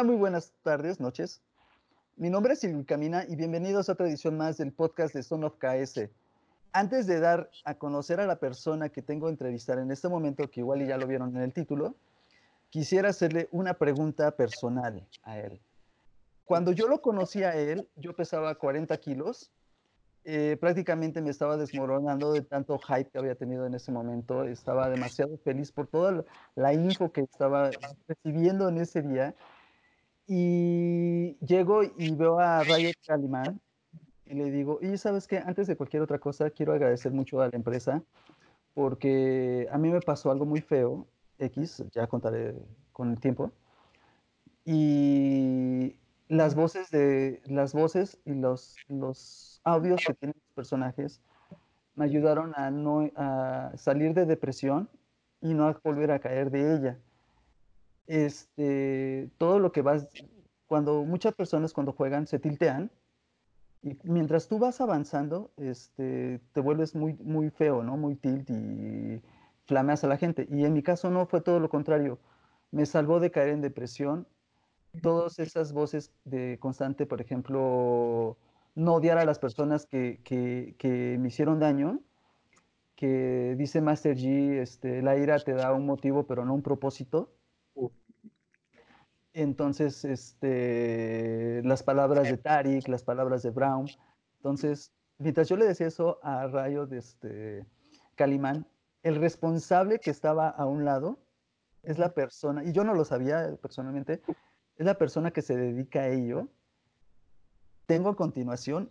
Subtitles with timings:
[0.00, 1.42] Hola, muy buenas tardes, noches.
[2.16, 5.44] Mi nombre es Silvio Camina y bienvenidos a otra edición más del podcast de Son
[5.44, 6.08] of KS.
[6.72, 10.50] Antes de dar a conocer a la persona que tengo a entrevistar en este momento,
[10.50, 11.96] que igual ya lo vieron en el título,
[12.70, 15.60] quisiera hacerle una pregunta personal a él.
[16.46, 19.52] Cuando yo lo conocí a él, yo pesaba 40 kilos
[20.24, 24.44] eh, prácticamente me estaba desmoronando de tanto hype que había tenido en ese momento.
[24.44, 26.24] Estaba demasiado feliz por toda
[26.56, 27.70] la info que estaba
[28.06, 29.34] recibiendo en ese día.
[30.32, 33.60] Y llego y veo a Riot Calimán
[34.26, 37.48] y le digo, y sabes qué, antes de cualquier otra cosa, quiero agradecer mucho a
[37.48, 38.00] la empresa
[38.72, 41.08] porque a mí me pasó algo muy feo,
[41.40, 42.54] X, ya contaré
[42.92, 43.50] con el tiempo.
[44.64, 45.96] Y
[46.28, 51.20] las voces de las voces y los, los audios que tienen los personajes
[51.96, 54.88] me ayudaron a no a salir de depresión
[55.40, 56.98] y no a volver a caer de ella.
[58.10, 60.08] Este, todo lo que vas
[60.66, 62.90] cuando muchas personas cuando juegan se tiltean
[63.82, 67.96] y mientras tú vas avanzando, este, te vuelves muy muy feo, ¿no?
[67.96, 69.22] Muy tilt y
[69.66, 70.48] flameas a la gente.
[70.50, 72.18] Y en mi caso no fue todo lo contrario.
[72.72, 74.26] Me salvó de caer en depresión
[75.02, 78.36] todas esas voces de constante, por ejemplo,
[78.74, 82.00] no odiar a las personas que, que, me hicieron daño,
[82.96, 87.30] que dice Master G, este, la ira te da un motivo pero no un propósito.
[89.32, 93.86] Entonces, este, las palabras de Tarik, las palabras de Brown.
[94.36, 97.66] Entonces, mientras yo le decía eso a Rayo de este,
[98.16, 98.66] Calimán,
[99.02, 101.18] el responsable que estaba a un lado
[101.82, 104.20] es la persona, y yo no lo sabía personalmente,
[104.76, 106.48] es la persona que se dedica a ello.
[107.86, 108.90] Tengo a continuación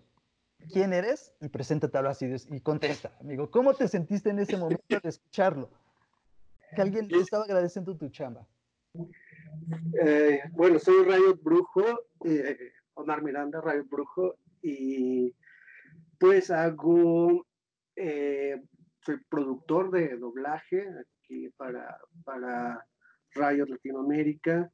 [0.71, 3.49] quién eres y preséntate así y contesta, amigo.
[3.51, 5.69] ¿Cómo te sentiste en ese momento de escucharlo?
[6.75, 8.47] Que alguien te estaba agradeciendo tu chamba.
[10.01, 11.83] Eh, bueno, soy Rayo Brujo,
[12.25, 15.35] eh, Omar Miranda, Rayo Brujo, y
[16.17, 17.45] pues hago,
[17.95, 18.61] eh,
[19.01, 22.85] soy productor de doblaje aquí para, para
[23.33, 24.71] Rayo Latinoamérica.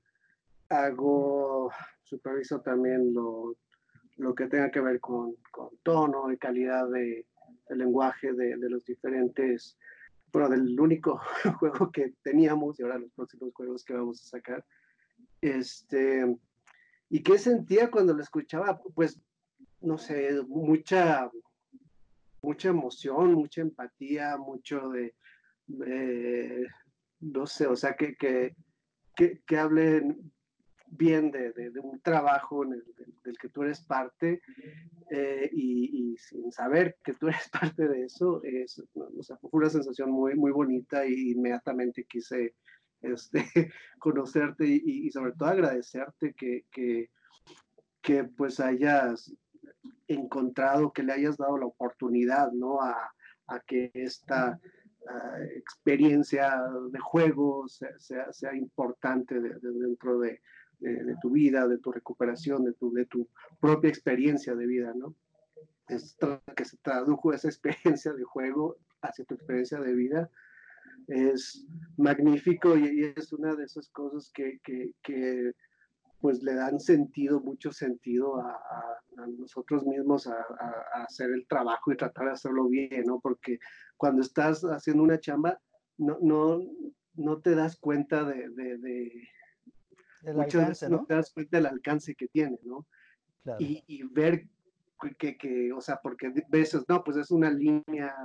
[0.70, 1.72] Hago,
[2.04, 3.56] superviso también lo,
[4.18, 7.26] lo que tenga que ver con, con tono y calidad de,
[7.70, 9.78] lenguaje de, de, los diferentes,
[10.36, 11.22] bueno, del único
[11.60, 14.66] juego que teníamos y ahora los próximos juegos que vamos a sacar.
[15.40, 16.26] Este,
[17.10, 18.82] ¿Y qué sentía cuando lo escuchaba?
[18.94, 19.22] Pues,
[19.80, 21.32] no sé, mucha,
[22.42, 25.16] mucha emoción, mucha empatía, mucho de,
[27.22, 28.58] no sé, o sea, que, que,
[29.16, 30.34] que, que hablen
[30.88, 32.84] bien de, de, un trabajo en el,
[33.24, 34.42] del, que tú eres parte
[35.10, 39.70] eh, y, sin saber que tú eres parte de eso, es, o sea, fue una
[39.70, 42.56] sensación muy, muy bonita y inmediatamente quise
[43.02, 43.46] este,
[44.00, 47.10] conocerte y, sobre todo agradecerte que, que,
[48.02, 49.34] que, pues hayas
[50.08, 52.82] encontrado, que le hayas dado la oportunidad, ¿no?
[52.82, 53.14] A,
[53.48, 54.60] a que esta
[55.56, 56.60] experiencia
[56.92, 60.42] de juego sea, sea, importante dentro de,
[60.80, 63.28] de, tu vida, de tu recuperación, de tu, de tu
[63.60, 65.16] propia experiencia de vida, ¿no?
[65.88, 66.18] Es
[66.56, 70.30] que se tradujo esa experiencia de juego hacia tu experiencia de vida
[71.08, 71.66] es
[71.98, 75.52] magnífico y, es una de esas cosas que, que, que,
[76.22, 81.92] pues le dan sentido, mucho sentido a, a, nosotros mismos a, a, hacer el trabajo
[81.92, 83.20] y tratar de hacerlo bien, ¿no?
[83.20, 83.60] Porque
[83.98, 85.60] cuando estás haciendo una chamba,
[85.98, 86.60] no, no,
[87.14, 89.30] no te das cuenta de, de
[90.34, 91.06] muchas veces ¿no?
[91.06, 92.86] te das cuenta del alcance que tiene, ¿no?
[93.60, 94.48] Y, y, ver
[95.20, 98.16] que, que, o sea, porque veces, no, pues es una línea,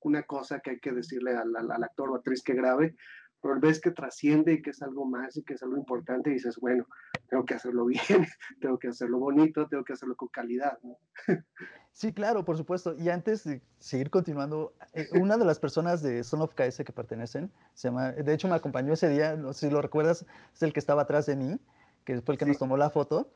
[0.00, 2.96] una cosa que hay que decirle al, al, actor o actriz que grabe,
[3.42, 6.34] pero ves que trasciende y que es algo más y que es algo importante y
[6.34, 6.86] dices, bueno,
[7.28, 8.26] tengo que hacerlo bien,
[8.60, 10.78] tengo que hacerlo bonito, tengo que hacerlo con calidad.
[10.82, 10.96] ¿no?
[11.92, 12.94] Sí, claro, por supuesto.
[12.98, 16.92] Y antes de seguir continuando, eh, una de las personas de Son of KS que
[16.92, 20.24] pertenecen, se llama, de hecho me acompañó ese día, no sé si lo recuerdas,
[20.54, 21.58] es el que estaba atrás de mí,
[22.04, 23.30] que fue el que nos tomó la foto.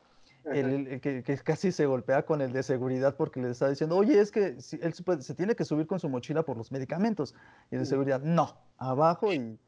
[0.45, 4.21] El, que, que, casi se golpea con el de seguridad porque le está diciendo, oye,
[4.21, 7.35] es que si, él se, tiene que subir con su mochila por los medicamentos.
[7.71, 9.59] Y el de seguridad, no, abajo y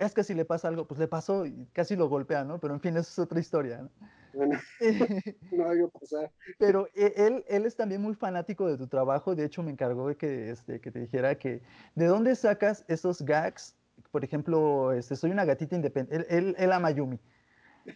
[0.00, 2.58] es que si le pasa algo, pues le pasó y casi lo golpea, ¿no?
[2.58, 3.82] Pero en fin, esa es otra historia.
[3.82, 3.90] ¿no?
[4.36, 4.60] Bueno,
[5.50, 6.30] no pasar.
[6.58, 9.34] Pero e, él, él es también muy fanático de tu trabajo.
[9.34, 11.62] De hecho, me encargó de que, este, que te dijera que
[11.94, 13.74] de dónde sacas esos gags.
[14.12, 16.26] Por ejemplo, este, soy una gatita independiente.
[16.36, 17.18] Él, él, ama Yumi.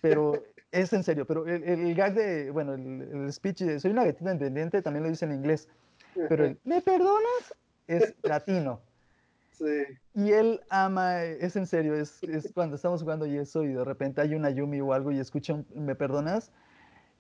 [0.01, 0.43] Pero
[0.73, 1.27] es en serio.
[1.27, 5.03] Pero el, el gag de, bueno, el, el, speech de soy una gatita independiente también
[5.03, 5.69] lo dice en inglés.
[6.15, 7.55] Pero el, ¿me perdonas?
[7.87, 8.81] Es latino.
[10.15, 13.85] Y él ama, es en serio, es, es, cuando estamos jugando y eso, y de
[13.85, 16.51] repente hay una Yumi o algo y escucha, ¿me perdonas?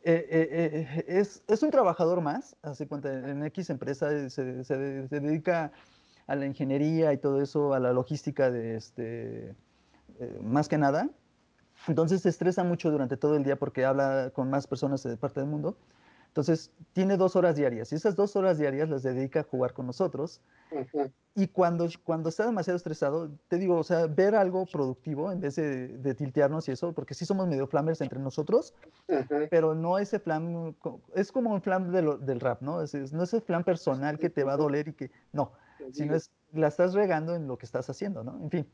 [0.03, 4.65] Eh, eh, eh, es, es, un trabajador más, hace cuenta, en X empresa se, se,
[4.65, 5.73] se, dedica
[6.27, 9.55] a la ingeniería y todo eso, a la logística de este,
[10.41, 11.11] más que nada.
[11.87, 15.41] Entonces se estresa mucho durante todo el día porque habla con más personas de parte
[15.41, 15.77] del mundo.
[16.31, 19.87] Entonces, tiene dos horas diarias y esas dos horas diarias las dedica a jugar con
[19.87, 20.41] nosotros.
[21.35, 25.57] Y cuando, cuando está demasiado estresado, te digo, o sea, ver algo productivo en vez
[25.57, 28.75] de, de tiltearnos y eso, porque sí somos medio flamers entre nosotros,
[29.51, 30.73] pero no ese flam,
[31.17, 32.81] es como un flam de lo, del rap, ¿no?
[32.81, 35.51] Es, no es el flam personal que te va a doler y que, no,
[35.93, 38.39] sino es, la estás regando en lo que estás haciendo, ¿no?
[38.41, 38.67] En fin.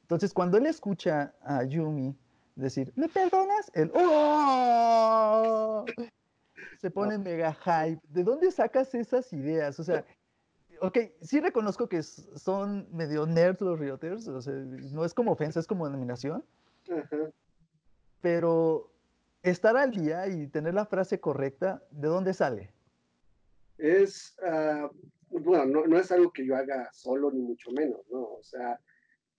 [0.00, 2.16] Entonces, cuando él escucha a Yumi
[2.54, 3.70] decir, ¿me perdonas?
[3.74, 5.84] Él, ¡oh!
[6.78, 8.00] Se pone mega hype.
[8.08, 9.78] ¿De dónde sacas esas ideas?
[9.80, 10.04] O sea,
[10.80, 15.60] ok, sí reconozco que son medio nerds los Rioters, o sea, no es como ofensa,
[15.60, 16.44] es como denominación.
[18.20, 18.92] Pero
[19.42, 22.72] estar al día y tener la frase correcta, ¿de dónde sale?
[23.78, 24.88] Es, uh,
[25.28, 28.22] bueno, no, no, es algo que yo haga solo, ni mucho menos, ¿no?
[28.22, 28.80] O sea,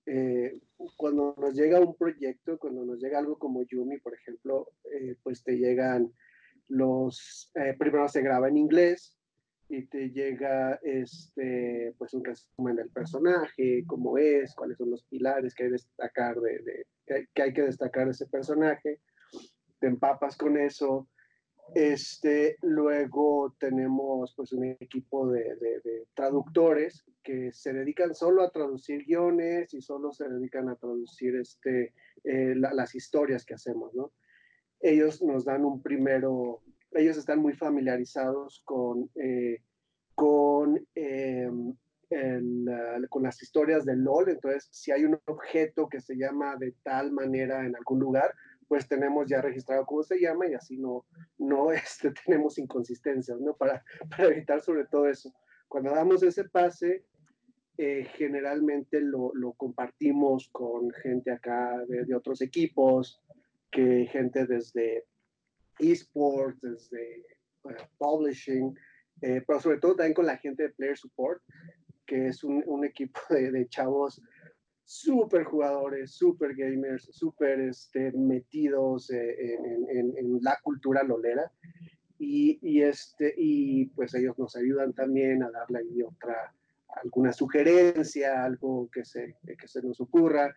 [0.06, 0.60] eh,
[0.96, 5.44] cuando nos llega un proyecto, cuando nos llega algo como Yumi, por ejemplo, eh, pues
[5.44, 6.14] te llegan
[6.68, 9.16] los, eh, primero se graba en inglés
[9.70, 15.54] y te llega este, pues un resumen del personaje, cómo es, cuáles son los pilares
[15.54, 16.86] que hay, destacar de,
[17.34, 19.02] que hay que destacar de ese personaje,
[19.80, 21.08] te empapas con eso,
[21.76, 29.04] este, luego tenemos pues un equipo de, de, traductores que se dedican solo a traducir
[29.06, 31.94] guiones y solo se dedican a traducir este,
[32.24, 34.14] eh, las historias que hacemos, ¿no?
[34.80, 39.62] Ellos nos dan un primero, ellos están muy familiarizados con, eh,
[40.16, 41.76] con, em,
[43.10, 47.12] con las historias de LOL, entonces si hay un objeto que se llama de tal
[47.12, 48.34] manera en algún lugar,
[48.68, 51.06] pues tenemos ya registrado cómo se llama y así no,
[51.38, 53.56] no este, tenemos inconsistencias, ¿no?
[53.56, 55.34] Para, para evitar sobre todo eso.
[55.68, 57.04] Cuando damos ese pase,
[57.78, 63.22] eh, generalmente lo, lo, compartimos con gente acá de, de otros equipos,
[63.72, 65.06] que gente desde
[65.80, 67.26] esports, desde
[67.98, 68.76] publishing,
[69.22, 71.42] eh, pero sobre todo también con la gente de Player Support,
[72.06, 74.22] que es un, un equipo de, de chavos
[74.84, 81.52] súper jugadores, súper gamers, súper este, metidos eh, en, en, en, la cultura lolera.
[82.18, 86.54] Y, y, este, y pues ellos nos ayudan también a darle ahí otra,
[87.04, 90.56] alguna sugerencia, algo que se, que se nos ocurra.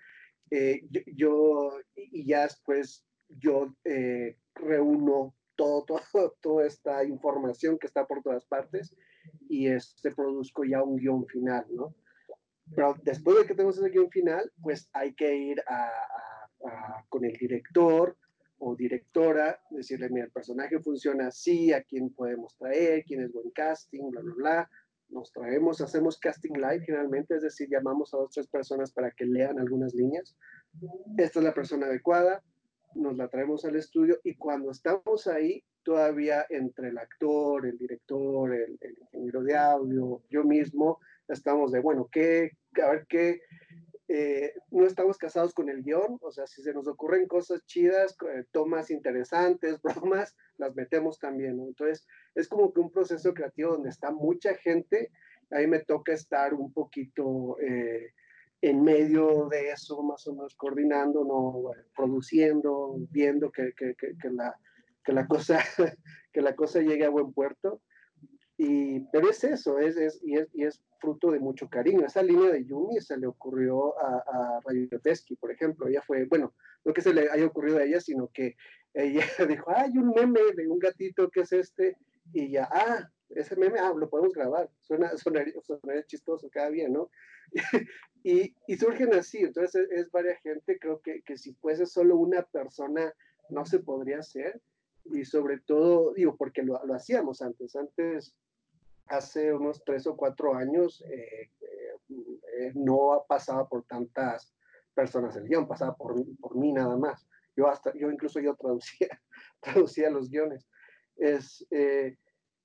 [0.51, 7.87] Eh, yo, yo, y ya después yo eh, reúno todo, todo, toda esta información que
[7.87, 8.95] está por todas partes
[9.49, 11.95] y este, produzco ya un guion final, ¿no?
[12.75, 17.07] Pero después de que tenemos ese guion final, pues hay que ir a, a, a,
[17.09, 18.17] con el director
[18.59, 23.51] o directora, decirle, mira, el personaje funciona así, a quién podemos traer, quién es buen
[23.51, 24.71] casting, bla, bla, bla.
[25.11, 29.27] Nos traemos, hacemos casting live generalmente, es decir, llamamos a dos, tres personas para que
[29.27, 30.37] lean algunas líneas.
[31.19, 32.43] Esta es la persona adecuada,
[32.95, 38.55] nos la traemos al estudio y cuando estamos ahí, todavía entre el actor, el director,
[38.55, 40.99] el, el ingeniero de audio, yo mismo,
[41.29, 42.51] estamos de, bueno, ¿qué?
[42.83, 43.41] A ver qué.
[44.13, 48.17] Eh, no estamos casados con el guion, o sea, si se nos ocurren cosas chidas,
[48.35, 51.69] eh, tomas interesantes, bromas, las metemos también, ¿no?
[51.69, 55.13] Entonces, es como que un proceso creativo donde está mucha gente,
[55.53, 58.13] ahí me toca estar un poquito eh,
[58.63, 61.71] en medio de eso, más o menos coordinando, ¿no?
[61.95, 64.59] produciendo, viendo que, que, que, que la,
[65.07, 65.61] la, cosa,
[66.33, 67.81] que la cosa llegue a buen puerto.
[68.63, 72.05] Y, pero es eso, es, es, y, es, y es fruto de mucho cariño.
[72.05, 75.89] Esa línea de Yumi se le ocurrió a, a Rayotesky, por ejemplo.
[75.89, 76.53] Ella fue, bueno,
[76.85, 78.57] no que se le haya ocurrido a ella, sino que
[78.93, 81.97] ella dijo, hay un meme de un gatito que es este,
[82.35, 86.93] y ya, ah, ese meme, ah, lo podemos grabar, suena, sonaría, sonaría chistoso, cada bien,
[86.93, 87.11] ¿no?
[88.25, 92.17] y, y, surgen así, entonces es, es varias gente, creo que, que, si fuese solo
[92.17, 93.11] una persona
[93.49, 94.61] no se podría hacer,
[95.07, 98.35] y sobre todo, digo, porque lo, lo hacíamos antes, antes,
[99.11, 101.51] hace unos tres o cuatro años, eh,
[102.09, 104.55] eh, no pasaba por tantas
[104.95, 107.27] personas el guion, pasaba por, por mí nada más.
[107.57, 109.21] Yo hasta, yo incluso yo traducía,
[109.61, 110.67] traducía los guiones.
[111.17, 112.17] Es, eh,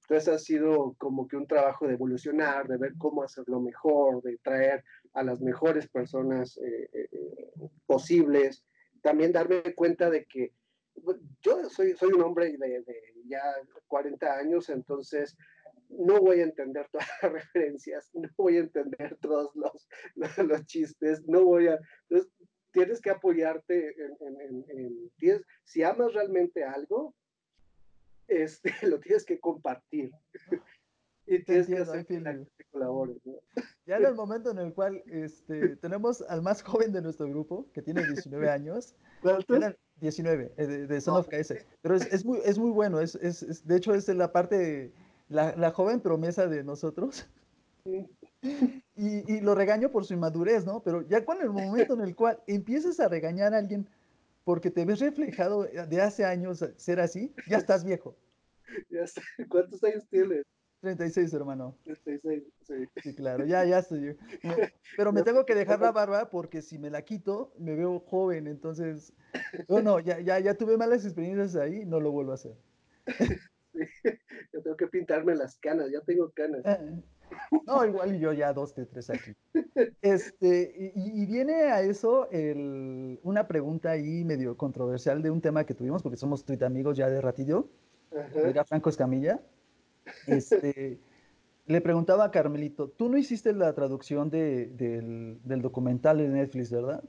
[0.07, 4.37] entonces ha sido como que un trabajo de evolucionar, de ver cómo hacerlo mejor, de
[4.37, 4.83] traer
[5.13, 7.09] a las mejores personas eh, eh,
[7.87, 8.63] posibles.
[9.01, 10.53] También darme cuenta de que
[11.41, 13.41] yo soy, soy un hombre de, de, ya
[13.87, 15.35] 40 años, entonces
[15.89, 21.25] no voy a entender todas las referencias, no voy a entender todos los, los, chistes,
[21.27, 21.79] no voy a...
[22.09, 22.31] Entonces,
[22.71, 24.65] tienes que apoyarte en...
[24.69, 27.15] en, si amas realmente algo,
[28.27, 30.11] este, lo tienes que compartir.
[31.27, 32.21] y tienes que hacer que,
[32.71, 33.17] colabores.
[33.85, 37.67] Ya en el momento en el cual este, tenemos al más joven de nuestro grupo,
[37.73, 38.95] que tiene 19 años.
[39.21, 39.75] ¿Cuántos?
[40.01, 41.53] 19, eh, de, Son of KS.
[41.81, 44.93] Pero es, es, muy, es muy bueno, es, es, de hecho es la parte,
[45.29, 47.27] la, la joven promesa de nosotros.
[48.97, 50.81] Y, y, lo regaño por su inmadurez, ¿no?
[50.81, 53.87] Pero ya cuando el momento en el cual empiezas a regañar a alguien
[54.43, 58.15] porque te ves reflejado de hace años ser así, ya estás viejo.
[58.89, 59.05] Ya
[59.49, 60.45] ¿Cuántos años tienes?
[60.81, 61.75] 36, hermano.
[61.83, 62.73] 36, sí.
[63.01, 64.15] Sí, claro, ya, ya estoy.
[64.97, 68.47] Pero me tengo que dejar la barba porque si me la quito, me veo joven.
[68.47, 69.13] Entonces,
[69.67, 72.55] no, no, ya, ya, ya tuve malas experiencias ahí, no lo vuelvo a hacer.
[74.53, 76.61] Yo tengo que pintarme las canas, ya tengo canas.
[76.65, 76.79] Ah,
[77.65, 79.31] no, igual yo ya dos de tres aquí.
[80.01, 85.73] Este, y, viene a eso el, una pregunta ahí medio controversial de un tema que
[85.73, 87.67] tuvimos, porque somos tuit amigos ya de ratillo.
[88.35, 89.41] Era Franco Escamilla.
[90.27, 90.99] Este,
[91.65, 96.71] le preguntaba a Carmelito, tú no hiciste la traducción de, del, del, documental de Netflix,
[96.71, 97.03] ¿verdad?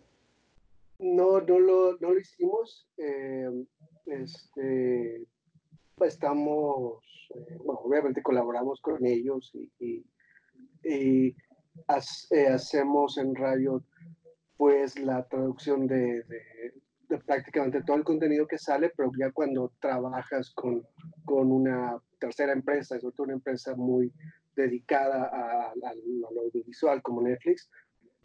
[0.98, 2.88] No, no lo, no lo hicimos.
[2.96, 3.50] Eh,
[4.06, 5.05] este,
[6.04, 7.02] estamos,
[7.34, 10.04] eh, bueno, obviamente colaboramos con ellos y, y,
[10.82, 11.34] eh,
[11.88, 13.82] hacemos en radio
[14.56, 16.22] pues la traducción de,
[17.08, 20.86] de, prácticamente todo el contenido que sale, pero ya cuando trabajas con,
[21.24, 24.12] con una tercera empresa, sobre todo una empresa muy
[24.54, 27.70] dedicada al audiovisual como Netflix,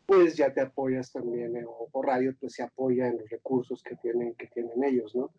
[0.06, 3.96] pues ya te apoyas también, eh, o, radio pues se apoya en los recursos que
[3.98, 5.32] tienen, que tienen ellos, ¿no?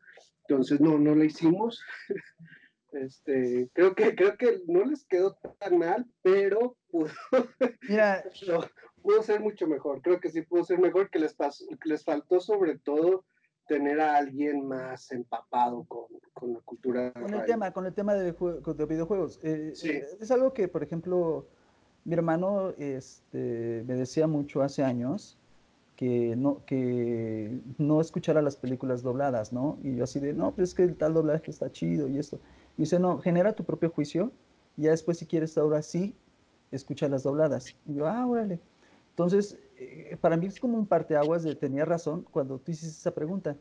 [0.46, 1.80] Entonces, no, no lo hicimos.
[2.92, 7.08] Este, creo que, creo que no les quedó tan mal, pero pudo,
[7.88, 8.22] Mira,
[9.00, 10.02] pudo ser mucho mejor.
[10.02, 13.24] Creo que sí pudo ser mejor, que les, pasó, que les faltó sobre todo
[13.66, 16.04] tener a alguien más empapado con,
[16.34, 17.12] con la cultura.
[17.12, 19.40] Con el tema, con el tema de, de videojuegos.
[19.42, 19.90] Eh, sí.
[19.90, 21.48] Eh, es algo que, por ejemplo,
[22.04, 25.38] mi hermano este, me decía mucho hace años
[25.96, 29.78] que no, que no escuchara las películas dobladas, ¿no?
[29.82, 32.40] Y yo así de, no, pues es que el tal doblaje está chido y esto.
[32.76, 34.32] Y dice, no, genera tu propio juicio
[34.76, 36.14] y ya después si quieres ahora sí,
[36.70, 37.76] escucha las dobladas.
[37.86, 38.58] Y yo, ah, órale.
[39.10, 43.14] Entonces, eh, para mí es como un parteaguas de tenía razón cuando tú hiciste esa
[43.14, 43.56] pregunta.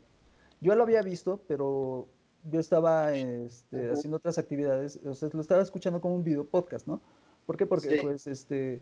[0.60, 2.08] Yo lo había visto, pero
[2.50, 6.86] yo estaba este, haciendo otras actividades, o sea, lo estaba escuchando como un video podcast,
[6.86, 7.00] ¿no?
[7.46, 7.66] ¿Por qué?
[7.66, 8.80] Porque pues este,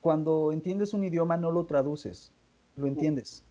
[0.00, 2.32] cuando entiendes un idioma no lo traduces,
[2.76, 3.42] lo entiendes.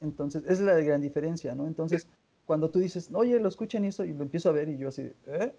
[0.00, 1.66] Entonces, esa es la gran diferencia, ¿no?
[1.66, 2.06] Entonces,
[2.46, 5.02] cuando tú dices, oye, lo escuchan eso, y lo empiezo a ver, y yo así,
[5.02, 5.54] ¿eh?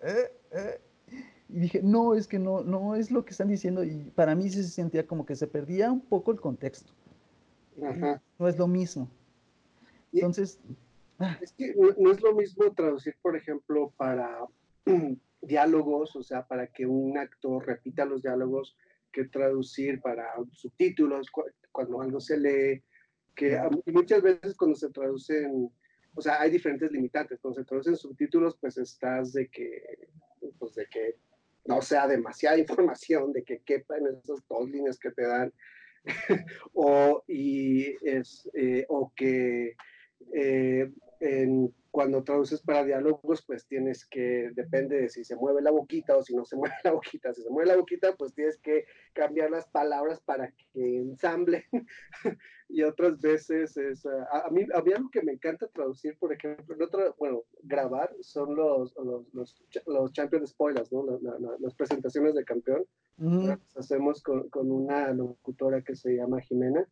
[0.00, 0.32] ¿eh?
[0.52, 0.80] ¿eh?
[1.48, 4.48] Y dije, no, es que no, no es lo que están diciendo, y para mí
[4.48, 6.92] se sentía como que se perdía un poco el contexto.
[8.38, 9.08] No es lo mismo.
[10.12, 10.58] Entonces...
[11.18, 11.38] Ah.
[11.40, 14.38] Es que no es lo mismo traducir, por ejemplo, para
[15.42, 18.76] diálogos, o sea, para que un actor repita los diálogos,
[19.12, 21.30] que traducir para subtítulos
[21.70, 22.82] cuando algo se lee,
[23.34, 25.70] que muchas veces cuando se traducen,
[26.14, 30.08] o sea, hay diferentes limitantes, cuando se traducen subtítulos, pues estás de que,
[30.58, 31.16] pues de que
[31.64, 35.52] no sea demasiada información, de que quepa en esas dos líneas que te dan,
[36.72, 39.76] o, y es, eh, o que
[40.34, 45.70] eh, en cuando traduces para diálogos, pues tienes que, depende de si se mueve la
[45.70, 47.34] boquita o si no se mueve la boquita.
[47.34, 51.62] Si se mueve la boquita, pues tienes que cambiar las palabras para que ensamblen.
[52.70, 56.74] y otras veces es, a, mí, a mí algo que me encanta traducir, por ejemplo,
[57.18, 61.04] bueno, grabar, son los, los, los, los champion spoilers, ¿no?
[61.60, 62.86] las presentaciones de campeón.
[63.18, 66.88] Las hacemos con, con una locutora que se llama Jimena.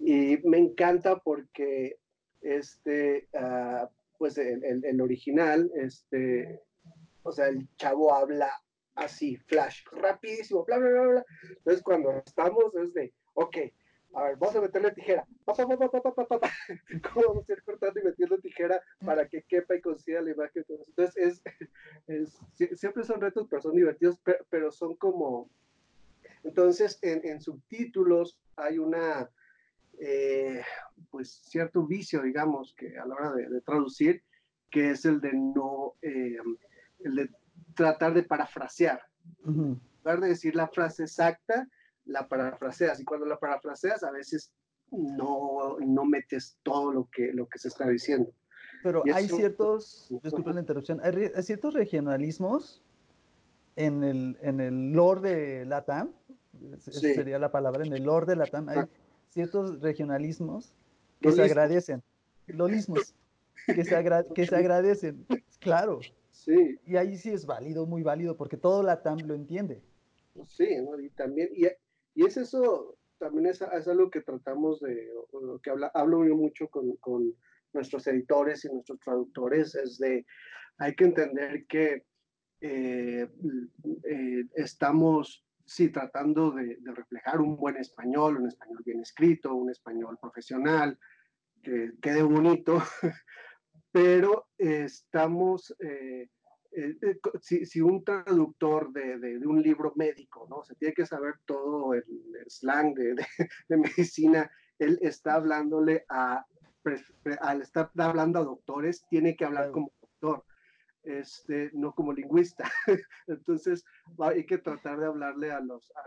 [0.00, 1.98] Y me encanta porque
[2.42, 3.86] este, uh,
[4.18, 6.60] pues el, el, original, este,
[7.22, 8.50] o sea, el chavo habla
[8.94, 11.24] así, flash, rapidísimo, bla, bla, bla, bla.
[11.48, 13.56] Entonces cuando estamos es de, ok,
[14.14, 15.26] a ver, vamos a meterle tijera.
[15.44, 16.40] Pa, pa, pa,
[17.12, 20.64] ¿Cómo vamos a ir cortando y metiendo tijera para que quepa y consiga la imagen?
[20.68, 21.42] Entonces, es,
[22.06, 25.50] es, siempre son retos, pero son divertidos, pero, son como...
[26.44, 29.30] Entonces, en, en subtítulos hay una,
[30.00, 30.62] eh,
[31.10, 34.22] pues cierto vicio, digamos, que a la hora de, traducir,
[34.70, 36.36] que es el de no, eh,
[37.00, 37.30] el de
[37.74, 39.00] tratar de parafrasear.
[39.46, 41.68] En lugar de decir la frase exacta,
[42.04, 43.00] la parafraseas.
[43.00, 44.52] Y cuando la parafraseas, a veces
[44.90, 48.32] no, no metes todo lo que, lo que se está diciendo.
[48.82, 52.82] Pero hay ciertos, disculpen la interrupción, hay, ciertos regionalismos
[53.76, 56.12] en el, en el lore de Latam,
[56.78, 58.84] sería la palabra, en el lore de Latam hay
[59.34, 60.72] ciertos regionalismos
[61.20, 62.02] que se agradecen,
[62.46, 63.14] lolismos,
[63.66, 65.26] que se, que se agradecen,
[65.58, 66.00] claro.
[66.30, 66.78] Sí.
[66.86, 69.82] Y ahí sí es válido, muy válido, porque todo Latam lo entiende.
[70.46, 70.68] Sí,
[71.02, 71.66] y también, y,
[72.14, 76.36] y, es eso, también es, es, algo que tratamos de, lo que habla, hablo yo
[76.36, 77.34] mucho con, con
[77.72, 80.24] nuestros editores y nuestros traductores, es de,
[80.78, 82.04] hay que entender que
[82.60, 83.28] eh,
[84.04, 90.18] eh, estamos, sí, tratando de, reflejar un buen español, un español bien escrito, un español
[90.20, 90.98] profesional,
[91.62, 92.78] que quede bonito,
[93.90, 96.28] pero estamos, eh,
[97.40, 100.62] si, un traductor de, un libro médico, ¿no?
[100.64, 102.04] Se tiene que saber todo el,
[102.46, 103.14] slang de,
[103.68, 106.44] de, medicina, él está hablándole a,
[107.40, 110.44] al estar hablando a doctores, tiene que hablar como doctor
[111.04, 112.70] este, no como lingüista.
[113.26, 113.84] Entonces,
[114.18, 116.04] hay que tratar de hablarle a, los, a,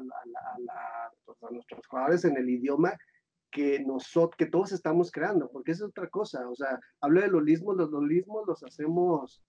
[1.25, 2.97] pues, a, nuestros jugadores en el idioma
[3.51, 6.47] que, nosotros, que todos estamos creando, porque es otra cosa.
[6.49, 9.43] O sea, hablo de lolismos, los lolismos los hacemos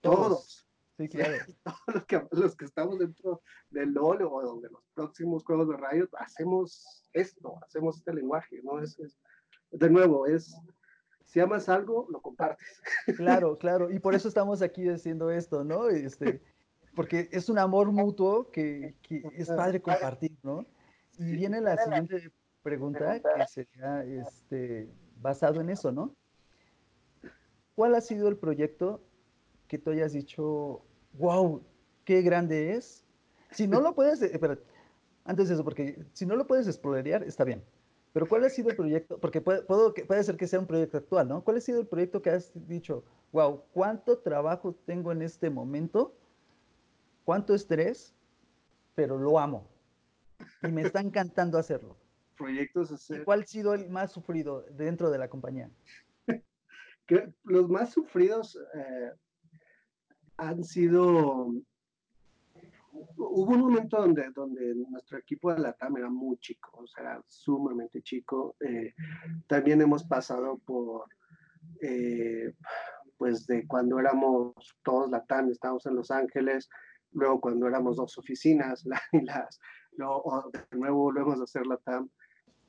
[0.00, 0.68] todos.
[0.98, 1.36] Sí, claro.
[1.64, 5.76] Todos los que, los que estamos dentro del LOL o de los próximos juegos de
[5.78, 8.78] radio, hacemos esto, hacemos este lenguaje, ¿no?
[8.78, 8.98] es
[9.72, 10.54] de nuevo, es
[11.32, 12.82] si amas algo, lo compartes.
[13.16, 15.88] Claro, claro, y por eso estamos aquí diciendo esto, ¿no?
[15.88, 16.42] Este,
[16.94, 20.66] porque es un amor mutuo que, que es padre compartir, ¿no?
[21.18, 22.30] Y viene la siguiente
[22.62, 26.14] pregunta que sería este, basado en eso, ¿no?
[27.74, 29.02] ¿Cuál ha sido el proyecto
[29.68, 30.84] que tú hayas dicho,
[31.14, 31.62] wow,
[32.04, 33.06] qué grande es?
[33.52, 34.58] Si no lo puedes, eh, espera,
[35.24, 37.64] antes de eso, porque si no lo puedes explorar, está bien.
[38.12, 39.18] Pero ¿cuál ha sido el proyecto?
[39.18, 41.42] Porque puede, puede ser que sea un proyecto actual, ¿no?
[41.42, 46.14] ¿Cuál ha sido el proyecto que has dicho, wow, cuánto trabajo tengo en este momento,
[47.24, 48.14] cuánto estrés,
[48.94, 49.66] pero lo amo
[50.62, 51.96] y me está encantando hacerlo?
[52.36, 53.24] Proyectos hacer...
[53.24, 55.70] ¿Cuál ha sido el más sufrido dentro de la compañía?
[57.44, 59.12] los más sufridos eh,
[60.36, 61.52] han sido
[62.92, 67.02] hubo un momento donde, donde nuestro equipo de la TAM era muy chico, o sea,
[67.02, 68.56] era sumamente chico.
[68.60, 68.94] Eh,
[69.46, 71.06] también hemos pasado por,
[71.80, 72.54] eh,
[73.16, 76.68] pues de cuando éramos todos la TAM, estábamos en Los Ángeles,
[77.12, 79.60] luego cuando éramos dos oficinas, las,
[79.96, 82.08] luego de nuevo volvemos a hacer la TAM.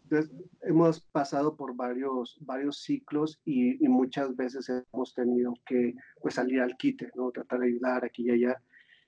[0.03, 0.31] Entonces,
[0.61, 6.59] hemos pasado por varios, varios ciclos y, y, muchas veces hemos tenido que pues, salir
[6.59, 7.31] al quite, ¿no?
[7.31, 8.61] tratar de ayudar aquí y allá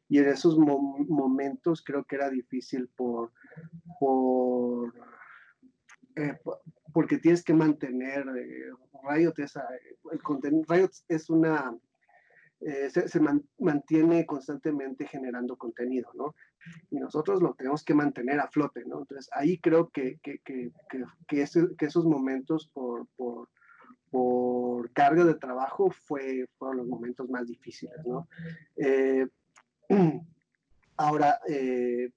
[0.07, 3.31] y en esos momentos creo que era difícil por,
[3.99, 4.93] por
[6.15, 6.37] eh,
[6.93, 8.71] porque tienes que mantener eh,
[9.09, 9.33] Riot
[10.23, 11.75] contenido Riot es una
[12.61, 13.19] eh, se,
[13.59, 16.35] mantiene constantemente generando contenido, ¿no?
[16.89, 18.99] Y nosotros lo tenemos que mantener a flote, ¿no?
[18.99, 21.41] Entonces ahí creo que, que, que,
[21.85, 23.49] esos momentos por, por,
[24.09, 28.27] por, carga de trabajo fue, fueron los momentos más difíciles, ¿no?
[30.97, 32.09] Ahora, eh,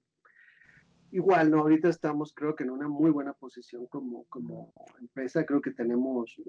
[1.11, 1.59] igual, ¿no?
[1.59, 5.45] Ahorita estamos, creo que en una muy buena posición como, como empresa.
[5.45, 6.41] Creo que tenemos,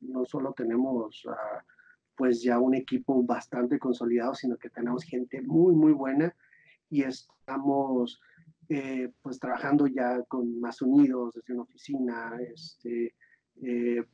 [0.00, 1.32] no solo tenemos, uh,
[2.14, 6.34] pues ya un equipo bastante consolidado, sino que tenemos gente muy, muy buena
[6.90, 8.20] y estamos,
[8.68, 12.38] eh, pues, trabajando ya con más unidos desde una oficina.
[12.54, 13.14] Este,
[13.62, 14.04] eh,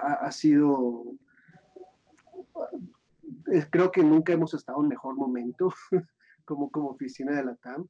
[0.00, 1.16] ha, ha sido
[3.70, 5.72] creo que nunca hemos estado en mejor momento
[6.44, 7.86] como, como oficina de la TAM.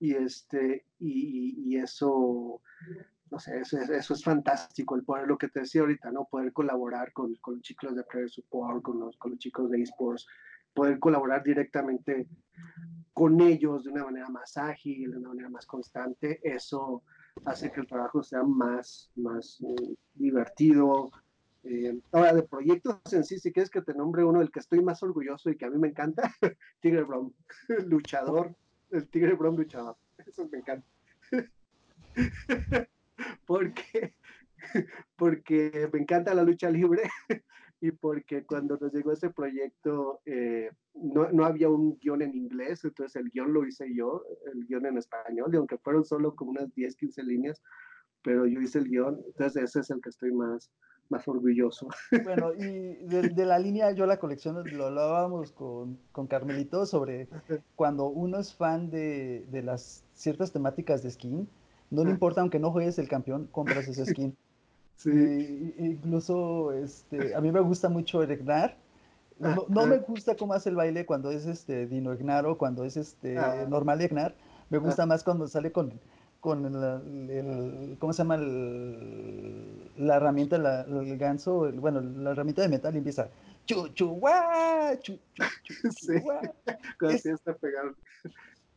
[0.00, 2.60] Y, este, y, y eso,
[3.30, 6.26] no sé, eso, eso, es fantástico, el poder, lo que te decía ahorita, ¿no?
[6.26, 9.80] Poder colaborar con, con los chicos de Player Support, con los, con los chicos de
[9.80, 10.26] esports,
[10.74, 12.26] poder colaborar directamente
[13.12, 17.02] con ellos de una manera más ágil, de una manera más constante, eso
[17.44, 21.10] hace que el trabajo sea más, más eh, divertido,
[21.64, 24.82] eh, ahora, de proyectos en sí, si quieres que te nombre uno del que estoy
[24.82, 26.22] más orgulloso y que a mí me encanta,
[26.80, 27.34] Tigre Brown,
[27.86, 28.54] luchador,
[28.90, 29.96] el Tigre Brown luchador,
[30.26, 30.86] eso me encanta.
[33.46, 34.14] porque,
[35.16, 37.02] porque me encanta la lucha libre
[37.80, 42.84] y porque cuando nos llegó ese proyecto eh, no, no, había un guion en inglés,
[42.84, 44.22] entonces el guion lo hice yo,
[44.52, 47.62] el guion en español, y aunque fueron solo como unas 10, 15 líneas,
[48.22, 50.70] pero yo hice el guion, entonces ese es el que estoy más,
[51.08, 51.88] más orgulloso.
[52.24, 57.28] Bueno, y de, la línea Yo la colección lo hablábamos con, con, Carmelito sobre
[57.76, 61.48] cuando uno es fan de, de, las ciertas temáticas de skin,
[61.90, 64.36] no le importa aunque no juegues el campeón, compras ese skin.
[64.96, 65.74] Sí.
[65.76, 68.76] incluso este, a mí me gusta mucho Eregnar
[69.40, 73.36] No, me gusta cómo hace el baile cuando es este Dino Ignaro, cuando es este
[73.36, 73.66] ah.
[73.68, 74.36] Normal Ignar.
[74.70, 75.06] Me gusta ah.
[75.06, 76.00] más cuando sale con,
[76.44, 76.62] con
[77.30, 78.36] el, ¿cómo se llama?
[78.36, 83.30] la herramienta, el ganso, bueno, la herramienta de metal y empieza
[83.64, 84.20] chu, chu,
[85.00, 85.18] chu,
[85.98, 86.12] sí.
[86.98, 87.94] Cuando es, está pegado.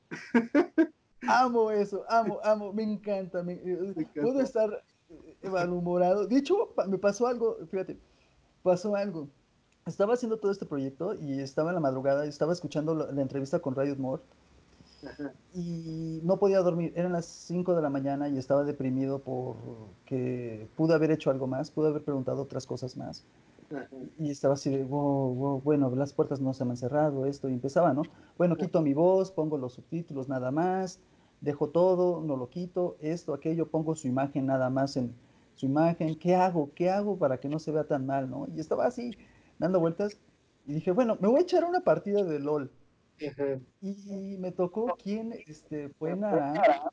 [1.28, 3.44] Amo eso, amo, amo, me encanta.
[3.44, 4.70] Me, eh, puedo estar
[5.10, 6.26] eh, malhumorado.
[6.26, 7.98] De hecho, me pasó algo, fíjate,
[8.64, 9.28] pasó algo.
[9.86, 13.76] Estaba haciendo todo este proyecto y estaba en la madrugada, estaba escuchando la, entrevista con
[13.76, 14.24] Radio Moore
[15.54, 16.94] y no podía dormir.
[16.96, 21.72] Eran las 5 de la mañana y estaba deprimido porque pude haber hecho algo más,
[21.72, 23.26] pude haber preguntado otras cosas más.
[24.18, 27.94] Y estaba así de, bueno, las puertas no se me han cerrado, esto, y empezaba,
[27.94, 28.04] ¿no?
[28.38, 31.00] Bueno, quito mi voz, pongo los subtítulos nada más,
[31.42, 35.14] dejo todo, no lo quito, esto, aquello, pongo su imagen nada más en
[35.56, 36.72] su imagen, ¿qué hago?
[36.76, 38.48] ¿Qué hago para que no se vea tan mal, ¿no?
[38.56, 39.12] Y estaba así,
[39.60, 40.18] dando vueltas,
[40.66, 42.72] y dije, bueno, me voy a echar una partida de LOL.
[43.82, 46.92] Y me tocó quién este, fue Nara,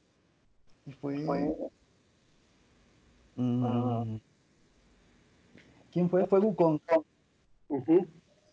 [0.86, 1.18] y fue...
[3.36, 4.16] Mm,
[5.92, 6.26] ¿Quién fue?
[6.26, 6.80] Fue Wukong.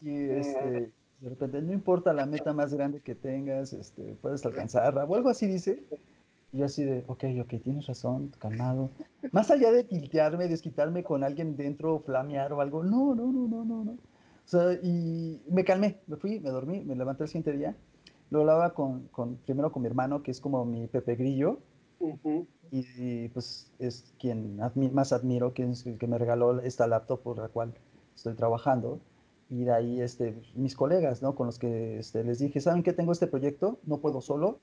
[0.02, 5.06] Y este, de repente, no importa la meta más grande que tengas, este, puedes alcanzarla,
[5.06, 5.84] o algo así dice.
[6.52, 8.90] Y yo así de, ok, ok, tienes razón, calmado.
[9.32, 13.64] Más allá de tiltearme, desquitarme con alguien dentro, flamear o algo, no, no, no, no,
[13.64, 13.98] no, no.
[14.46, 17.76] Sea, y me calmé, me fui, me dormí, me levanté el siguiente día.
[18.30, 21.60] Lo hablaba con, con, primero con mi hermano, que es como mi Pepe Grillo
[22.72, 24.58] y, pues es quien
[24.94, 27.74] más admiro, quien es el que me regaló esta laptop por la cual
[28.16, 29.00] estoy trabajando.
[29.50, 31.36] Y de ahí este, mis colegas, ¿no?
[31.36, 33.80] Con los que este, les dije, ¿saben que tengo este proyecto?
[33.84, 34.60] No puedo solo,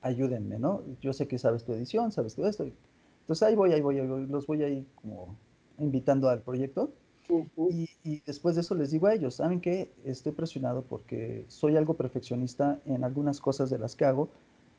[0.00, 0.82] ayúdenme, ¿no?
[1.02, 2.64] Yo sé que sabes tu edición, sabes todo esto.
[2.64, 5.36] Entonces ahí voy, ahí voy, ahí voy los voy ahí como
[5.78, 6.90] invitando al proyecto.
[7.70, 11.76] Y, y, después de eso les digo a ellos, ¿saben que Estoy presionado porque soy
[11.76, 14.30] algo perfeccionista en algunas cosas de las que hago,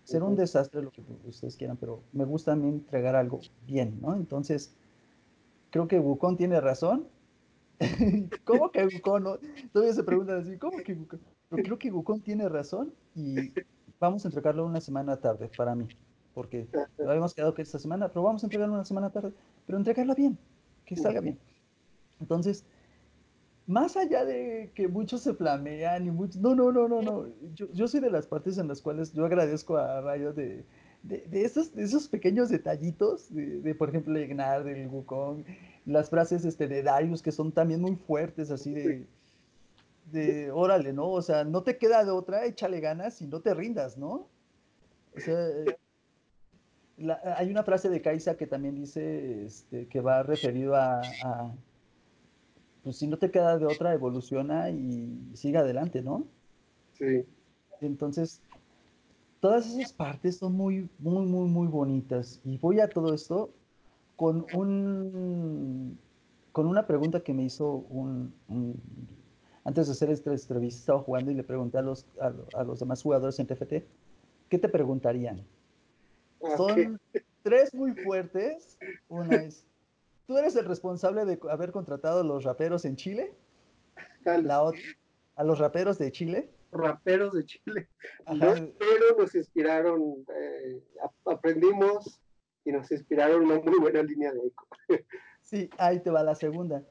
[0.04, 4.00] ser un desastre, lo que ustedes quieran, pero me gusta a mí entregar algo bien,
[4.02, 4.16] ¿no?
[4.16, 4.74] Entonces,
[5.70, 7.08] creo que Wukong tiene razón.
[8.46, 9.38] ¿Cómo que Wukong no?
[9.72, 11.20] Todavía se preguntan así, ¿cómo que Wukong?
[11.50, 13.54] Pero creo que Wukong tiene razón y
[14.00, 15.88] vamos a entregarlo una semana tarde para mí,
[16.34, 16.68] porque
[17.00, 19.34] habíamos quedado que esta semana, pero vamos a entregarlo una semana tarde,
[19.66, 20.38] pero entregarla bien,
[20.86, 21.38] que salga bien.
[22.22, 22.64] Entonces,
[23.68, 26.38] más allá de que muchos se flamean y muchos...
[26.42, 27.28] No, no, no, no, no.
[27.54, 30.66] Yo, yo soy de las partes en las cuales yo agradezco a Rayo de,
[31.04, 35.44] de, de, esos, de esos pequeños detallitos, de, de por ejemplo, de Gnar, del Wukong,
[35.86, 39.06] las frases este, de Darius que son también muy fuertes, así de,
[40.12, 41.10] de, órale, ¿no?
[41.10, 44.28] O sea, no te queda de otra, échale ganas y no te rindas, ¿no?
[45.16, 45.38] O sea,
[47.38, 51.02] hay una frase de Kaisa que también dice este, que va referido a
[52.84, 56.26] pues si no te queda de otra, evoluciona y sigue adelante, ¿no?
[56.94, 57.26] Sí.
[57.82, 58.42] Entonces,
[59.40, 62.40] todas esas partes son muy, muy, muy, muy bonitas.
[62.44, 63.52] Y voy a todo esto
[64.16, 65.98] con un
[66.52, 68.34] con una pregunta que me hizo un,
[69.64, 73.02] antes de hacer esta entrevista, estaba jugando y le pregunté a los, a, los demás
[73.02, 73.74] jugadores en TFT,
[74.50, 75.46] ¿qué te preguntarían?
[76.58, 77.00] Son
[77.44, 78.78] tres muy fuertes.
[79.08, 79.66] Una es,
[80.32, 83.36] ¿Tú eres el responsable de haber contratado a los raperos en Chile?
[84.24, 84.72] La
[85.36, 86.50] ¿A los raperos de Chile?
[86.72, 87.90] Raperos de Chile.
[88.40, 90.82] pero nos inspiraron, eh,
[91.26, 92.22] aprendimos
[92.64, 94.68] y nos inspiraron una muy buena línea de eco.
[95.42, 96.82] sí, ahí te va la segunda.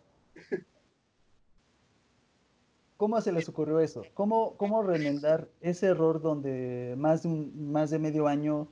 [2.99, 4.03] ¿Cómo se les ocurrió eso?
[4.13, 8.69] ¿Cómo, cómo remendar ese error donde más de, más de medio año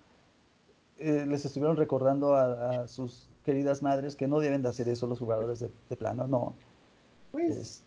[0.98, 5.18] eh, les estuvieron recordando a, sus queridas madres que no deben de hacer eso los
[5.18, 6.54] jugadores de, plano, no.
[7.32, 7.82] Pues,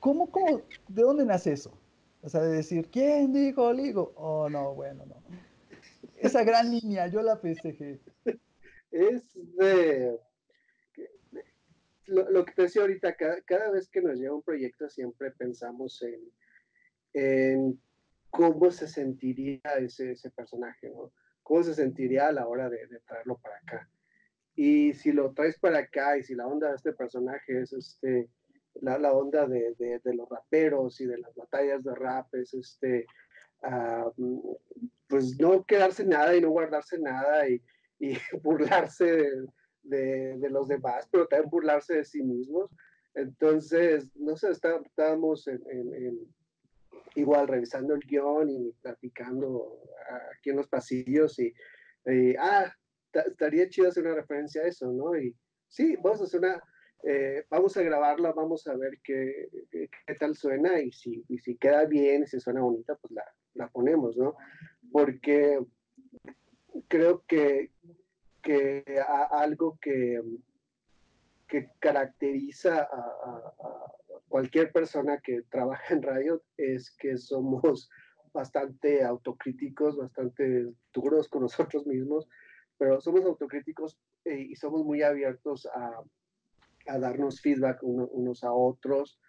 [0.00, 1.72] ¿cómo, cómo, de dónde nace eso?
[2.22, 4.12] O sea, de decir, ¿quién dijo Ligo?
[4.16, 5.14] Oh, no, bueno, no.
[6.16, 8.00] Esa gran línea, yo la festejé.
[8.90, 10.18] Es de...
[12.06, 16.20] Lo, que te decía ahorita, cada, vez que nos llega un proyecto siempre pensamos en,
[17.12, 17.80] en
[18.30, 21.12] cómo se sentiría ese, ese personaje, ¿no?
[21.44, 23.88] ¿Cómo se sentiría a la hora de, de traerlo para acá?
[24.56, 28.30] Y si lo traes para acá y si la onda de este personaje es este,
[28.80, 32.54] la, la onda de, de, de, los raperos y de las batallas de rap, es
[32.54, 33.06] este,
[33.62, 34.56] uh,
[35.08, 37.62] pues no quedarse nada y no guardarse nada y,
[37.98, 39.30] y burlarse
[39.82, 42.70] de, de, los demás, pero también burlarse de sí mismos.
[43.14, 46.18] Entonces, no sé, está, estábamos en, en,
[47.14, 49.80] igual revisando el guion y platicando
[50.34, 51.52] aquí en los pasillos y,
[52.06, 52.72] y ah,
[53.20, 55.16] estaría chido hacer una referencia a eso, ¿no?
[55.16, 55.34] Y
[55.68, 56.62] sí, vamos a hacer una,
[57.04, 61.56] eh, vamos a grabarla, vamos a ver qué, qué, tal suena y si, y si
[61.56, 63.24] queda bien si suena bonita, pues la,
[63.54, 64.36] la ponemos, ¿no?
[64.90, 65.60] Porque
[66.88, 67.70] creo que,
[68.42, 68.84] que
[69.30, 70.20] algo que,
[71.48, 73.54] que caracteriza a,
[74.28, 77.88] cualquier persona que trabaja en radio es que somos
[78.32, 82.28] bastante autocríticos, bastante duros con nosotros mismos,
[82.78, 86.02] pero somos autocríticos eh, y somos muy abiertos a,
[86.88, 89.20] a darnos feedback unos a otros,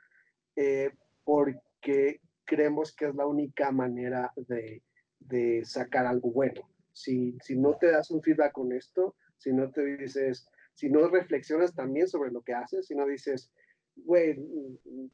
[0.55, 0.91] eh,
[1.23, 4.83] porque creemos que es la única manera de,
[5.19, 6.61] de sacar algo bueno.
[6.93, 11.07] Si, si, no te das un feedback con esto, si no te dices, si no
[11.09, 13.51] reflexionas también sobre lo que haces, si no dices,
[13.95, 15.09] güey, mm,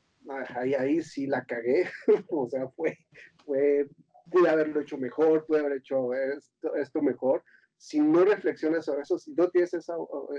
[0.55, 1.89] ahí, ahí sí la cagué,
[2.29, 2.97] o sea, fue,
[3.45, 3.87] fue,
[4.31, 7.43] pude haberlo hecho mejor, pude haber hecho esto, esto mejor.
[7.83, 9.95] Si no reflexionas sobre eso, si no tienes esa,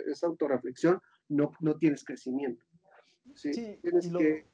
[0.07, 2.65] esa autorreflexión, no, no tienes crecimiento.
[3.35, 3.51] ¿sí?
[3.83, 4.47] tienes que,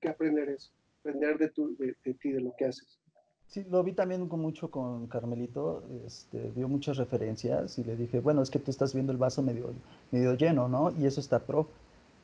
[0.00, 2.98] que, aprender eso, aprender de, tu, de, de, ti, de lo que haces.
[3.46, 8.20] Sí, lo vi también con mucho con Carmelito, este, dio muchas referencias y le dije,
[8.20, 9.74] bueno, es que tú estás viendo el vaso medio,
[10.10, 10.92] medio lleno, ¿no?
[10.98, 11.68] Y eso está pro,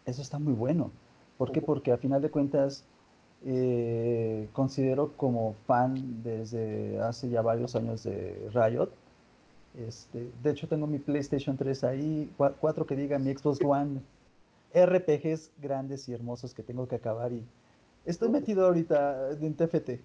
[0.07, 0.93] eso está muy bueno.
[1.37, 1.61] ¿Por qué?
[1.61, 2.87] Porque a final de cuentas
[3.45, 8.89] eh, considero como fan desde hace ya varios años de Riot.
[9.75, 14.01] Este, de hecho, tengo mi PlayStation 3 ahí, cuatro que diga mi Xbox One,
[14.75, 17.45] RPGs grandes y hermosos que tengo que acabar y
[18.05, 20.01] estoy metido ahorita en TFT.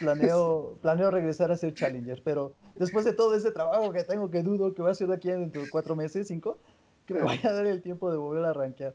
[0.00, 4.42] Planeo, planeo regresar a ser Challenger, pero después de todo ese trabajo que tengo, que
[4.42, 6.58] dudo que va a ser de aquí dentro de cuatro meses, cinco,
[7.06, 8.94] que me vaya a dar el tiempo de volver a arranquear.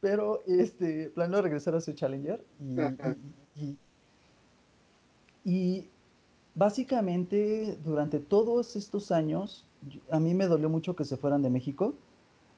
[0.00, 3.78] Pero este, planeo regresar a ser Challenger y, y,
[5.44, 5.90] y,
[6.56, 9.64] básicamente durante todos estos años,
[10.10, 11.94] a mí me dolió mucho que se fueran de México.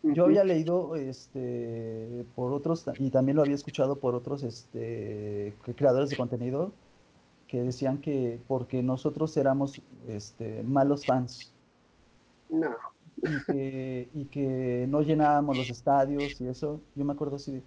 [0.03, 6.09] Yo había leído este, por otros, y también lo había escuchado por otros este, creadores
[6.09, 6.73] de contenido,
[7.49, 11.53] que decían que porque nosotros éramos este, malos fans.
[12.49, 12.75] No
[13.23, 17.63] y que, y que no llenábamos los estadios y eso, yo me acuerdo así de,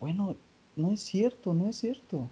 [0.00, 0.36] bueno,
[0.76, 2.28] no es cierto, no es cierto.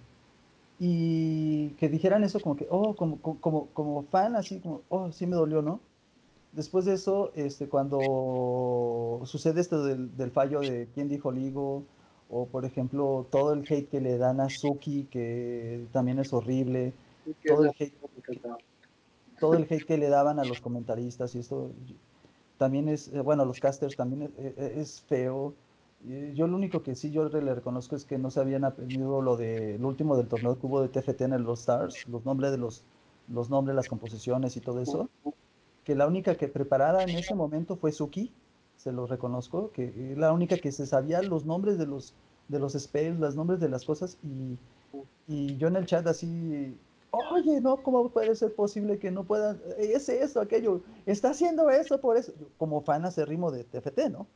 [0.78, 5.26] Y que dijeran eso como que, oh, como, como, como fan, así como, oh, sí
[5.26, 5.80] me dolió, ¿no?
[6.52, 11.84] Después de eso, este, cuando sucede esto del, del fallo de quién dijo Ligo,
[12.30, 16.92] o por ejemplo, todo el hate que le dan a Suki, que también es horrible,
[17.46, 17.94] todo el hate,
[19.38, 21.70] todo el hate que le daban a los comentaristas y esto,
[22.58, 25.54] también es, eh, bueno, los casters también es, eh, es, feo.
[26.35, 29.37] Yo lo único que sí yo le reconozco es que no se habían aprendido lo
[29.37, 32.51] de lo último del torneo que hubo de TFT en el Los Stars, los nombres
[32.51, 32.85] de los,
[33.29, 35.09] los nombres, las composiciones y todo eso.
[35.85, 38.33] Que la única que preparada en ese momento fue Suki,
[38.77, 42.14] se lo reconozco, que la única que se sabía los nombres de los,
[42.49, 44.59] de los spells, los nombres de las cosas y,
[45.27, 46.77] y yo en el chat así
[47.31, 52.01] oye, no, ¿cómo puede ser posible que no puedan, es eso, aquello, está haciendo eso
[52.01, 54.27] por eso, como fan hace ritmo de TFT, ¿no?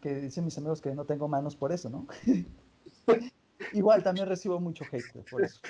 [0.00, 2.06] Que dicen mis amigos que no tengo manos por eso, ¿no?
[3.72, 5.60] Igual también recibo mucho hate por eso.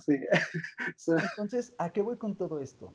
[0.00, 0.18] Sí.
[1.30, 2.92] Entonces, ¿a qué voy con todo esto?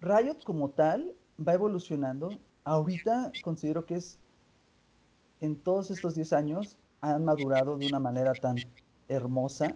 [0.00, 1.14] Riot como tal
[1.46, 2.30] va evolucionando.
[2.64, 4.18] Ahorita considero que es
[5.40, 8.56] en todos estos 10 años han madurado de una manera tan
[9.08, 9.74] hermosa,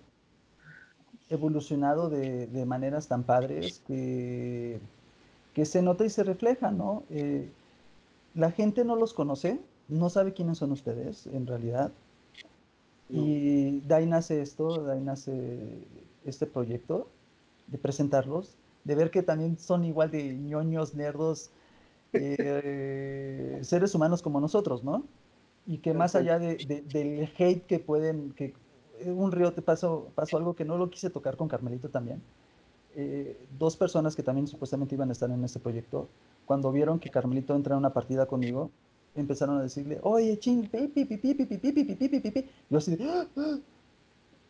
[1.31, 4.81] evolucionado de, de maneras tan padres que,
[5.54, 7.04] que, se nota y se refleja, ¿no?
[7.10, 7.48] Eh,
[8.34, 11.92] la gente no los conoce, no sabe quiénes son ustedes en realidad.
[13.08, 15.86] Y de ahí nace esto, de ahí nace
[16.24, 17.08] este proyecto,
[17.68, 21.50] de presentarlos, de ver que también son igual de ñoños, nerdos,
[22.12, 25.04] eh, seres humanos como nosotros, ¿no?
[25.66, 28.54] y que más allá de, del hate que pueden, que
[29.06, 32.22] un río te pasó, pasó algo que no lo quise tocar con Carmelito también.
[32.96, 36.09] Eh, dos personas que también supuestamente iban a estar en este proyecto,
[36.46, 38.70] cuando vieron que Carmelito entra en una partida conmigo,
[39.14, 42.50] empezaron a decirle, oye, ching, pipi, pipi, pipi, pipi, pipi, pipi, pipi.
[42.70, 43.59] Yo así de, ¡Ah!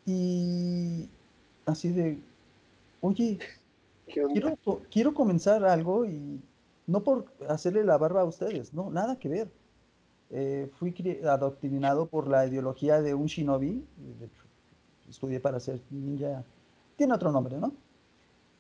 [0.07, 1.09] y
[1.67, 2.19] así de,
[3.01, 3.39] oye,
[4.07, 4.59] quiero,
[4.91, 6.41] quiero comenzar algo y
[6.87, 9.49] no por hacerle la barba a ustedes, no, nada que ver
[10.31, 10.93] eh, fui
[11.25, 13.85] adoctrinado por la ideología de un shinobi,
[15.09, 16.43] estudié para ser ninja,
[16.97, 17.73] tiene otro nombre, ¿no?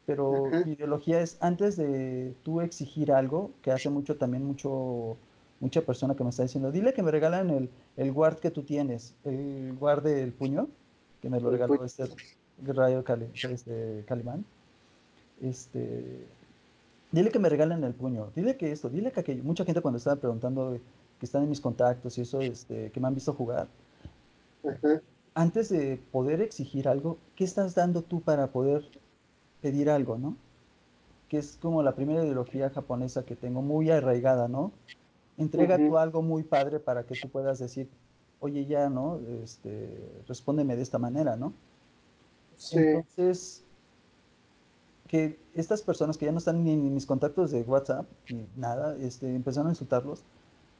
[0.06, 5.16] Pero mi ideología es antes de tú exigir algo, que hace mucho también mucho
[5.60, 8.64] mucha persona que me está diciendo, dile que me regalan el, el guard que tú
[8.64, 10.68] tienes, el guard del puño,
[11.22, 12.04] que me lo regaló este
[12.62, 14.44] rayo Cali, este Calimán.
[15.40, 16.26] Este,
[17.10, 19.42] dile que me regalen el puño, dile que esto, dile que aquello.
[19.42, 20.78] Mucha gente cuando estaba preguntando
[21.18, 23.68] que están en mis contactos y eso, este, que me han visto jugar.
[25.34, 28.84] Antes de poder exigir algo, ¿qué estás dando tú para poder
[29.64, 30.36] pedir algo, no?
[31.26, 34.72] Que es como la primera ideología japonesa que tengo muy arraigada, ¿no?
[35.38, 37.88] Entrega tú algo muy padre para que tú puedas decir,
[38.40, 39.20] oye, ya, ¿no?
[39.42, 41.54] Este, respóndeme de esta manera, ¿no?
[42.58, 42.76] Sí.
[42.78, 43.64] Entonces,
[45.08, 48.98] que estas personas que ya no están ni en mis contactos de WhatsApp, ni nada,
[48.98, 50.24] este, empezaron a insultarlos,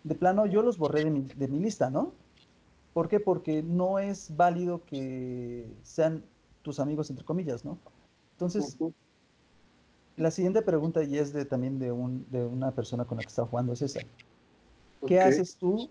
[0.03, 2.13] de plano yo los borré de mi, de mi lista, ¿no?
[2.93, 3.19] ¿Por qué?
[3.19, 6.23] Porque no es válido que sean
[6.61, 7.79] tus amigos, entre comillas, ¿no?
[8.35, 8.77] Entonces,
[10.17, 13.29] la siguiente pregunta, y es de, también de, un, de una persona con la que
[13.29, 14.01] está jugando, es esa.
[15.07, 15.91] ¿Qué haces tú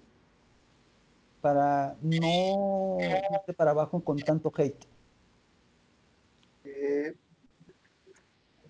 [1.42, 4.86] para no irte para abajo con tanto hate?
[6.64, 7.16] Eh,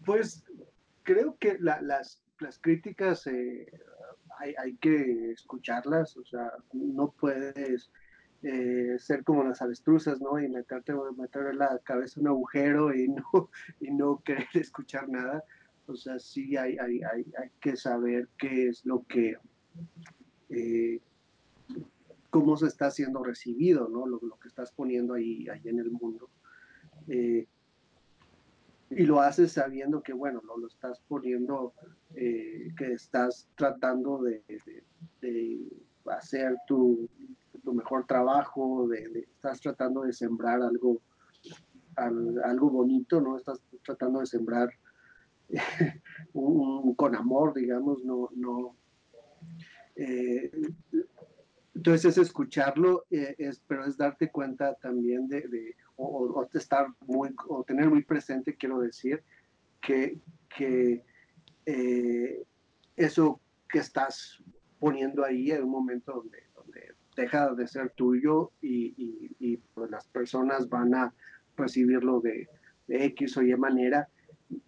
[0.05, 0.43] pues
[1.03, 3.71] creo que las, las críticas eh,
[4.37, 7.89] hay, hay, que escucharlas, o sea, no puedes
[8.43, 10.39] eh, ser como las avestruzas, ¿no?
[10.39, 15.43] Y meterte, meter en la cabeza un agujero y no, y no querer escuchar nada.
[15.87, 19.37] O sea, sí hay, hay, hay, hay que saber qué es lo que,
[20.49, 20.99] eh,
[22.29, 24.05] cómo se está siendo recibido, ¿no?
[24.05, 26.29] Lo, lo, que estás poniendo ahí, ahí en el mundo.
[27.07, 27.47] Eh,
[28.95, 31.73] y lo haces sabiendo que, bueno, no lo estás poniendo,
[32.15, 34.43] eh, que estás tratando de,
[36.05, 37.09] hacer tu,
[37.71, 41.01] mejor trabajo, de, estás tratando de sembrar algo,
[41.95, 43.37] algo bonito, ¿no?
[43.37, 44.69] Estás tratando de sembrar
[46.97, 48.75] con amor, digamos, no, no.
[49.95, 50.51] Eh,
[51.75, 55.75] entonces es escucharlo, eh, pero es darte cuenta también de,
[56.53, 59.23] estar muy, o tener muy presente, quiero decir,
[59.81, 60.19] que,
[60.55, 61.03] que
[61.65, 62.43] eh,
[62.95, 64.41] eso que estás
[64.79, 66.37] poniendo ahí en un momento donde
[67.15, 68.93] deja de ser tuyo y,
[69.39, 71.13] y, pues las personas van a
[71.55, 72.47] recibirlo de,
[72.87, 74.07] de, X o Y manera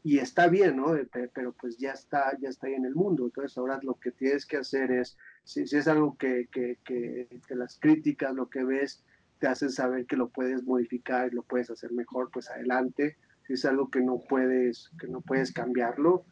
[0.03, 0.95] y está bien, ¿no?
[1.33, 3.25] Pero pues ya está, ya está ahí en el mundo.
[3.25, 7.77] Entonces ahora lo que tienes que hacer es, si, es algo que, que, que, las
[7.79, 9.03] críticas, lo que ves,
[9.39, 13.17] te hacen saber que lo puedes modificar y lo puedes hacer mejor, pues adelante.
[13.45, 16.25] Si es algo que no puedes, que no puedes cambiarlo,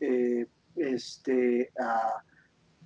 [0.00, 0.46] eh,
[0.76, 1.72] este,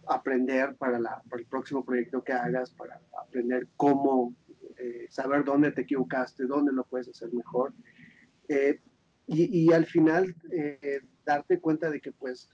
[0.08, 4.34] aprender para, la, para, el próximo proyecto que hagas, para aprender cómo,
[4.78, 7.72] eh, saber dónde te equivocaste, dónde lo puedes hacer mejor.
[8.48, 8.80] Eh,
[9.26, 10.34] y, y, al final
[11.26, 12.48] darte cuenta de que pues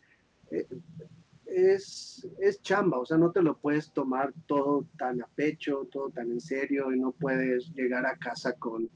[1.46, 6.10] es, es chamba, o sea, no te lo puedes tomar todo tan a pecho, todo
[6.10, 8.90] tan en serio y no puedes llegar a casa con,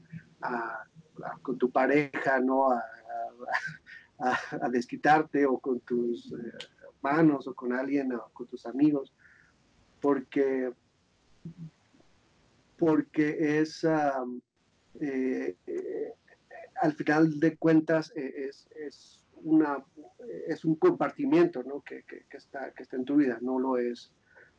[1.41, 2.71] con tu pareja, ¿no?
[2.71, 2.83] A,
[4.19, 6.33] a, desquitarte o con tus
[6.99, 9.13] eh, manos o con alguien o con tus amigos,
[10.01, 10.71] porque,
[12.77, 16.13] porque es, eh, eh,
[16.81, 19.83] al final de cuentas, es, es una,
[20.47, 21.81] es un compartimiento ¿no?
[21.81, 24.11] que, está, que está en tu vida, no lo es,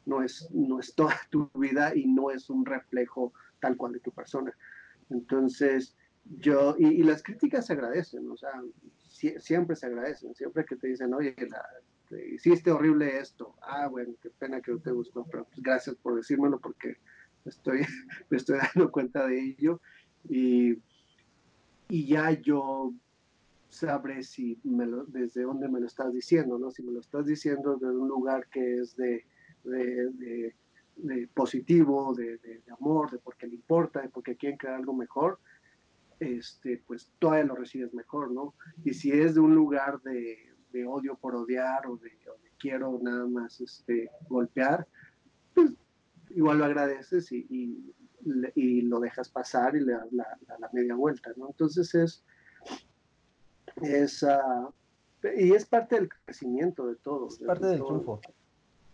[0.07, 4.01] no es, no es toda tu vida y no es un reflejo tal cual de
[4.01, 4.53] tu persona.
[5.11, 8.53] Entonces, yo, y, las críticas se agradecen, o sea,
[9.39, 11.35] siempre se agradecen, siempre que te dicen, oye,
[12.19, 16.17] hiciste horrible esto, ah, bueno, qué pena que no te gustó, pero pues gracias por
[16.17, 16.97] decírmelo porque
[17.45, 17.81] estoy,
[18.31, 19.81] me estoy dando cuenta de ello
[20.29, 20.79] y,
[21.89, 22.93] y ya yo
[23.69, 26.71] sabré si me lo, desde dónde me lo estás diciendo, ¿no?
[26.71, 29.25] Si me lo estás diciendo de un lugar que es de,
[29.65, 30.55] de,
[30.97, 32.39] de, positivo, de,
[32.79, 35.39] amor, de porque le importa, de porque quieren crear algo mejor,
[36.19, 38.55] este, pues todavía lo recibes mejor, ¿no?
[38.85, 40.50] Y si es de un lugar de,
[40.87, 42.11] odio por odiar o de,
[42.59, 44.87] quiero nada más este, golpear,
[45.55, 45.73] pues
[46.31, 47.95] igual lo agradeces y, y,
[48.55, 51.49] y lo dejas pasar y le das la, la media vuelta, ¿no?
[51.49, 52.25] Entonces es
[53.77, 54.27] es,
[55.37, 57.29] y es parte del crecimiento de todo.
[57.29, 58.21] Es parte del triunfo.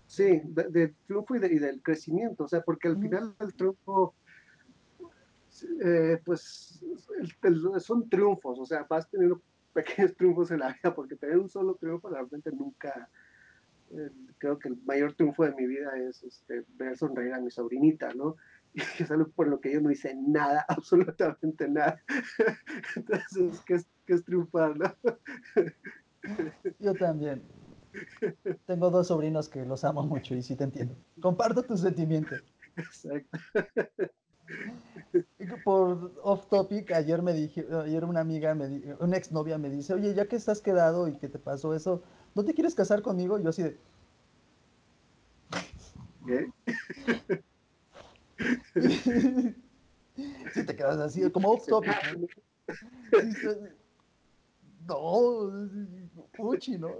[0.06, 4.14] Sí, del triunfo y, del crecimiento, o sea, porque al final el triunfo,
[5.84, 6.84] eh, pues,
[7.80, 9.42] son triunfos, o sea, vas teniendo
[9.76, 13.10] pequeños triunfos en la vida, porque tener un solo triunfo realmente nunca,
[13.90, 17.50] eh, creo que el mayor triunfo de mi vida es este, ver sonreír a mi
[17.50, 18.36] sobrinita, ¿no?
[18.74, 22.00] y es algo por lo que yo no hice nada, absolutamente nada.
[22.96, 24.94] Entonces, ¿qué es, qué es triunfar, no?
[26.78, 27.42] Yo también.
[28.66, 30.94] Tengo dos sobrinos que los amo mucho y sí te entiendo.
[31.20, 32.42] Comparto tus sentimientos.
[32.76, 33.38] Exacto.
[35.64, 40.14] Por off topic, ayer me dije, ayer una amiga, me, una exnovia me dice, oye,
[40.14, 42.02] ya que estás quedado y que te pasó eso,
[42.34, 43.38] ¿no te quieres casar conmigo?
[43.38, 43.78] Yo así de...
[46.26, 46.50] ¿Qué?
[50.52, 51.94] sí, te quedas así, como off topic.
[52.12, 52.26] ¿no?
[54.88, 55.50] No,
[56.38, 56.90] uchi, ¿no?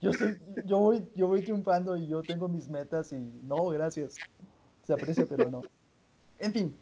[0.00, 4.16] Yo, estoy, yo, voy, yo voy triunfando y yo tengo mis metas y no, gracias.
[4.84, 5.62] Se aprecia, pero no.
[6.44, 6.76] En fin,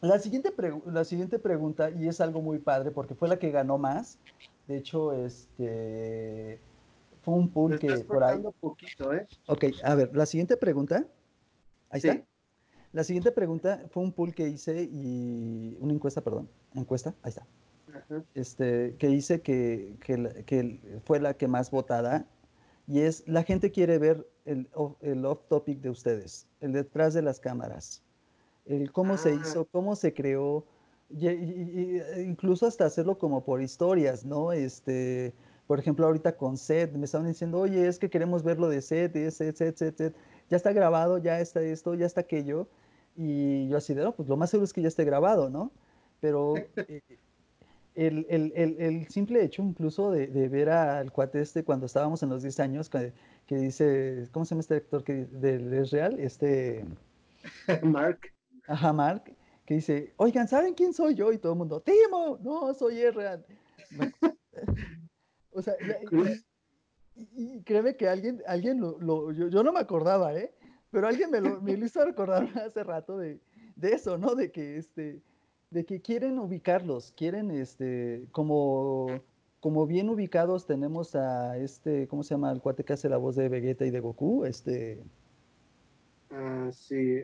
[0.00, 0.54] la siguiente,
[0.86, 4.20] la siguiente pregunta, y es algo muy padre porque fue la que ganó más.
[4.68, 6.60] De hecho, este
[7.22, 8.40] fue un pool que por ahí.
[8.60, 9.26] Poquito, ¿eh?
[9.48, 11.04] Ok, a ver, la siguiente pregunta.
[11.90, 12.22] Ahí está.
[12.92, 15.76] La siguiente pregunta fue un pool que hice y.
[15.80, 16.48] Una encuesta, perdón.
[16.72, 17.44] Encuesta, ahí está.
[18.34, 22.28] Este, que hice que, que, fue la que más votada.
[22.86, 24.68] Y es: la gente quiere ver el,
[25.00, 28.03] el off-topic de ustedes, el detrás de las cámaras
[28.66, 29.68] el cómo se hizo, ah.
[29.70, 30.64] cómo se creó,
[31.10, 34.52] y, incluso hasta hacerlo como por historias, ¿no?
[34.52, 35.34] Este,
[35.66, 38.82] por ejemplo, ahorita con Seth, me estaban diciendo, oye, es que queremos ver lo de
[38.82, 40.14] Seth, Seth, Seth, Seth,
[40.50, 42.68] ya está grabado, ya está esto, ya está aquello,
[43.16, 45.70] y yo así de, no, pues lo más seguro es que ya esté grabado, ¿no?
[46.20, 47.02] Pero eh,
[47.94, 52.22] el, el, el, el, simple hecho incluso de, de, ver al cuate este cuando estábamos
[52.22, 53.12] en los 10 años, que,
[53.46, 56.18] que dice, ¿cómo se llama este actor que, de, es real?
[56.18, 56.84] Este...
[57.82, 58.33] Mark
[58.66, 59.34] ajá, Mark,
[59.66, 61.32] que dice, oigan, ¿saben quién soy yo?
[61.32, 63.44] Y todo el mundo, Timo, no, soy Erran.
[65.52, 65.74] o sea,
[67.16, 70.52] y, créeme que alguien, alguien lo, yo, no me acordaba, ¿eh?
[70.90, 73.40] Pero alguien me lo, me hizo recordar hace rato de,
[73.76, 74.34] de, eso, ¿no?
[74.34, 75.22] De que, este,
[75.70, 79.06] de que quieren ubicarlos, quieren, este, como,
[79.60, 82.52] como bien ubicados tenemos a este, ¿cómo se llama?
[82.52, 85.02] El cuate que hace la voz de Vegeta y de Goku, este...
[86.30, 87.22] Ah, sí,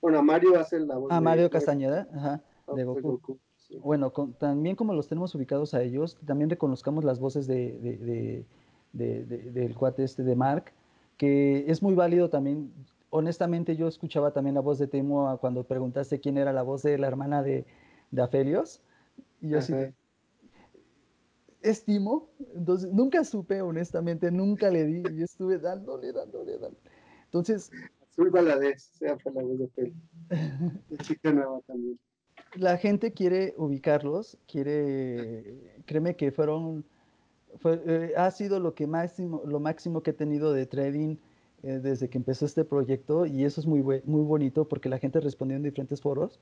[0.00, 1.12] bueno, a Mario hace la voz.
[1.12, 3.38] A Mario Castañeda, ajá, ah, de Goku.
[3.82, 8.44] Bueno, también como los tenemos ubicados a ellos, también reconozcamos las voces de,
[8.92, 10.72] del cuate este de Mark,
[11.16, 12.72] que es muy válido también.
[13.10, 16.98] Honestamente, yo escuchaba también la voz de Temo cuando preguntaste quién era la voz de
[16.98, 17.64] la hermana de,
[18.10, 18.82] de Afelios.
[19.40, 19.74] Y yo así,
[21.62, 22.28] ¿es Timo?
[22.54, 25.02] Entonces, nunca supe, honestamente, nunca le di.
[25.12, 26.76] Y estuve dándole, dándole, dándole.
[27.24, 27.70] Entonces,
[28.10, 29.94] sea la voz de peli.
[31.02, 31.98] chica nueva también.
[32.56, 36.84] La gente quiere ubicarlos, quiere, créeme que fueron,
[37.64, 41.16] eh, ha sido lo que máximo, lo máximo que he tenido de trading
[41.62, 45.20] eh, desde que empezó este proyecto y eso es muy, muy bonito porque la gente
[45.20, 46.40] respondió en diferentes foros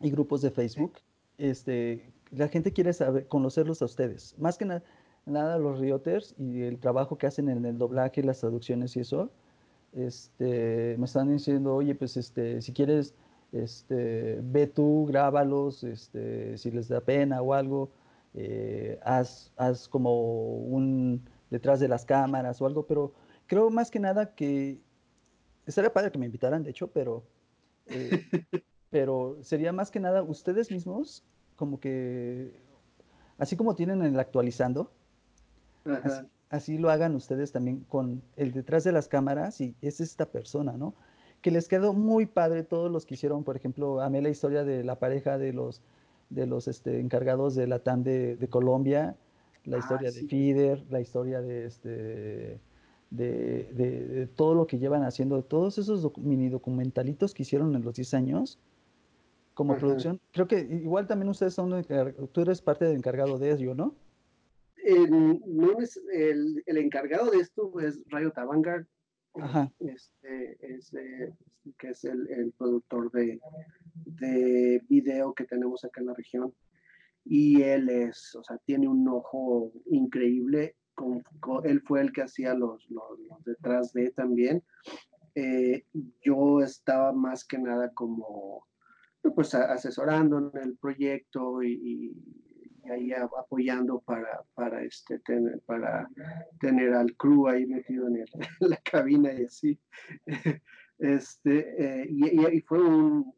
[0.00, 0.94] y grupos de Facebook.
[1.36, 4.66] Este, la gente quiere saber, conocerlos a ustedes, más que
[5.26, 9.30] nada los realtors y el trabajo que hacen en el doblaje, las traducciones y eso
[9.94, 13.14] este, me están diciendo, oye, pues este, si quieres,
[13.52, 17.90] este, ve tú, grábalos, este, si les da pena o algo,
[18.34, 23.12] eh, haz, haz, como un detrás de las cámaras o algo, pero
[23.46, 24.80] creo más que nada que
[25.66, 27.24] estaría padre que me invitaran, de hecho, pero,
[27.86, 28.10] eh,
[28.90, 31.24] pero sería más que nada ustedes mismos,
[31.54, 32.60] como que,
[33.38, 34.90] así como tienen el actualizando,
[35.84, 36.26] así
[36.78, 40.94] lo hagan ustedes también con el detrás de las cámaras y es esta persona, ¿no?
[41.40, 44.82] Que les quedó muy padre todos los que hicieron, por ejemplo, amé la historia de
[44.82, 45.82] la pareja de los,
[46.30, 49.16] de los este, encargados de la TAM de, Colombia,
[49.64, 52.60] la ah, historia de Fider, la historia de, este,
[53.10, 58.14] de, todo lo que llevan haciendo, todos esos mini documentalitos que hicieron en los 10
[58.14, 58.58] años
[59.54, 60.20] como producción.
[60.32, 61.84] Creo que igual también ustedes son,
[62.32, 63.94] tú eres parte del encargado de ello, ¿no?
[64.84, 68.86] No es, el, el, encargado de esto es Rayo Tavangar,
[69.80, 71.32] este, eh,
[71.78, 73.40] que es el, el productor de,
[73.94, 76.54] de, video que tenemos acá en la región.
[77.24, 80.76] Y él es, o sea, tiene un ojo increíble.
[80.94, 81.24] Con,
[81.64, 84.62] él fue el que hacía los, los, detrás de también.
[85.34, 85.84] Eh,
[86.22, 88.66] yo estaba más que nada como
[89.34, 92.14] pues asesorando en el proyecto y
[92.90, 96.08] ahí apoyando para, para, este, tener, para
[96.60, 98.24] tener al crew ahí metido en,
[98.60, 99.78] la cabina y así.
[100.96, 103.34] Este, eh, y, fue un,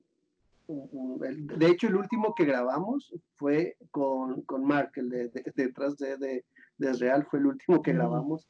[0.69, 6.45] De hecho, el último que grabamos fue con, con Mark, el de, detrás de, de,
[6.77, 8.49] de, Real, fue el último que grabamos.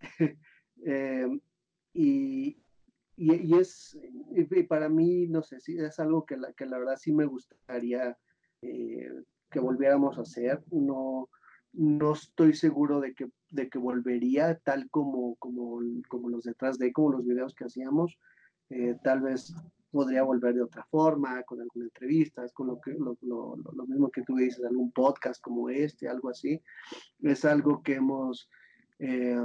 [0.84, 1.40] Em,
[1.92, 2.58] y,
[3.16, 3.98] y, es,
[4.34, 7.24] y para mí, no sé, si es algo que la, que la verdad sí me
[7.24, 8.16] gustaría
[8.62, 9.10] eh,
[9.50, 10.62] que volviéramos a hacer.
[10.70, 11.28] No,
[11.72, 16.92] no estoy seguro de que, de que volvería tal como, como, como los detrás de,
[16.92, 18.18] como los videos que hacíamos.
[18.70, 19.54] Eh, tal vez
[19.90, 24.10] podría volver de otra forma, con algunas entrevistas, con lo, que, lo, lo, lo, mismo
[24.10, 26.60] que tú dices, algún podcast como este, algo así.
[27.22, 28.48] Es algo que hemos,
[28.98, 29.38] eh,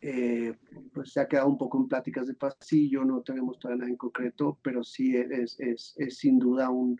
[0.00, 0.54] eh,
[0.92, 3.96] pues se ha quedado un poco en pláticas de pasillo, no tenemos todavía nada en
[3.96, 6.98] concreto, pero sí es, es, es sin duda un,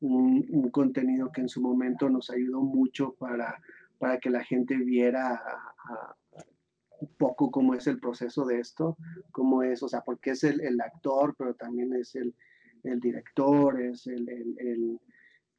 [0.00, 3.60] un, un, contenido que en su momento nos ayudó mucho para,
[3.98, 5.40] para que la gente viera
[7.00, 8.96] un poco cómo es el proceso de esto,
[9.30, 12.34] cómo es, o sea, porque es el, el actor, pero también es el,
[12.82, 15.00] el director, es el, el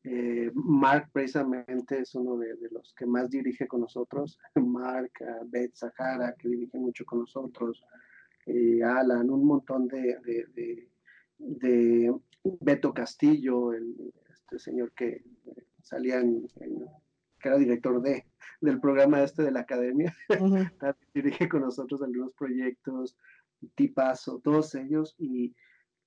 [0.07, 5.11] eh, Mark precisamente es uno de, de, los que más dirige con nosotros, Mark,
[5.47, 7.83] Beth Sahara, que dirige mucho con nosotros,
[8.45, 10.87] eh, Alan, un montón de, de,
[11.39, 12.15] de,
[12.61, 14.13] Beto Castillo, el,
[14.45, 15.23] este señor que
[15.81, 16.85] salía en, en
[17.39, 18.25] que era director de,
[18.61, 20.95] del programa este de la academia, uh -huh.
[21.13, 23.17] dirige con nosotros algunos proyectos,
[23.75, 25.55] Tipazo, todos ellos, y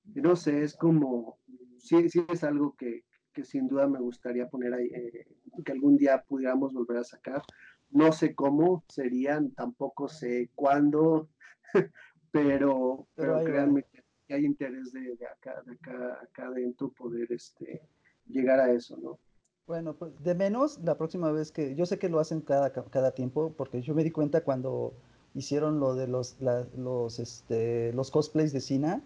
[0.04, 1.38] no sé, es como,
[1.78, 5.26] sí, sí es algo que, que sin duda me gustaría poner ahí, eh,
[5.64, 7.42] que algún día pudiéramos volver a sacar.
[7.90, 11.28] No sé cómo serían, tampoco sé cuándo,
[12.30, 13.84] pero, pero, pero créanme
[14.26, 17.80] que hay interés de, de, acá, de acá, acá adentro poder este,
[18.28, 19.18] llegar a eso, ¿no?
[19.66, 23.10] Bueno, pues de menos la próxima vez que yo sé que lo hacen cada, cada
[23.10, 24.94] tiempo, porque yo me di cuenta cuando
[25.34, 29.02] hicieron lo de los, la, los, este, los cosplays de Cina,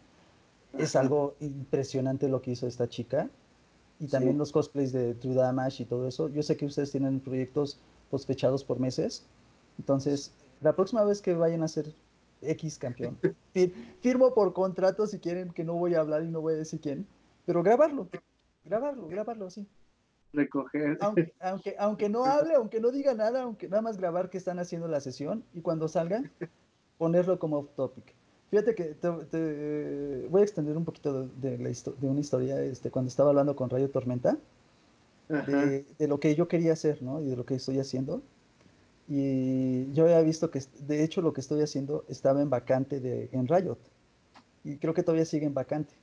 [0.79, 3.29] es algo impresionante lo que hizo esta chica.
[3.99, 4.39] Y también sí.
[4.39, 6.29] los cosplays de True Damage y todo eso.
[6.29, 7.79] Yo sé que ustedes tienen proyectos
[8.11, 9.25] pues fechados por meses.
[9.79, 11.93] Entonces, la próxima vez que vayan a hacer
[12.41, 13.19] X campeón,
[13.53, 16.57] fir firmo por contrato si quieren que no voy a hablar y no voy a
[16.59, 17.07] decir quién,
[17.47, 18.09] pero grabarlo,
[18.65, 19.67] grabarlo, grabarlo así
[20.33, 20.99] recoger.
[21.01, 24.59] Aunque, aunque, aunque, no hable, aunque no diga nada, aunque nada más grabar que están
[24.59, 26.23] haciendo la sesión y cuando salga,
[26.99, 28.15] ponerlo como off topic.
[28.51, 32.61] Fíjate que te, te, voy a extender un poquito de, de, la de una historia
[32.63, 34.37] este, cuando estaba hablando con Rayo Tormenta,
[35.29, 37.23] de, de, lo que yo quería hacer, ¿no?
[37.23, 38.23] Y de lo que estoy haciendo.
[39.09, 43.31] Y yo había visto que, de hecho, lo que estoy haciendo estaba en vacante de,
[43.33, 43.79] en Riot.
[44.65, 45.95] Y creo que todavía sigue en vacante.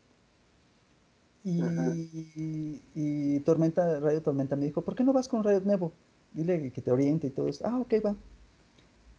[1.44, 5.94] Y, y, y, Tormenta, Radio Tormenta me dijo, ¿por qué no vas con Radio Nevo?
[6.34, 7.66] Dile que te oriente y todo eso.
[7.66, 8.16] Ah, ok, va.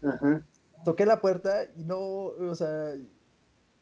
[0.08, 0.42] Ajá.
[0.84, 2.94] Toqué la puerta y no, o sea,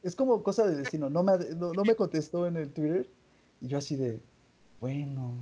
[0.03, 1.11] es como cosa de destino.
[1.11, 3.09] No me, no, no, me contestó en el Twitter.
[3.61, 4.20] Y yo así de,
[4.80, 5.34] bueno,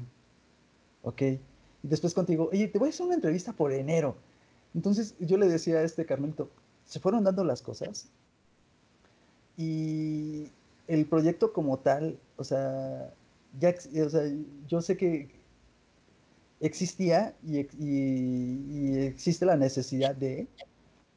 [1.02, 1.22] ok.
[1.22, 4.16] Y después contigo, oye, te voy a hacer una entrevista por enero.
[4.74, 6.50] Entonces yo le decía a este Carmelito,
[6.84, 8.08] se fueron dando las cosas.
[9.56, 10.50] Y,
[10.88, 13.12] el proyecto como tal, o sea,
[13.58, 13.74] ya,
[14.04, 14.22] o sea,
[14.66, 15.30] yo sé que
[16.60, 20.46] existía y, y, y, existe la necesidad de,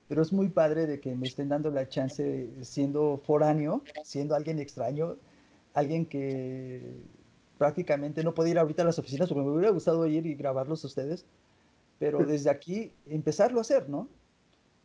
[0.08, 4.60] pero es muy padre de que me estén dando la chance siendo foráneo, siendo alguien
[4.60, 5.18] extraño,
[5.74, 6.82] alguien que
[7.58, 10.84] prácticamente no puede ir ahorita a las oficinas, porque me hubiera gustado ir y grabarlos
[10.84, 11.26] a ustedes,
[12.00, 14.08] pero desde aquí empezarlo a hacer, ¿no?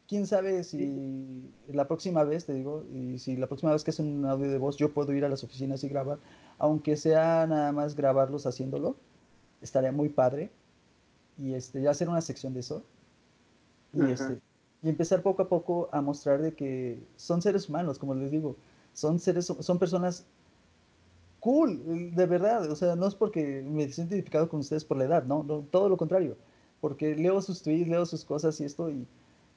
[0.09, 3.99] Quién sabe si la próxima vez, te digo, y si la próxima vez que es
[3.99, 6.19] un audio de voz, yo puedo ir a las oficinas y grabar,
[6.59, 8.97] aunque sea nada más grabarlos haciéndolo,
[9.63, 10.51] estaría muy padre.
[11.39, 12.85] Y este, ya hacer una sección de eso.
[13.93, 14.39] Y, este,
[14.83, 18.57] y empezar poco a poco a mostrar de que son seres humanos, como les digo,
[18.93, 20.27] son seres, son personas
[21.41, 25.05] cool, de verdad, o sea, no es porque me siento identificado con ustedes por la
[25.05, 26.37] edad, no, no todo lo contrario,
[26.81, 29.07] porque leo sus tweets, leo sus cosas y esto, y,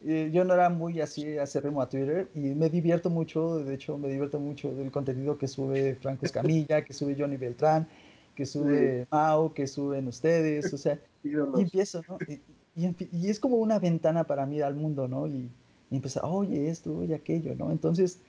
[0.06, 3.98] eh, yo no era muy así acérrimo a Twitter y me divierto mucho, de hecho
[3.98, 7.88] me divierto mucho del contenido que sube Franco Escamilla, que sube Johnny Beltrán,
[8.36, 9.08] que sube sí.
[9.12, 12.18] Mao, que suben ustedes, o sea, y empiezo, ¿no?
[12.28, 12.42] Y,
[12.76, 15.28] y, y, es como una ventana para mí al mundo, ¿no?
[15.28, 15.50] Y,
[15.90, 17.72] y empezar, oye esto, oye aquello, ¿no?
[17.72, 18.20] Entonces,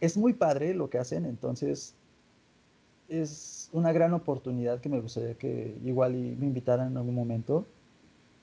[0.00, 1.94] es muy padre lo que hacen, entonces
[3.08, 7.66] es una gran oportunidad que me gustaría que igual y me invitaran en algún momento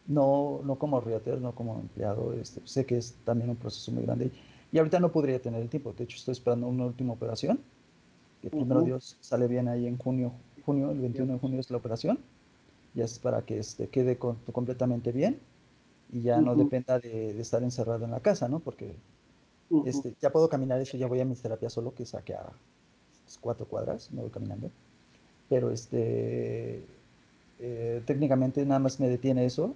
[0.07, 4.03] no, no como realtor, no como empleado, este, sé que es también un proceso muy
[4.03, 4.31] grande
[4.71, 7.59] y ahorita no podría tener el tiempo, de hecho estoy esperando una última operación,
[8.41, 8.85] que primero uh -huh.
[8.85, 10.31] Dios sale bien ahí en junio,
[10.65, 12.19] junio, el 21 de junio es la operación,
[12.93, 15.39] ya es para que este, quede con, completamente bien
[16.11, 16.45] y ya uh -huh.
[16.45, 18.59] no dependa de, de, estar encerrado en la casa, ¿no?
[18.59, 18.95] Porque
[19.69, 19.87] uh -huh.
[19.87, 22.51] este, ya puedo caminar, eso ya voy a mis terapias solo, que saque a
[23.41, 24.69] cuatro cuadras, me voy caminando,
[25.49, 26.83] pero este,
[27.59, 29.75] eh, técnicamente nada más me detiene eso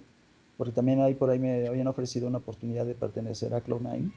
[0.60, 4.12] porque también ahí por ahí me habían ofrecido una oportunidad de pertenecer a Cloud9.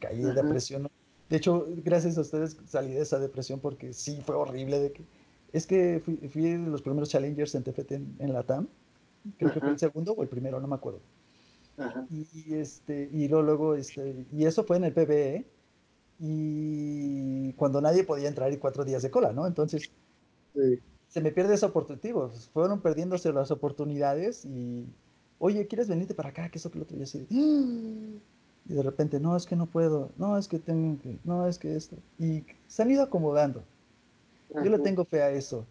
[0.00, 0.88] Caí de depresión.
[1.30, 4.80] De hecho, gracias a ustedes salí de esa depresión porque sí fue horrible.
[4.80, 5.04] De que,
[5.52, 8.66] es que fui, fui de los primeros challengers en TFT en, en la TAM.
[9.36, 10.98] Creo que fue el segundo o el primero, no me acuerdo.
[12.10, 15.46] Y, y, este, y luego, luego, este, y eso fue en el PBE.
[16.18, 19.46] y cuando nadie podía entrar y cuatro días de cola, ¿no?
[19.46, 19.88] Entonces,
[21.06, 22.32] se me pierde esa oportunidad.
[22.52, 24.84] Fueron perdiéndose las oportunidades y,
[25.38, 26.48] oye, ¿quieres venirte para acá?
[26.48, 26.96] Que eso que lo otro.
[26.96, 27.26] Y así,
[28.68, 31.58] y de repente, no, es que no puedo, no, es que tengo que, no, es
[31.58, 31.96] que esto.
[32.18, 33.64] Y se han ido acomodando.
[34.54, 35.64] Yo le tengo fe a eso.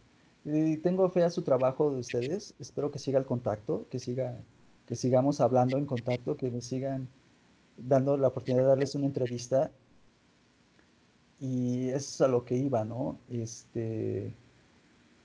[0.44, 2.56] Y tengo fe a su trabajo de ustedes.
[2.60, 4.36] Espero que siga el contacto, que siga,
[4.88, 7.08] que sigamos hablando en contacto, que me sigan
[7.78, 9.70] dando la oportunidad de darles una entrevista.
[11.40, 13.20] Y eso es a lo que iba, ¿no?
[13.30, 14.34] Este,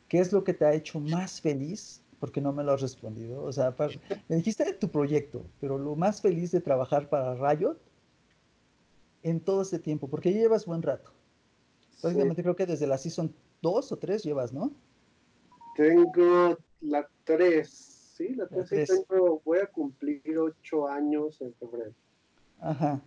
[0.08, 2.01] ¿qué es lo que te ha hecho más feliz?
[2.22, 3.42] Porque no me lo has respondido.
[3.42, 3.74] O sea,
[4.28, 7.76] me dijiste de tu proyecto, pero lo más feliz de trabajar para Riot
[9.24, 11.10] en todo este tiempo, porque ya llevas buen rato.
[12.00, 14.70] Prácticamente creo que desde la season 2 o 3 llevas, ¿no?
[15.74, 21.92] Tengo la 3, sí, la 3, tengo, voy a cumplir 8 años en febrero.
[22.60, 23.02] Ajá.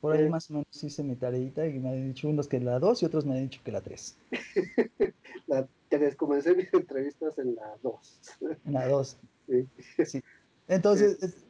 [0.00, 2.78] Por ahí más o menos hice mi tareita y me han dicho unos que la
[2.78, 4.18] 2 y otros me han dicho que la 3.
[5.46, 8.20] la 3, comencé mis entrevistas en la 2.
[8.66, 9.18] En la 2.
[9.48, 9.68] Sí.
[10.04, 10.22] sí.
[10.68, 11.46] Entonces, es,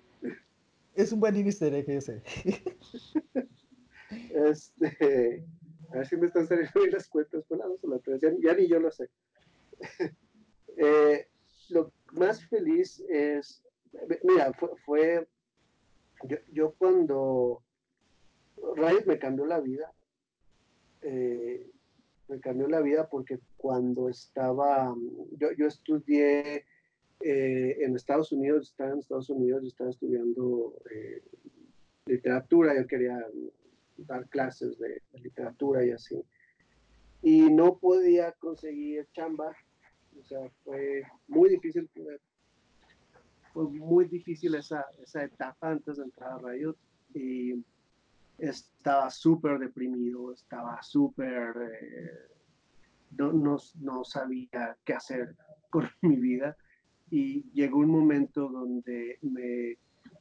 [0.95, 2.23] es, un buen índice de ese.
[4.11, 5.45] este,
[5.91, 8.21] a ver si me están saliendo bien las cuentas, con la 2 o la 3,
[8.21, 9.11] ya, ya ni yo lo sé.
[10.77, 11.29] eh,
[11.71, 13.63] lo más feliz es,
[14.23, 15.29] mira, fue, fue
[16.25, 17.63] yo, yo cuando
[18.77, 19.93] Riot me cambió la vida.
[21.03, 21.71] Eh,
[22.29, 24.95] me cambió la vida porque cuando estaba,
[25.39, 26.65] yo, yo estudié
[27.21, 31.23] eh, en Estados Unidos, estaba en Estados Unidos, estaba estudiando eh,
[32.07, 33.19] literatura, yo quería
[33.97, 36.23] dar clases de, literatura y así.
[37.23, 39.57] Y no podía conseguir chamba,
[40.19, 41.91] o sea, fue muy difícil,
[43.53, 46.77] fue muy difícil esa, esa etapa antes de entrar a Riot.
[47.15, 47.65] Y
[48.39, 52.11] estaba súper deprimido, estaba súper, eh,
[53.17, 55.35] no, no, sabía qué hacer
[55.71, 56.57] con mi vida.
[57.11, 59.79] Y llegó un momento donde me,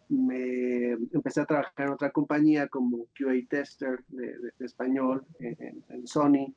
[0.09, 6.55] me empecé a trabajar en otra compañía como QA tester de, español en, Sony.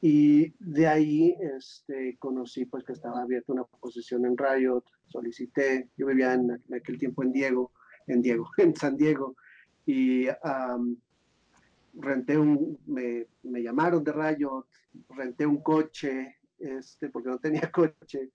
[0.00, 6.06] Y de ahí este, conocí pues que estaba abierta una posición en Riot, solicité, yo
[6.06, 7.70] vivía en, en aquel tiempo en Diego,
[8.06, 9.36] en Diego, en San Diego,
[9.86, 10.26] y
[11.94, 14.66] renté un, me, me, llamaron de Rayo,
[15.10, 18.30] renté un coche, este, porque no tenía coche,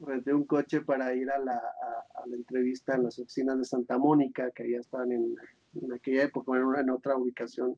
[0.00, 3.98] renté un coche para ir a la, a, la entrevista en las oficinas de Santa
[3.98, 5.36] Mónica, que ya estaban en,
[5.92, 7.76] aquella época, en, otra ubicación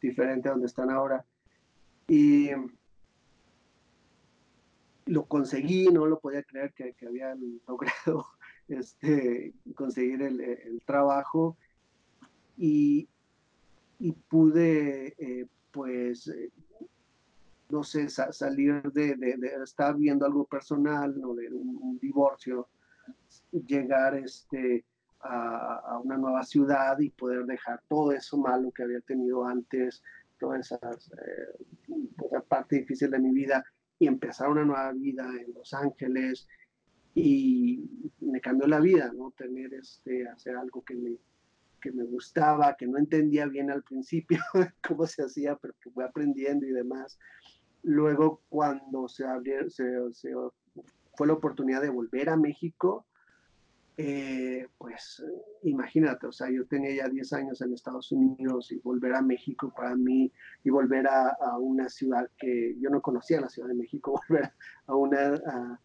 [0.00, 1.24] diferente a donde están ahora.
[2.08, 2.50] Y
[5.06, 7.34] lo conseguí, no lo podía creer que, que había
[7.68, 8.26] logrado
[8.68, 11.56] este, conseguir el trabajo
[12.58, 13.08] y,
[14.28, 16.50] pude, eh, pues, eh,
[17.70, 19.16] no sé, salir de,
[19.62, 21.34] estar viendo algo personal, ¿no?
[21.34, 22.68] de un, divorcio,
[23.52, 24.84] llegar este,
[25.20, 30.02] a, una nueva ciudad y poder dejar todo eso malo que había tenido antes,
[30.38, 33.64] toda esa eh, parte difícil de mi vida
[33.98, 36.46] y empezar una nueva vida en Los Ángeles
[37.14, 39.32] y me cambió la vida, ¿no?
[39.32, 41.18] Tener este, hacer algo que me,
[41.80, 44.38] que me gustaba, que no entendía bien al principio
[44.86, 47.18] cómo se hacía, pero que fui aprendiendo y demás.
[47.82, 49.84] Luego, cuando se abrió, se,
[51.16, 53.06] fue la oportunidad de volver a México,
[54.00, 55.24] eh, pues
[55.64, 59.72] imagínate, o sea, yo tenía ya 10 años en Estados Unidos y volver a México
[59.76, 64.20] para mí y volver a, una ciudad que yo no conocía, la Ciudad de México,
[64.28, 64.52] volver
[64.86, 65.80] a una,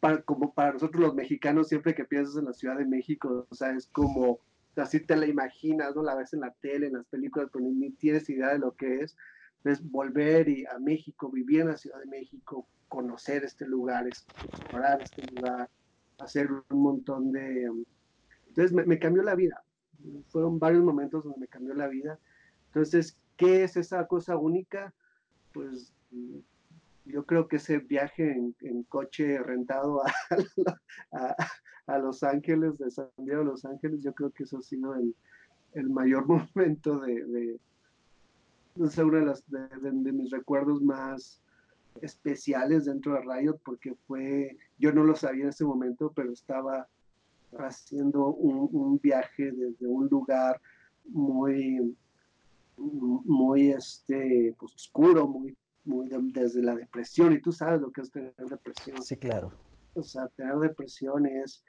[0.00, 3.54] para, como para nosotros los mexicanos, siempre que piensas en la Ciudad de México, o
[3.54, 4.40] sea, es como,
[4.76, 6.02] así te la imaginas, ¿no?
[6.02, 9.00] La ves en la tele, en las películas, pero ni tienes idea de lo que
[9.00, 9.16] es.
[9.58, 15.02] Entonces, volver y a México, vivir en la Ciudad de México, conocer este lugar, explorar
[15.02, 15.68] este lugar,
[16.18, 17.68] hacer un montón de...
[18.48, 19.64] Entonces, me, me cambió la vida.
[20.28, 22.18] Fueron varios momentos donde me cambió la vida.
[22.66, 24.94] Entonces, ¿qué es esa cosa única?
[25.52, 25.92] Pues
[27.06, 30.02] yo creo que ese viaje en, coche rentado
[31.12, 31.36] a,
[31.86, 34.94] a, Los Ángeles, de San Diego a Los Ángeles, yo creo que eso ha sido
[34.94, 35.14] el,
[35.74, 37.60] el mayor momento de, de
[38.74, 41.40] no sé, uno de, las, de, mis recuerdos más
[42.02, 46.86] especiales dentro de Riot, porque fue, yo no lo sabía en ese momento, pero estaba
[47.58, 50.60] haciendo un, un viaje desde un lugar
[51.06, 51.96] muy,
[52.76, 55.56] muy este, pues, oscuro, muy
[55.86, 59.02] desde la depresión, y tú sabes lo que es tener depresión.
[59.02, 59.52] Sí, claro.
[59.94, 61.64] O sea, tener depresión es,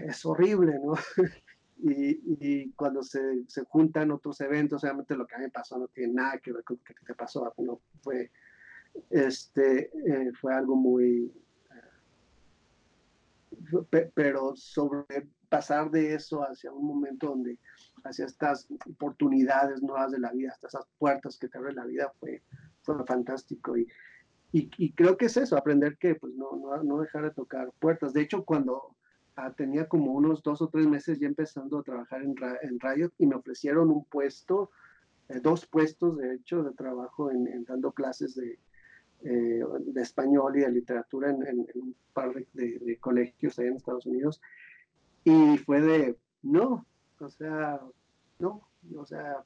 [0.00, 0.94] es horrible, ¿no?
[1.78, 5.88] y, cuando se, se, juntan otros eventos, obviamente lo que a mí me pasó no
[5.88, 8.30] tiene nada que ver con lo que te pasó, no, fue,
[9.10, 11.32] este, eh, fue algo muy...
[13.72, 17.58] Eh, pero sobre pasar de eso hacia un momento donde,
[18.04, 22.12] hacia estas oportunidades nuevas de la vida, hasta esas puertas que te abre la vida,
[22.20, 22.42] fue,
[23.06, 23.76] fantástico.
[23.76, 23.88] Y,
[24.52, 28.12] y, creo que es eso, aprender que pues no, no, no dejar de tocar puertas.
[28.12, 28.96] De hecho, cuando
[29.40, 33.12] Ah, tenía como unos dos o tres meses ya empezando a trabajar en, en Riot
[33.18, 34.72] y me ofrecieron un puesto,
[35.28, 38.58] eh, dos puestos de hecho de trabajo en, dando clases de,
[39.22, 43.76] eh, de, español y de literatura en, en un par de, de, colegios allá en
[43.76, 44.40] Estados Unidos.
[45.22, 46.84] Y fue de, no,
[47.20, 47.80] o sea,
[48.40, 49.44] no, o sea,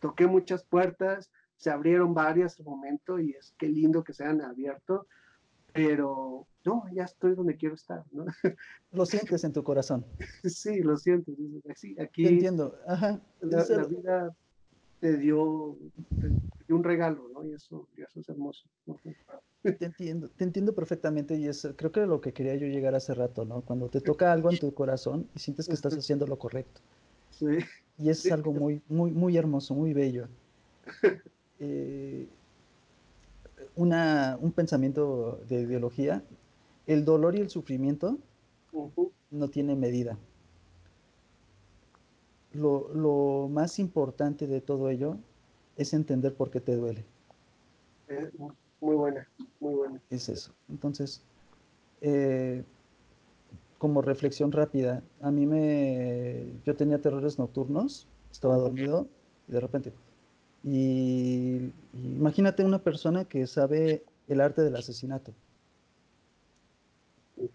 [0.00, 4.40] toqué muchas puertas, se abrieron varias en momento y es que lindo que se hayan
[4.40, 5.06] abierto,
[5.74, 8.24] pero no, ya estoy donde quiero estar, ¿no?
[8.92, 10.04] Lo sientes en tu corazón.
[10.44, 11.32] Sí, lo siento.
[11.76, 12.26] Sí, aquí.
[12.26, 12.76] entiendo.
[12.86, 13.20] Ajá.
[13.40, 14.34] La, vida
[15.00, 15.76] te dio,
[16.68, 17.44] un regalo, ¿no?
[17.44, 18.66] Y eso, eso es hermoso.
[19.62, 23.12] Te entiendo, te entiendo perfectamente y es, creo que lo que quería yo llegar hace
[23.12, 23.60] rato, ¿no?
[23.60, 26.80] Cuando te toca algo en tu corazón y sientes que estás haciendo lo correcto.
[27.30, 27.58] Sí.
[27.98, 30.26] Y es algo muy, muy, muy hermoso, muy bello.
[31.60, 32.28] Eh,
[33.76, 36.22] una, un pensamiento de ideología
[36.90, 38.18] el dolor y el sufrimiento
[39.30, 40.18] no tienen medida.
[42.52, 45.16] Lo, más importante de todo ello
[45.76, 47.04] es entender por qué te duele.
[48.08, 48.28] Eh,
[48.80, 49.28] muy buena,
[49.60, 50.02] muy buena.
[50.10, 50.52] Es eso.
[50.68, 51.22] Entonces,
[52.00, 52.64] eh,
[53.78, 59.06] como reflexión rápida, a mí me, yo tenía terrores nocturnos, estaba dormido
[59.46, 59.92] y de repente,
[60.62, 65.32] y imagínate una persona que sabe el arte del asesinato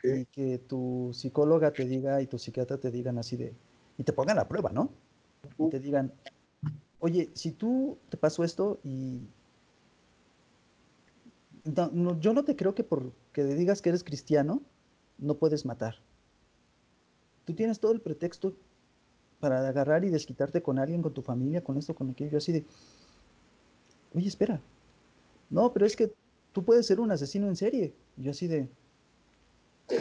[0.03, 3.53] y que tu psicóloga te diga y tu psiquiatra te digan así de,
[3.97, 4.89] y te pongan a prueba, ¿no?
[5.57, 6.11] Y te digan,
[6.99, 9.21] oye, si tú te pasó esto y...
[12.19, 14.61] yo no te creo que porque digas que eres cristiano,
[15.17, 15.95] no puedes matar.
[17.45, 18.55] Tú tienes todo el pretexto
[19.39, 22.65] para agarrar y desquitarte con alguien, con tu familia, con esto, con aquello, así de,
[24.13, 24.59] oye, espera.
[25.49, 26.11] No, pero es que
[26.51, 27.93] tú puedes ser un asesino en serie.
[28.17, 28.67] yo así de,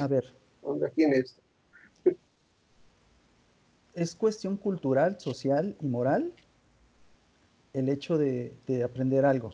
[0.01, 0.25] a ver.
[0.63, 1.37] ¿Dónde tienes?
[3.95, 6.33] Es cuestión cultural, social y moral
[7.75, 8.55] el hecho de,
[8.85, 9.51] aprender algo.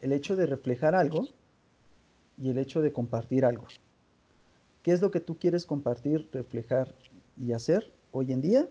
[0.00, 1.28] El hecho de reflejar algo
[2.38, 3.66] y el hecho de compartir algo.
[4.82, 6.94] ¿Qué es lo que tú quieres compartir, reflejar
[7.36, 8.68] y hacer hoy en día?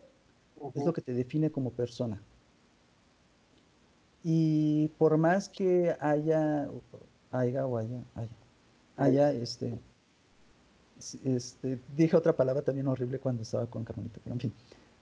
[0.76, 2.22] Es lo que te define como persona.
[4.24, 6.70] Y por más que haya,
[7.32, 8.30] haya o haya, haya,
[8.96, 9.80] haya este,
[11.24, 14.54] este, dije otra palabra también horrible cuando estaba con Carmelita, pero en fin,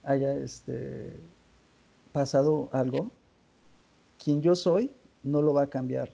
[0.02, 1.14] haya este,
[2.12, 3.10] pasado algo,
[4.22, 4.90] quien yo soy
[5.22, 6.10] no lo va a cambiar.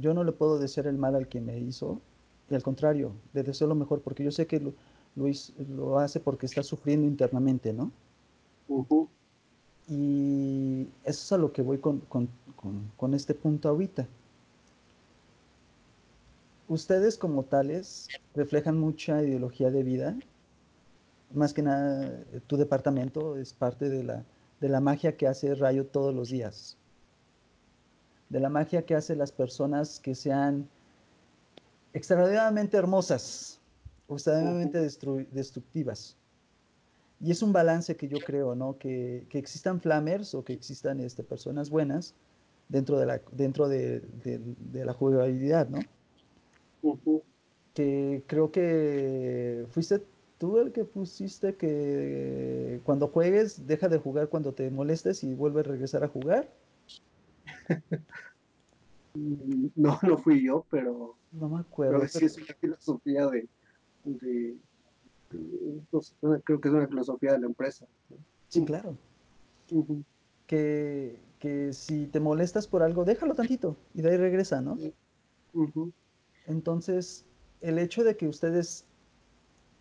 [0.00, 2.00] Yo no le puedo desear el mal al que me hizo,
[2.48, 4.72] y al contrario, le deseo lo mejor, porque yo sé que lo,
[5.14, 7.90] lo hace porque está sufriendo internamente, ¿no?
[9.88, 12.28] Y eso es a lo que voy con, con,
[12.96, 14.06] con este punto ahorita
[16.72, 20.16] ustedes como tales reflejan mucha ideología de vida.
[21.32, 24.24] Más que nada, tu departamento es parte de la,
[24.60, 26.76] de la magia que hace Rayo todos los días.
[28.28, 30.68] De la magia que hace las personas que sean
[31.92, 33.60] extraordinariamente hermosas
[34.12, 34.78] o extraordinariamente
[35.30, 36.16] destructivas.
[37.20, 38.76] Y es un balance que yo creo, ¿no?
[38.78, 42.14] Que, que existan flamers o que existan este, personas buenas
[42.68, 45.80] dentro de la, dentro de, de la jugabilidad, ¿no?
[47.74, 50.02] Que creo que fuiste
[50.38, 55.60] tú el que pusiste que cuando juegues deja de jugar cuando te molestes y vuelve
[55.60, 56.50] a regresar a jugar.
[59.14, 61.16] No, no fui yo, pero.
[61.32, 61.98] No me acuerdo.
[61.98, 63.48] Pero sí es una filosofía de.
[66.44, 67.86] Creo que es una filosofía de la empresa.
[68.48, 68.96] Sí, claro.
[70.46, 74.76] que, que, si te molestas por algo, déjalo tantito y de ahí regresa, ¿no?
[76.46, 77.24] Entonces,
[77.60, 78.84] el hecho de que ustedes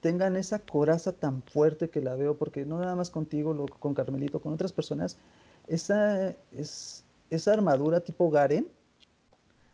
[0.01, 4.41] tengan esa coraza tan fuerte que la veo, porque no nada más contigo, con Carmelito,
[4.41, 5.17] con otras personas,
[5.67, 8.67] esa, es, esa armadura tipo Garen,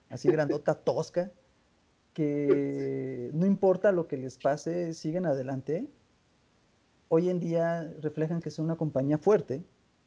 [0.09, 1.31] así grandota, tosca,
[2.17, 5.87] que no importa lo que les pase, siguen adelante.
[7.09, 9.63] Hoy en día reflejan que son una compañía fuerte,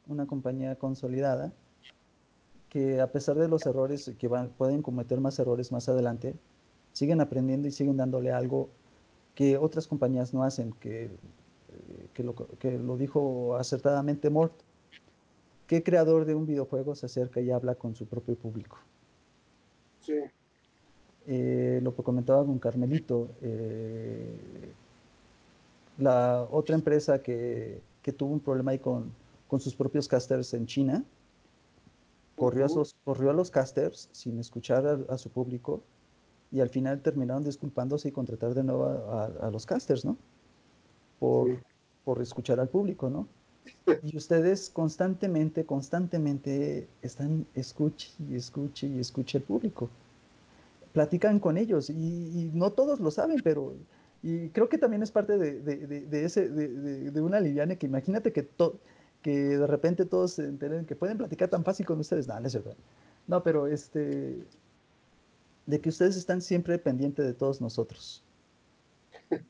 [0.07, 1.53] una compañía consolidada,
[2.67, 6.35] que a pesar de los errores que van, pueden cometer más errores más adelante,
[6.91, 8.67] siguen aprendiendo y siguen dándole algo
[9.33, 11.09] que otras compañías no hacen, que
[12.13, 14.51] que, lo, que lo dijo acertadamente Mort,
[15.65, 18.77] ¿qué creador de un videojuego se acerca y habla con su propio público?
[20.01, 20.19] Sí.
[21.27, 24.73] Eh, lo que comentaba con Carmelito, eh,
[25.99, 29.11] la otra empresa que, que, tuvo un problema ahí con,
[29.47, 31.03] con, sus propios casters en China,
[32.35, 35.81] corrió, a, sus, corrió a los casters sin escuchar a, a, su público
[36.51, 40.17] y al final terminaron disculpándose y contratar de nuevo a, a los casters, ¿no?
[41.19, 41.59] Por, sí.
[42.03, 43.27] por escuchar al público, ¿no?
[44.03, 49.87] Y ustedes constantemente, constantemente están escuche y escuche y escuche al público
[50.93, 53.75] platican con ellos y, y, no todos lo saben, pero
[54.23, 58.31] y creo que también es parte de, de, de ese, de, una liviana que imagínate
[58.31, 58.79] que, to,
[59.21, 62.27] que de repente todos se enteren que pueden platicar tan fácil con ustedes.
[62.27, 62.77] No, no es verdad.
[63.27, 64.45] No, pero este,
[65.65, 68.23] de que ustedes están siempre pendientes de todos nosotros.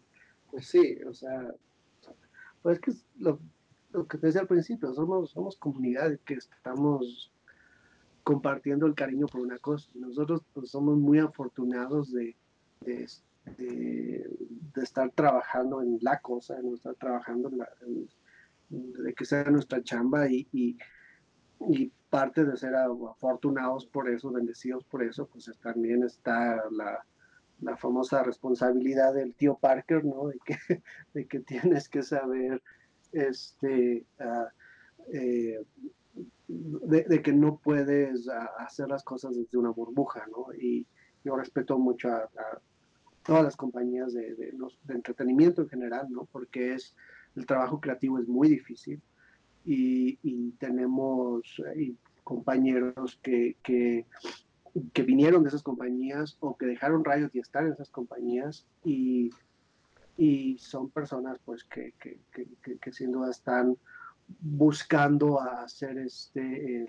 [0.52, 1.56] Pues sí, o sea,
[2.62, 3.40] pues es que lo,
[3.94, 7.31] lo que te decía al principio, somos, somos comunidad que estamos
[8.24, 9.90] compartiendo el cariño por una cosa.
[9.96, 12.36] Nosotros pues, somos muy afortunados de,
[12.82, 13.08] de,
[14.76, 17.70] estar trabajando en la cosa, de estar trabajando en la,
[18.70, 20.78] de que sea nuestra chamba y, y,
[22.10, 27.06] parte de ser afortunados por eso, bendecidos por eso, pues también está la,
[27.62, 30.28] la famosa responsabilidad del tío Parker, ¿no?
[30.28, 30.58] De que,
[31.14, 32.62] de que tienes que saber
[33.14, 34.48] este, uh,
[35.14, 35.64] eh,
[36.52, 38.28] de, de, que no puedes
[38.60, 40.54] hacer las cosas desde una burbuja, ¿no?
[40.54, 40.86] Y
[41.24, 42.62] yo respeto mucho a, a
[43.24, 46.28] todas las compañías de, de, los, de, entretenimiento en general, ¿no?
[46.32, 46.96] Porque es,
[47.36, 49.02] el trabajo creativo es muy difícil
[49.64, 54.06] y, y tenemos y compañeros que, que,
[54.94, 59.30] que, vinieron de esas compañías o que dejaron rayos y están en esas compañías y,
[60.18, 63.78] y son personas pues que, que sin duda están
[64.40, 66.86] buscando hacer este,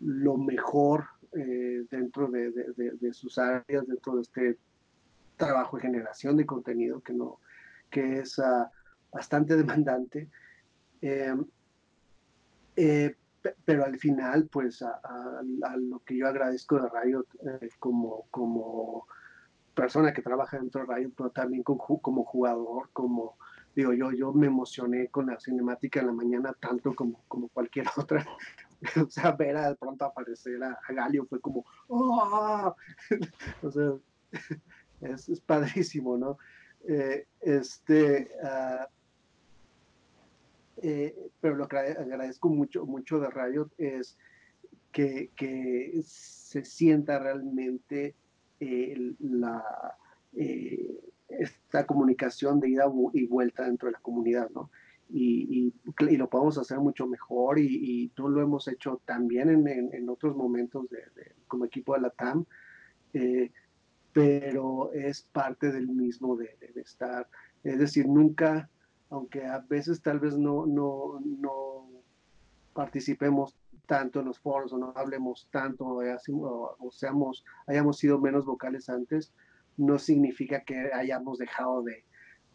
[0.00, 4.58] lo mejor eh, dentro de, sus áreas, dentro de este
[5.36, 7.40] trabajo de generación de contenido que, no,
[7.90, 8.66] que es uh,
[9.12, 10.30] bastante demandante.
[11.00, 11.34] Eh,
[12.76, 13.14] eh,
[13.64, 15.42] pero al final, pues a,
[15.76, 17.26] lo que yo agradezco de Riot
[17.60, 19.06] eh, como, como
[19.74, 23.36] persona que trabaja dentro de Riot, pero también como jugador, como
[23.74, 27.86] digo, yo, yo me emocioné con la cinemática en la mañana tanto como, como cualquier
[27.96, 28.26] otra.
[29.02, 32.74] o sea, ver a de pronto aparecer a, Galio fue como, ¡oh!
[33.62, 33.92] o sea,
[35.00, 36.38] es, padrísimo, ¿no?
[36.86, 38.84] Eh, este, uh,
[40.82, 44.18] eh, pero lo que agradezco mucho, mucho de Riot es
[44.92, 48.14] que, que se sienta realmente
[48.60, 49.96] eh, la,
[51.28, 54.70] esta comunicación de ida y vuelta dentro de la comunidad, ¿no?
[55.10, 60.08] Y, lo podemos hacer mucho mejor y, y tú lo hemos hecho también en, en,
[60.08, 60.86] otros momentos
[61.46, 62.44] como equipo de la TAM,
[63.12, 63.52] eh,
[64.12, 67.28] pero es parte del mismo de, estar,
[67.62, 68.70] es decir, nunca,
[69.10, 71.88] aunque a veces tal vez no, no, no
[72.72, 73.56] participemos
[73.86, 78.88] tanto en los foros o no hablemos tanto o, o seamos, hayamos sido menos vocales
[78.88, 79.32] antes,
[79.76, 82.04] no significa que hayamos dejado de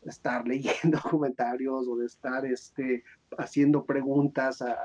[0.05, 3.03] estar leyendo comentarios o de estar este,
[3.37, 4.77] haciendo preguntas a,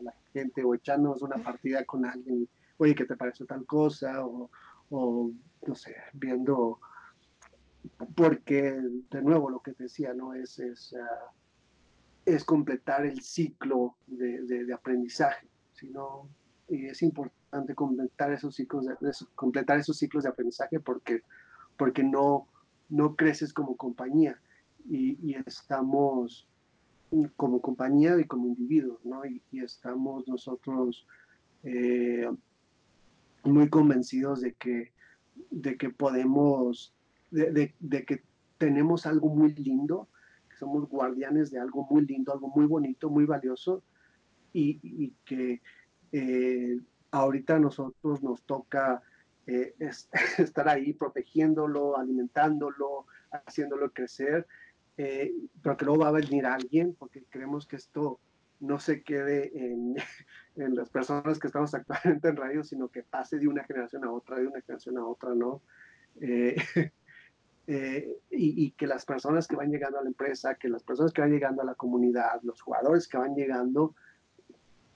[0.00, 4.24] la gente o echándonos una partida con alguien, oye, ¿qué te parece tal cosa?
[4.24, 4.50] O,
[5.66, 6.80] no sé, viendo,
[8.14, 10.32] porque de nuevo lo que decía, ¿no?
[10.32, 11.30] Es, es, uh,
[12.24, 16.28] es completar el ciclo de, de, de aprendizaje, sino,
[16.68, 21.22] y es importante completar esos ciclos de, de, completar esos ciclos de aprendizaje porque
[21.80, 22.46] porque no,
[22.90, 24.38] no creces como compañía
[24.86, 26.46] y, estamos
[27.36, 29.24] como compañía y como individuos, ¿no?
[29.24, 31.06] Y, estamos nosotros
[31.62, 32.28] eh,
[33.44, 34.92] muy convencidos de que,
[35.50, 36.92] de que podemos,
[37.30, 38.24] de, de, de, que
[38.58, 40.06] tenemos algo muy lindo,
[40.50, 43.82] que somos guardianes de algo muy lindo, algo muy bonito, muy valioso,
[44.52, 45.62] y, y que
[46.12, 46.78] eh,
[47.10, 49.02] ahorita a nosotros nos toca
[49.46, 54.46] eh, es, estar ahí protegiéndolo, alimentándolo, haciéndolo crecer,
[54.96, 55.32] eh,
[55.62, 58.20] pero que luego va a venir alguien, porque queremos que esto
[58.60, 59.96] no se quede en,
[60.56, 64.12] en, las personas que estamos actualmente en radio, sino que pase de una generación a
[64.12, 65.62] otra, de una generación a otra, ¿no?
[66.20, 66.56] Eh,
[67.66, 71.12] eh, y, y, que las personas que van llegando a la empresa, que las personas
[71.12, 73.94] que van llegando a la comunidad, los jugadores que van llegando,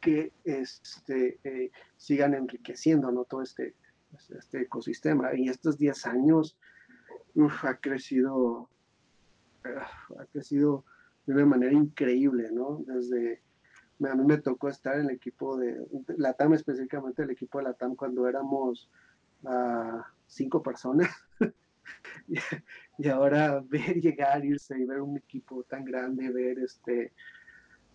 [0.05, 3.25] que este, eh, sigan enriqueciendo ¿no?
[3.25, 3.75] todo este,
[4.37, 5.35] este ecosistema.
[5.35, 6.57] Y estos 10 años
[7.35, 8.69] uf, ha crecido,
[9.65, 10.85] ha crecido
[11.27, 12.83] de una manera increíble, ¿no?
[12.87, 13.43] Desde,
[14.03, 15.87] a mí me tocó estar en el equipo de,
[16.17, 18.91] la TAM específicamente, el equipo de la TAM cuando éramos
[19.43, 21.11] uh, cinco personas.
[22.99, 27.13] y, ahora ver llegar, irse y ver un equipo tan grande, ver este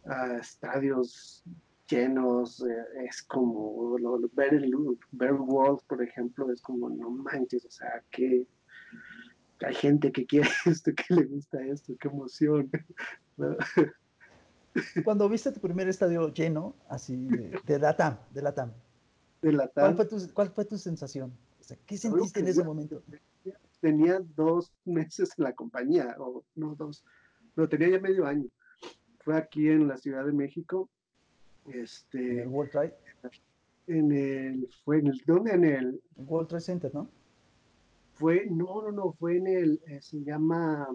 [0.06, 1.44] uh, estadios
[1.90, 3.98] llenos, eh, es como
[4.34, 4.72] ver el
[5.12, 8.46] ver World, por ejemplo, es como no manches, o sea, que
[9.66, 12.70] hay gente que quiere esto, que le gusta esto, qué emoción.
[15.04, 18.72] Cuando viste tu primer estadio lleno, así de, de la TAM, de la TAM,
[19.42, 21.34] de la ¿cuál, fue tu, ¿cuál fue tu sensación?
[21.60, 23.04] O sea, ¿Qué sentiste en ese momento?
[23.82, 27.04] Tenía dos meses en la compañía, o no dos,
[27.56, 28.48] pero tenía ya medio año.
[29.20, 30.90] Fue aquí en la Ciudad de México.
[31.74, 32.94] Este, ¿En el World Trade?
[33.88, 35.54] En el, fue en el, ¿dónde?
[35.54, 37.10] En el World Trade Center, ¿no?
[38.14, 40.88] Fue, no, no, no, fue en el, eh, se llama,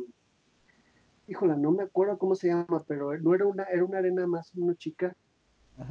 [1.26, 4.52] híjola, no me acuerdo cómo se llama, pero no era una, era una arena más,
[4.54, 5.16] una chica,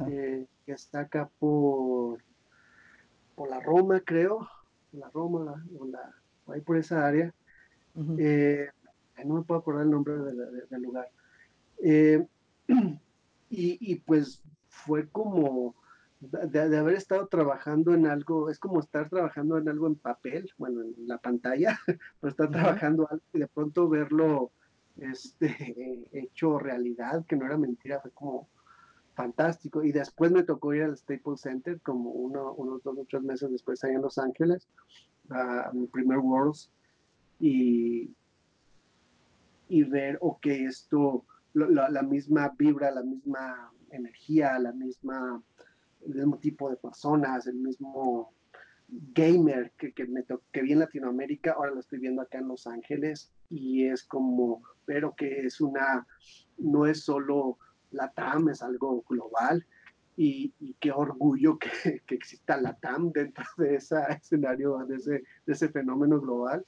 [0.08, 2.22] eh, que está acá por,
[3.34, 4.48] por la Roma, creo,
[4.92, 6.14] la Roma, o la,
[6.46, 7.34] ahí por esa área.
[8.18, 8.68] Eh,
[9.24, 10.14] no me puedo acordar el nombre
[10.70, 11.10] del lugar.
[11.78, 12.98] y,
[13.50, 14.40] y, pues
[14.74, 15.74] fue como
[16.20, 20.82] de, haber estado trabajando en algo, es como estar trabajando en algo en papel, bueno,
[20.82, 21.78] en la pantalla,
[22.20, 24.52] pero estar trabajando algo y de pronto verlo
[24.96, 28.48] este, hecho realidad, que no era mentira, fue como
[29.14, 29.84] fantástico.
[29.84, 33.50] Y después me tocó ir al Staples Center, como uno, unos dos o tres meses
[33.50, 34.68] después, ahí en Los Ángeles,
[35.30, 36.70] a mi primer Worlds,
[37.40, 38.14] y,
[39.68, 45.42] y ver, ok, esto, la misma vibra, la misma energía, la misma
[46.06, 48.32] el mismo tipo de personas, el mismo
[48.88, 52.66] gamer que, que, me que vi en Latinoamérica, ahora lo estoy viendo acá en Los
[52.66, 56.06] Ángeles y es como, pero que es una,
[56.58, 57.58] no es solo
[57.90, 59.66] la TAM, es algo global
[60.16, 65.52] y, qué orgullo que, que, exista la TAM dentro de ese escenario, de ese, de
[65.52, 66.64] ese fenómeno global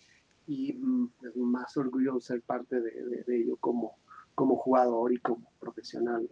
[0.47, 3.99] y mm, es más orgullo ser parte de, de, ello como,
[4.35, 6.29] como jugador y como profesional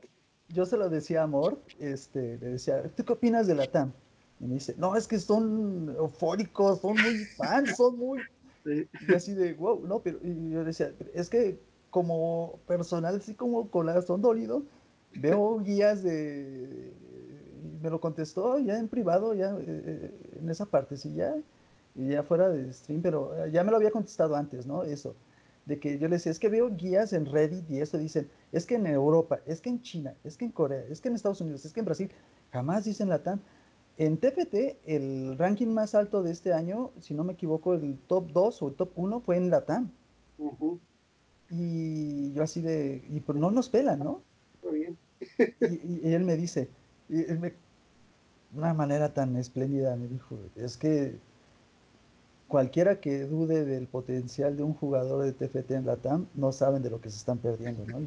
[0.49, 3.93] yo se lo decía a Amor, este, le decía, ¿tú qué opinas de la TAM?
[4.41, 8.21] Y me dice, no, es que son eufóricos, son muy fans, son muy...
[8.65, 11.59] Y así de, wow, no, pero y yo decía, es que
[11.91, 14.63] como personal, así como con corazón dolido,
[15.15, 16.93] veo guías de...
[17.83, 21.35] Me lo contestó ya en privado, ya eh, en esa parte, sí, ya,
[21.95, 24.85] y ya fuera de stream, pero ya me lo había contestado antes, ¿no?
[24.85, 25.15] Eso
[25.67, 28.67] de que yo les decía, es que veo guías en Reddit y eso dicen, es
[28.67, 31.41] que en Europa, es que en China, es que en Corea, es que en Estados
[31.41, 32.11] Unidos, es que en Brasil,
[32.53, 33.41] jamás dicen la TAM.
[33.97, 38.31] En TPT, el ranking más alto de este año, si no me equivoco, el top
[38.33, 39.91] 2 o el top 1 fue en la TAM.
[41.51, 44.23] Y yo así de, y pues no nos pelan, ¿no?
[44.65, 44.99] Muy bien.
[46.03, 46.69] y, él me dice,
[47.09, 47.55] y de
[48.53, 51.19] una manera tan espléndida, me dijo, es que
[52.49, 56.83] cualquiera que dude del potencial de un jugador de TFT en la TAM no saben
[56.83, 57.99] de lo que se están perdiendo, ¿no?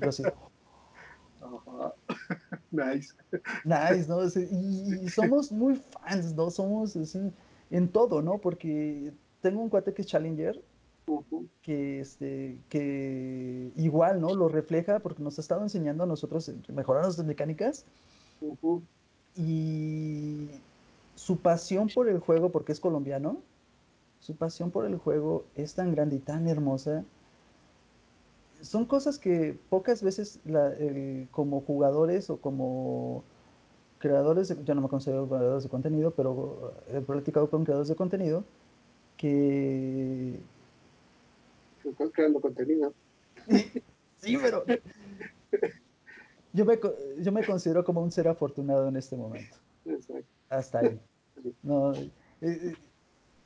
[2.72, 3.14] nice.
[3.64, 4.20] Nice, ¿no?
[5.04, 6.50] Y, somos muy fans, ¿no?
[6.50, 7.32] Somos así
[7.70, 8.38] en todo, ¿no?
[8.38, 10.62] Porque tengo un cuate que es Challenger,
[11.62, 14.36] que, este, que igual, ¿no?
[14.36, 17.86] Lo refleja porque nos ha estado enseñando a nosotros mejorar nuestras mecánicas.
[19.36, 20.50] Y
[21.16, 23.38] su pasión por el juego, porque es colombiano,
[24.20, 27.06] su pasión por el juego es tan grande y tan hermosa.
[28.62, 30.40] Son cosas que pocas veces
[31.32, 33.24] como jugadores o como
[34.00, 38.44] creadores, yo no me considero creadores de contenido, pero he platicado con creadores de contenido
[39.16, 40.40] que...
[41.84, 42.94] Estás creando contenido.
[44.18, 44.64] sí, pero...
[46.54, 46.80] Yo me,
[47.20, 49.56] yo me considero como un ser afortunado en este momento.
[49.86, 50.26] Exacto.
[50.50, 51.00] Hasta ahí.
[51.62, 52.10] No, eh,
[52.42, 52.74] eh,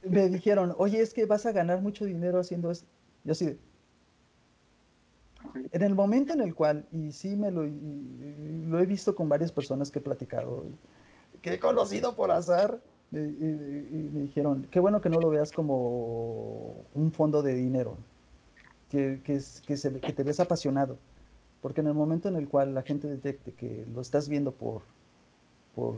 [0.04, 2.88] me dijeron, oye, es que vas a ganar mucho dinero haciendo esto.
[3.24, 3.58] Yo así
[5.72, 9.52] en el momento en el cual, y sí me lo, lo he visto con varias
[9.52, 10.66] personas que he platicado,
[11.42, 12.80] que he conocido por azar,
[13.12, 17.98] y, me dijeron, qué bueno que no lo veas como un fondo de dinero,
[18.90, 20.98] que, que, que, se, que te ves apasionado,
[21.62, 24.84] porque en el momento en el cual la gente detecte que lo estás viendo por,
[25.76, 25.98] por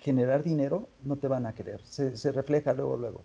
[0.00, 1.80] generar dinero, no te van a querer.
[1.84, 3.22] Se, se refleja luego, luego.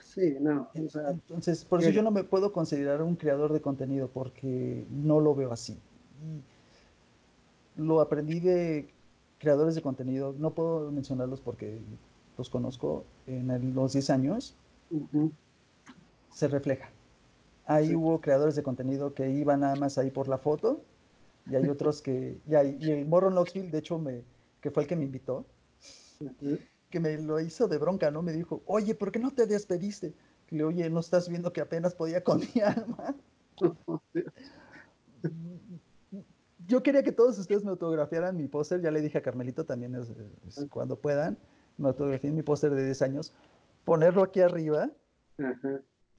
[0.00, 0.68] Sí, no.
[0.74, 5.34] Entonces, por eso yo no me puedo considerar un creador de contenido, porque no lo
[5.34, 5.78] veo así.
[7.76, 8.88] lo aprendí de
[9.38, 11.78] creadores de contenido, no puedo mencionarlos porque
[12.38, 14.56] los conozco en los 10 años.
[16.30, 16.90] Se refleja.
[17.66, 20.82] Ahí hubo creadores de contenido que iban nada más ahí por la foto
[21.46, 24.22] y hay otros que, y, hay, y el Morro Knoxville, de hecho, me,
[24.60, 25.44] que fue el que me invitó,
[26.90, 28.22] que me lo hizo de bronca, ¿no?
[28.22, 30.14] Me dijo, oye, ¿por qué no te despediste?
[30.50, 33.16] Y le oye, ¿no estás viendo que apenas podía con mi alma?
[36.66, 39.94] Yo quería que todos ustedes me autografiaran mi póster, ya le dije a Carmelito también
[39.94, 40.12] es,
[40.46, 41.38] es, cuando puedan,
[41.76, 43.32] me autografíen mi póster de 10 años,
[43.84, 44.90] ponerlo aquí arriba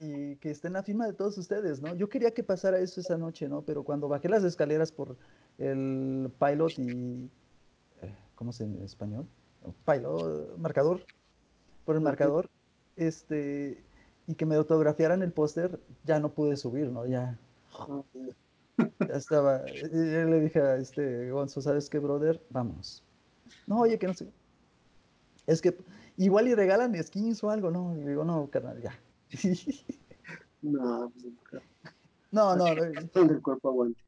[0.00, 1.94] y que esté en la firma de todos ustedes, ¿no?
[1.94, 3.62] Yo quería que pasara eso esa noche, ¿no?
[3.62, 5.16] Pero cuando bajé las escaleras por
[5.58, 7.30] el pilot y...
[8.02, 9.26] Eh, ¿Cómo se en español?
[9.86, 11.04] Pilot, marcador,
[11.84, 12.50] por el marcador,
[12.96, 13.82] este,
[14.26, 17.06] y que me autografiaran el póster, ya no pude subir, ¿no?
[17.06, 17.38] Ya,
[18.78, 22.42] ya estaba, yo le dije a este Gonzo, ¿sabes qué, brother?
[22.50, 23.02] Vamos.
[23.66, 24.28] No, oye, que no sé.
[25.46, 25.76] Es que
[26.16, 28.98] igual y regalan skins o algo, no, le digo, no, carnal, ya.
[30.62, 31.62] no, pues,
[32.30, 34.02] no, no, el cuerpo aguante.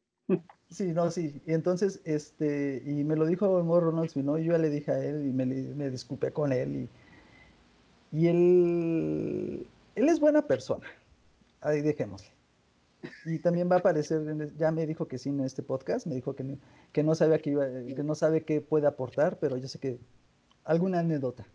[0.69, 1.41] Sí, no, sí.
[1.45, 4.37] Y entonces, este, y me lo dijo el morro Knoxville, ¿no?
[4.37, 6.89] Yo ya le dije a él y me, me disculpé con él y,
[8.11, 10.87] y él, él es buena persona.
[11.61, 12.29] Ahí dejémosle.
[13.25, 16.35] Y también va a aparecer, ya me dijo que sí en este podcast, me dijo
[16.35, 16.59] que no,
[16.93, 19.99] que no sabe que, iba, que no sabe qué puede aportar, pero yo sé que
[20.65, 21.47] alguna anécdota.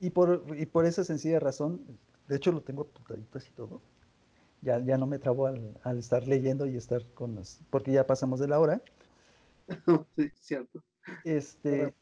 [0.00, 1.98] Y, por, y por esa sencilla razón,
[2.28, 3.80] de hecho lo tengo apuntadito así todo,
[4.62, 8.06] ya, ya no me trabo al, al, estar leyendo y estar con las, porque ya
[8.06, 8.80] pasamos de la hora.
[10.16, 10.82] Sí, cierto.
[11.24, 11.94] Este,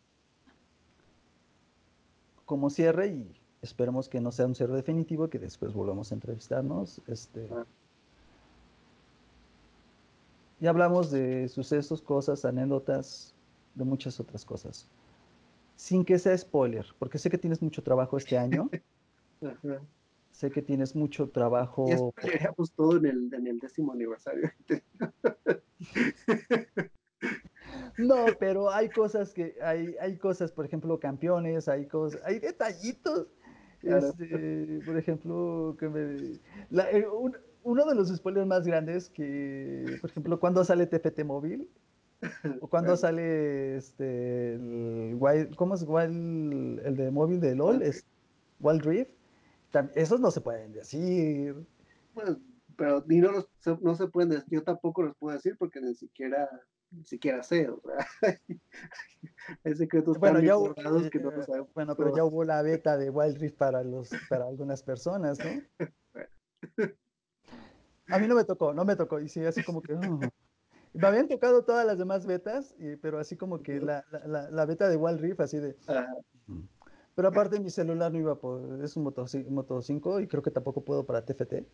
[2.45, 7.01] como cierre y esperemos que no sea un cierre definitivo, que después volvamos a entrevistarnos.
[7.07, 7.49] Este,
[10.61, 13.35] y hablamos de sucesos, cosas, anécdotas,
[13.75, 14.87] de muchas otras cosas.
[15.77, 18.69] Sin que sea spoiler, porque sé que tienes mucho trabajo este año.
[20.31, 21.87] Sé que tienes mucho trabajo.
[21.89, 24.51] Y spoileríamos todo en el, en el décimo aniversario.
[27.99, 33.27] No, pero hay cosas que, hay, hay cosas, por ejemplo, campeones, hay cosas, hay detallitos.
[33.83, 36.39] Este, por ejemplo, que me,
[36.71, 41.25] la, eh, un, uno de los spoilers más grandes que, por ejemplo, cuando sale TFT
[41.25, 41.69] móvil
[42.61, 45.19] o cuando sale este el
[45.57, 47.83] ¿cómo es Wild, el de móvil de LOL?
[47.83, 48.07] Es
[48.61, 49.11] Wild Rift.
[49.95, 51.55] Esos no se pueden decir.
[52.15, 52.37] Pues,
[52.77, 53.49] pero ni no, los,
[53.81, 56.49] no se pueden decir, yo tampoco los puedo decir porque ni siquiera
[56.91, 58.07] ni siquiera sé, o sea,
[59.65, 60.55] hay secretos bueno, ya,
[61.11, 61.73] que no lo sabemos.
[61.73, 65.63] Bueno, pero ya hubo la beta de Wild Rift para los para algunas personas, ¿no?
[68.09, 69.21] A mí no me tocó, no me tocó.
[69.21, 69.95] Y sí, así como que.
[70.93, 74.89] Me habían tocado todas las demás betas, pero así como que la, la, la beta
[74.89, 75.77] de Wild Rift, así de.
[77.15, 78.83] Pero aparte, mi celular no iba por.
[78.83, 81.65] Es un Moto, Moto 5 y creo que tampoco puedo para TFT.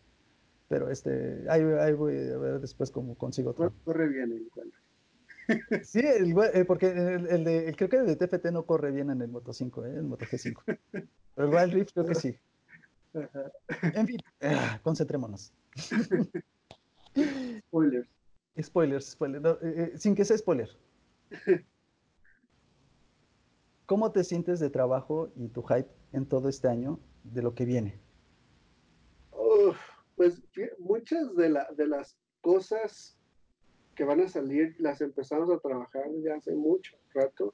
[0.67, 3.73] Pero este, ahí, ahí voy a ver después cómo consigo otro.
[3.85, 4.49] Corre bien el
[5.85, 9.09] Sí, el, eh, porque el, el, de, creo que el de TFT no corre bien
[9.09, 9.95] en el Moto 5, ¿eh?
[9.95, 10.77] el Moto G5.
[10.91, 12.37] Pero el Wild Rift creo que sí.
[13.93, 15.53] En fin, ah, concentrémonos.
[17.67, 18.07] Spoilers.
[18.61, 19.43] Spoilers, spoilers.
[19.43, 20.69] No, eh, eh, sin que sea spoiler.
[23.87, 27.63] ¿Cómo te sientes de trabajo y tu hype en todo este año de lo que
[27.63, 27.99] viene?
[30.17, 30.41] pues
[30.79, 33.17] muchas de, la, de las cosas
[33.95, 37.53] que van a salir las empezamos a trabajar ya hace mucho rato.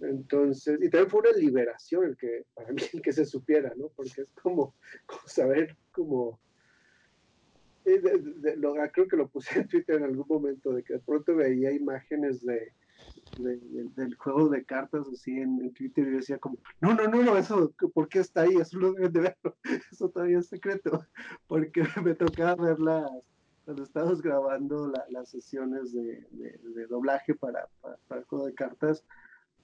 [0.00, 3.90] Entonces, y también fue una liberación el que, para mí, el que se supiera, ¿no?
[3.94, 4.74] Porque es como,
[5.06, 6.40] como saber como
[8.56, 11.36] lo, ah, creo que lo puse en Twitter en algún momento, de que de pronto
[11.36, 12.72] veía imágenes de,
[13.38, 17.72] del juego de cartas así en, Twitter y decía como, no, no, no, no, eso,
[17.92, 18.56] ¿por qué está ahí?
[18.56, 19.56] Eso no deben de verlo,
[19.92, 21.04] eso todavía es secreto,
[21.46, 23.10] porque me tocaba ver las,
[23.64, 26.26] cuando estábamos grabando las sesiones de,
[26.88, 29.04] doblaje para, para, el juego de cartas,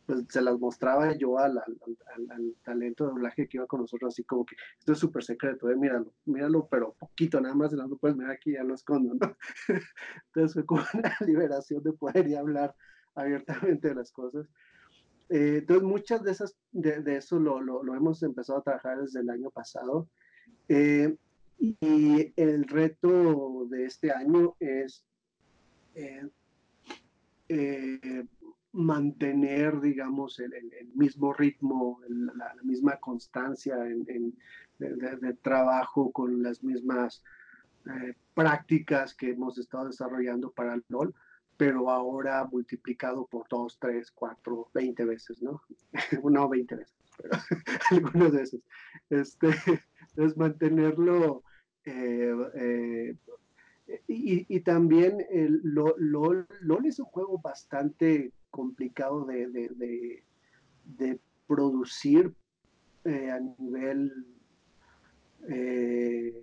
[0.06, 4.24] pues se las mostraba yo al, al, talento de doblaje que iba con nosotros, así
[4.24, 5.76] como que esto es súper secreto, ¿eh?
[5.76, 9.36] míralo, míralo, pero poquito, nada más, no puedes mirar aquí, ya lo escondo, ¿no?
[10.26, 12.74] Entonces fue como una liberación de poder y hablar
[13.14, 14.46] abiertamente las cosas.
[15.30, 19.20] Eh, entonces, muchas de esas, de, de eso lo, lo, hemos empezado a trabajar desde
[19.20, 20.08] el año pasado.
[20.68, 21.16] Eh,
[21.58, 25.04] y el reto de este año es
[25.94, 26.26] eh,
[28.72, 30.52] mantener, digamos, el,
[30.94, 34.34] mismo ritmo, la, misma constancia en,
[34.78, 37.22] de, trabajo con las mismas
[38.34, 41.14] prácticas que hemos estado desarrollando para el LOL,
[41.60, 45.60] pero ahora multiplicado por dos, tres, cuatro, veinte veces, ¿no?
[46.24, 47.30] no 20 veces, pero
[47.90, 48.62] algunas veces.
[49.10, 49.50] Este,
[50.16, 51.42] es mantenerlo
[51.84, 53.14] eh, eh,
[54.08, 56.46] y, también el LOL,
[56.86, 62.32] es un juego bastante complicado de, producir
[63.04, 64.26] eh, a nivel
[65.46, 66.42] eh,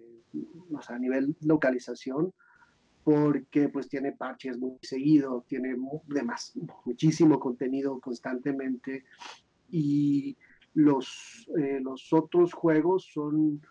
[0.88, 2.31] a nivel localización
[3.08, 5.78] porque pues tiene parches muy seguido, tiene
[6.84, 9.06] muchísimo contenido constantemente
[9.72, 10.36] y
[10.74, 13.62] los, eh, los otros juegos son,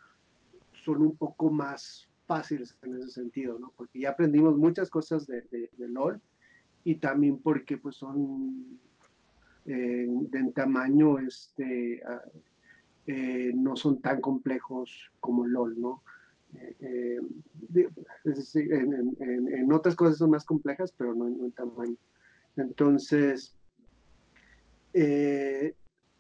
[0.73, 3.75] son un poco más fáciles en ese sentido, ¿no?
[3.77, 6.19] Porque ya aprendimos muchas cosas de, de, LOL
[6.83, 8.81] y también porque pues son
[9.67, 12.23] eh, de tamaño, este, ah,
[13.07, 16.03] eh, no son tan complejos como LOL, ¿no?
[16.81, 17.19] Eh,
[18.25, 21.97] es decir, en, en, otras cosas son más complejas, pero no en, tamaño.
[22.57, 23.55] Entonces,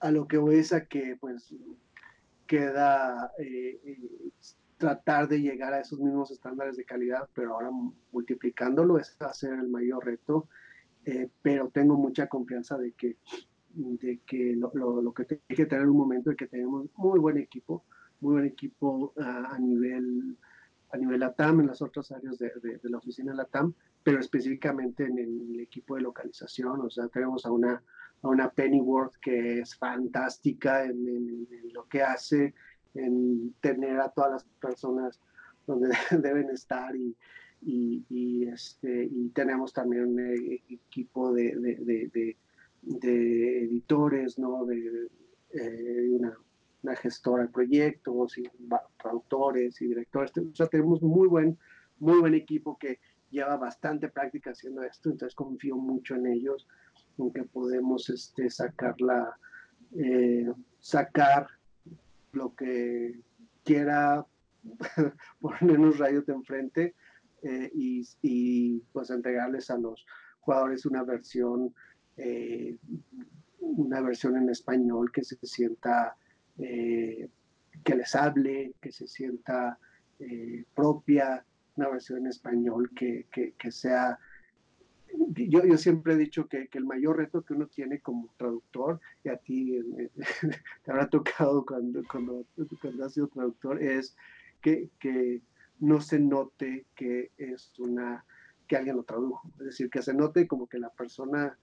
[0.00, 1.54] a lo que voy es a que pues
[2.46, 3.32] queda
[4.78, 7.70] tratar de llegar a esos mismos estándares de calidad, pero ahora
[8.12, 10.48] multiplicándolo es hacer el mayor reto,
[11.04, 13.16] eh, pero tengo mucha confianza de que,
[13.74, 17.18] de que lo, lo, que hay que tener en un momento es que tenemos muy
[17.18, 17.84] buen equipo,
[18.20, 20.36] muy buen equipo a nivel
[20.92, 25.18] a nivel LATAM, en las otras áreas de, de, la oficina LATAM, pero específicamente en
[25.18, 27.82] el, equipo de localización, o sea, tenemos a una,
[28.22, 32.54] a una Pennyworth que es fantástica en, lo que hace,
[32.94, 35.20] en tener a todas las personas
[35.66, 35.88] donde
[36.22, 37.16] deben estar y,
[37.62, 42.36] y, este, y tenemos también un e-, equipo de, de,
[42.82, 44.64] de, editores, ¿no?
[44.64, 45.08] de
[45.50, 46.38] eh, una,
[46.82, 50.32] una, gestora de proyectos, y y directores.
[50.60, 51.58] O tenemos muy buen,
[51.98, 53.00] muy buen equipo que
[53.30, 56.66] lleva bastante práctica haciendo esto, entonces confío mucho en ellos,
[57.18, 59.36] en que podemos este, sacar la,
[59.96, 61.48] eh, sacar
[62.32, 63.20] lo que
[63.64, 64.24] quiera
[65.40, 66.94] ponernos rayos de enfrente
[67.42, 70.06] eh, y, pues entregarles a los
[70.40, 71.74] jugadores una versión
[72.16, 72.76] eh,
[73.60, 76.16] una versión en español que se sienta
[76.58, 77.28] eh,
[77.84, 79.78] que les hable que se sienta
[80.74, 81.44] propia
[81.76, 84.18] una versión en español que, que sea
[85.28, 89.00] yo, yo siempre he dicho que, que, el mayor reto que uno tiene como traductor,
[89.24, 90.10] y a ti eh,
[90.84, 92.44] te habrá tocado cuando, cuando,
[92.80, 94.16] cuando has sido traductor, es
[94.60, 95.42] que, que,
[95.78, 98.24] no se note que es una
[98.66, 99.46] que alguien lo tradujo.
[99.58, 101.58] Es decir, que se note como que la persona,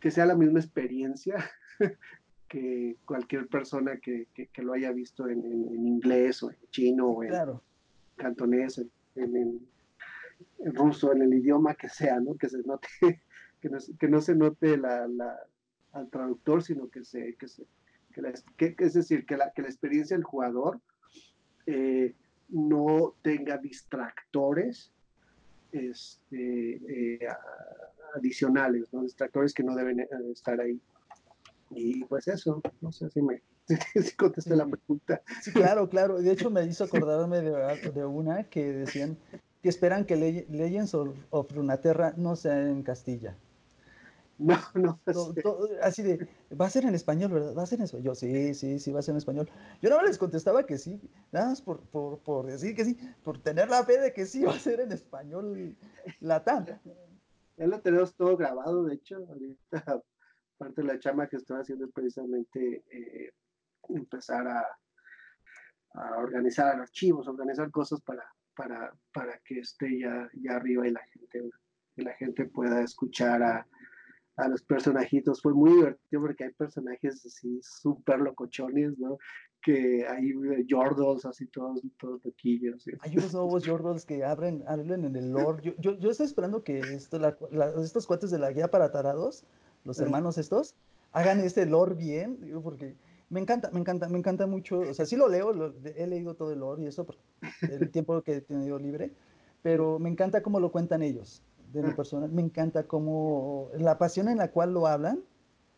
[0.00, 1.36] que sea la misma experiencia
[2.48, 7.24] que cualquier persona que, que lo haya visto en, en, inglés o en chino o
[7.24, 7.32] en
[8.16, 9.60] cantonés, en,
[10.58, 12.36] en ruso, en el idioma que sea, ¿no?
[12.36, 12.88] Que se note,
[13.60, 15.36] que no, que no se note la, la,
[15.92, 17.66] al traductor, sino que se, que se
[18.12, 20.80] que la, que, es decir, que la, que la experiencia del jugador
[21.66, 22.14] eh,
[22.48, 24.90] no tenga distractores
[25.72, 27.28] este, eh,
[28.14, 29.02] adicionales, ¿no?
[29.02, 30.80] distractores que no deben eh, estar ahí.
[31.70, 33.42] Y pues eso, no sé si me
[33.94, 35.22] si contesté la pregunta.
[35.42, 36.20] Sí, claro, claro.
[36.20, 39.16] De hecho, me hizo acordarme de, de una que decían
[39.62, 43.36] que esperan que Legends of Runaterra no sea en Castilla.
[44.38, 45.00] No, no.
[45.82, 46.28] así de,
[46.60, 47.54] va a ser en español, ¿verdad?
[47.56, 48.04] Va a ser en español.
[48.04, 49.48] Yo, sí, sí, sí, va a ser en español.
[49.80, 51.00] Yo no les contestaba que sí,
[51.32, 54.44] nada más por, por, por, decir que sí, por tener la fe de que sí
[54.44, 55.74] va a ser en español
[56.20, 56.66] latam.
[57.56, 60.02] Ya lo tenemos todo grabado, de hecho, ahorita
[60.56, 63.32] parte de la chama que estoy haciendo es precisamente eh,
[63.88, 64.66] empezar a,
[65.94, 68.24] a organizar archivos, organizar cosas para,
[68.54, 71.50] para, para que esté ya, ya arriba y la gente,
[71.96, 73.66] y la gente pueda escuchar a,
[74.36, 75.40] a los personajitos.
[75.40, 79.18] Fue muy divertido porque hay personajes así súper locochones, ¿no?
[79.62, 80.32] Que hay
[80.68, 82.86] Jordals así todos, todos loquillos.
[83.00, 85.62] Hay unos nuevos Jordals que abren, abren en el lore.
[85.62, 87.36] Yo, yo, yo estoy esperando que esto, la,
[87.82, 89.44] estos cuates de la guía para tarados,
[89.86, 90.74] los hermanos estos,
[91.12, 92.94] hagan este lore bien, porque
[93.28, 94.80] me encanta, me encanta, me encanta mucho.
[94.80, 97.16] O sea, sí lo leo, he leído todo el lore y eso por
[97.62, 99.12] el tiempo que he tenido libre,
[99.62, 101.42] pero me encanta cómo lo cuentan ellos,
[101.72, 102.26] de mi persona.
[102.28, 105.20] Me encanta cómo la pasión en la cual lo hablan.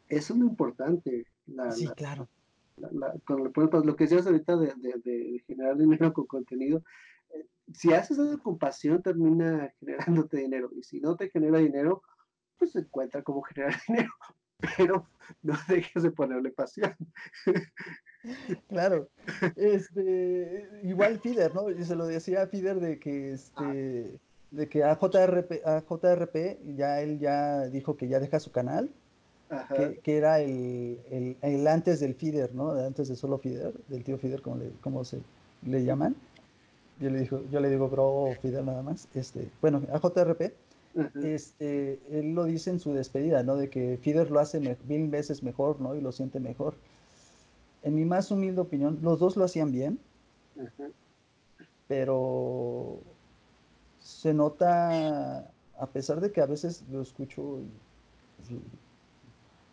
[0.08, 1.26] Eso es muy importante.
[1.70, 2.28] sí, claro.
[2.76, 4.72] lo que decías ahorita de,
[5.04, 6.82] de, generar dinero con contenido,
[7.30, 10.70] eh, si haces eso con pasión, termina generándote dinero.
[10.76, 12.02] Y si no te genera dinero,
[12.58, 14.12] pues encuentra cómo generar dinero
[14.76, 15.06] pero
[15.42, 16.94] no dejes de ponerle pasión.
[18.68, 19.08] Claro,
[19.56, 21.70] este, igual Fider, ¿no?
[21.70, 24.18] Y se lo decía a Fider de que este,
[24.50, 28.90] de que a JRP, a JRP ya él ya dijo que ya deja su canal,
[30.02, 32.72] que, era el, el, antes del Fider, ¿no?
[32.72, 35.20] Antes de solo Fider, del tío Fider, como, le, como se
[35.62, 36.16] le llaman.
[37.00, 40.52] yo le digo, yo le digo bro Fidel nada más, este, bueno, a JRP,
[41.22, 43.56] este, él lo dice en su despedida, ¿no?
[43.56, 45.94] De que Fidel lo hace mil veces mejor, ¿no?
[45.94, 46.74] Y lo siente mejor.
[47.82, 49.98] En mi más humilde opinión, los dos lo hacían bien,
[51.86, 52.98] pero
[54.00, 57.60] se nota, a pesar de que a veces lo escucho,
[58.36, 58.60] pues,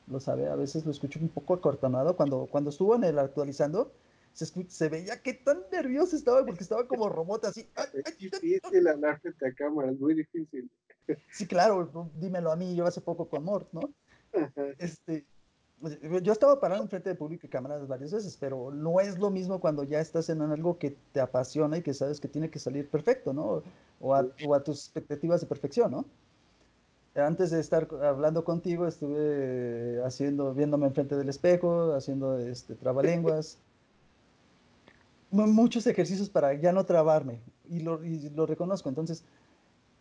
[0.08, 3.92] lo sabe, a veces lo escucho un poco acortonado, cuando, cuando estuvo en el actualizando,
[4.34, 7.68] se, se veía que tan nervioso estaba porque estaba como robot así.
[7.94, 10.70] Es difícil hablar frente a cámara, es muy difícil.
[11.32, 13.82] Sí, claro, dímelo a mí, yo hace poco con Mort, ¿no?
[14.80, 15.26] Este,
[15.80, 19.30] pues, yo estaba parado enfrente de público y cámaras varias veces, pero no es lo
[19.30, 22.60] mismo cuando ya estás en algo que te apasiona y que sabes que tiene que
[22.60, 23.64] salir perfecto, ¿no?
[24.00, 26.06] O a, o a tus expectativas de perfección, ¿no?
[27.16, 33.58] Antes de estar hablando contigo, estuve haciendo, viéndome enfrente del espejo, haciendo este, trabalenguas,
[35.32, 38.90] muchos ejercicios para ya no trabarme, y lo, y lo reconozco.
[38.90, 39.24] Entonces,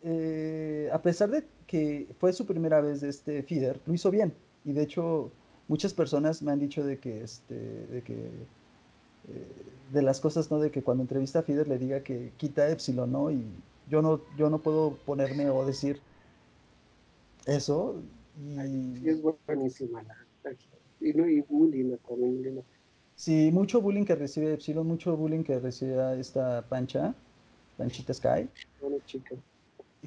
[0.05, 4.33] eh, a pesar de que fue su primera vez de este feeder, lo hizo bien.
[4.63, 5.31] Y de hecho,
[5.67, 9.47] muchas personas me han dicho de que, este, de que, eh,
[9.91, 10.59] de las cosas, ¿no?
[10.59, 13.31] De que cuando entrevista a feeder le diga que quita epsilon, ¿no?
[13.31, 13.43] Y
[13.89, 15.99] yo no, yo no puedo ponerme o decir
[17.47, 17.95] eso.
[18.39, 19.09] Y...
[19.09, 20.03] es buenísima
[21.01, 21.13] y,
[21.49, 22.63] muy linda también,
[23.15, 27.15] Sí, mucho bullying que recibe Epsilon, mucho bullying que recibe esta Pancha,
[27.77, 28.49] Panchita Sky.
[29.05, 29.35] Chica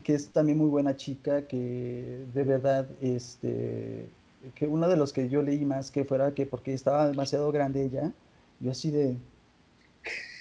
[0.00, 4.08] que es también muy buena chica, que de verdad, este,
[4.54, 7.84] que uno de los que yo leí más que fuera que porque estaba demasiado grande
[7.84, 8.12] ella,
[8.60, 9.16] yo así de...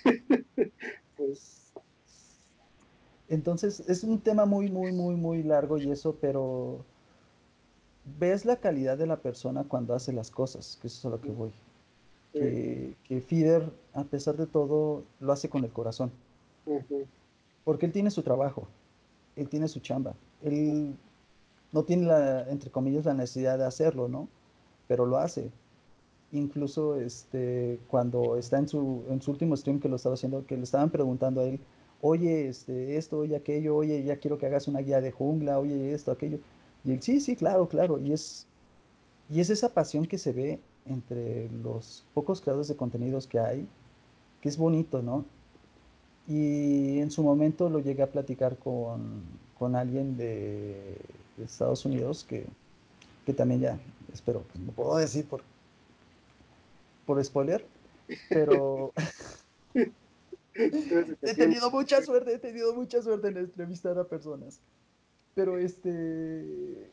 [1.17, 1.71] pues...
[3.29, 6.85] Entonces es un tema muy, muy, muy, muy largo y eso, pero
[8.17, 11.21] ves la calidad de la persona cuando hace las cosas, que eso es a lo
[11.21, 11.51] que voy.
[12.31, 16.11] Que, que Fider, a pesar de todo, lo hace con el corazón.
[17.65, 18.67] Porque él tiene su trabajo
[19.37, 20.13] él tiene su chamba.
[20.43, 20.95] Él
[21.71, 24.27] no tiene, la, entre comillas, la necesidad de hacerlo, ¿no?
[24.87, 25.51] Pero lo hace.
[26.31, 30.57] Incluso este, cuando está en su, en su último stream que lo estaba haciendo, que
[30.57, 31.59] le estaban preguntando a él,
[32.01, 35.93] oye, este, esto, oye, aquello, oye, ya quiero que hagas una guía de jungla, oye,
[35.93, 36.39] esto, aquello.
[36.83, 37.99] Y él, sí, sí, claro, claro.
[37.99, 38.47] Y es,
[39.29, 43.67] y es esa pasión que se ve entre los pocos creadores de contenidos que hay,
[44.41, 45.25] que es bonito, ¿no?
[46.27, 49.21] Y en su momento lo llegué a platicar con,
[49.57, 50.97] con alguien de,
[51.43, 52.47] Estados Unidos que,
[53.25, 53.79] que, también ya,
[54.11, 55.41] espero, pues no puedo decir por,
[57.05, 57.63] por spoiler,
[58.27, 58.91] pero
[60.55, 64.59] he tenido mucha suerte, he tenido mucha suerte en entrevistar a personas.
[65.35, 66.89] Pero este,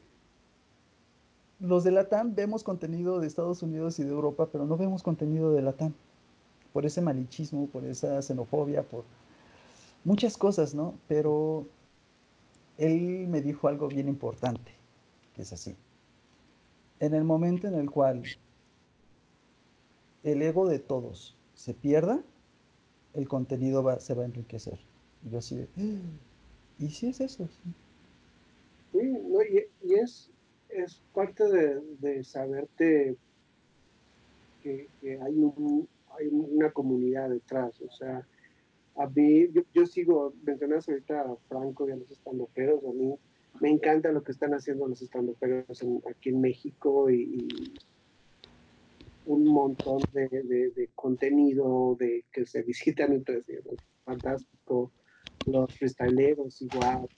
[1.60, 5.52] los de Latam vemos contenido de Estados Unidos y de Europa, pero no vemos contenido
[5.52, 5.94] de Latam.
[6.74, 9.04] Por ese malichismo, por esa xenofobia, por,
[10.04, 10.98] muchas cosas, ¿no?
[11.08, 11.66] Pero
[12.78, 14.72] él me dijo algo bien importante,
[15.34, 15.76] que es así.
[17.00, 18.22] En el momento en el cual
[20.22, 22.22] el ego de todos se pierda,
[23.14, 24.78] el contenido se va a enriquecer.
[25.24, 25.66] Y yo así
[26.78, 27.48] ¿y si es eso?
[28.92, 30.30] Sí, no, y, es,
[30.68, 31.44] es parte
[32.00, 33.16] de, saberte
[34.62, 38.26] que, hay, un, hay una comunidad detrás, o sea,
[38.96, 43.14] a mí, yo, sigo, mencionas ahorita a Franco y a los estandoperos, a mí
[43.60, 47.48] me encanta lo que están haciendo los estandoperos aquí en México y,
[49.26, 53.54] un montón de, contenido de que se visitan entre sí,
[54.04, 54.92] fantástico,
[55.46, 57.08] los freestyleros igual.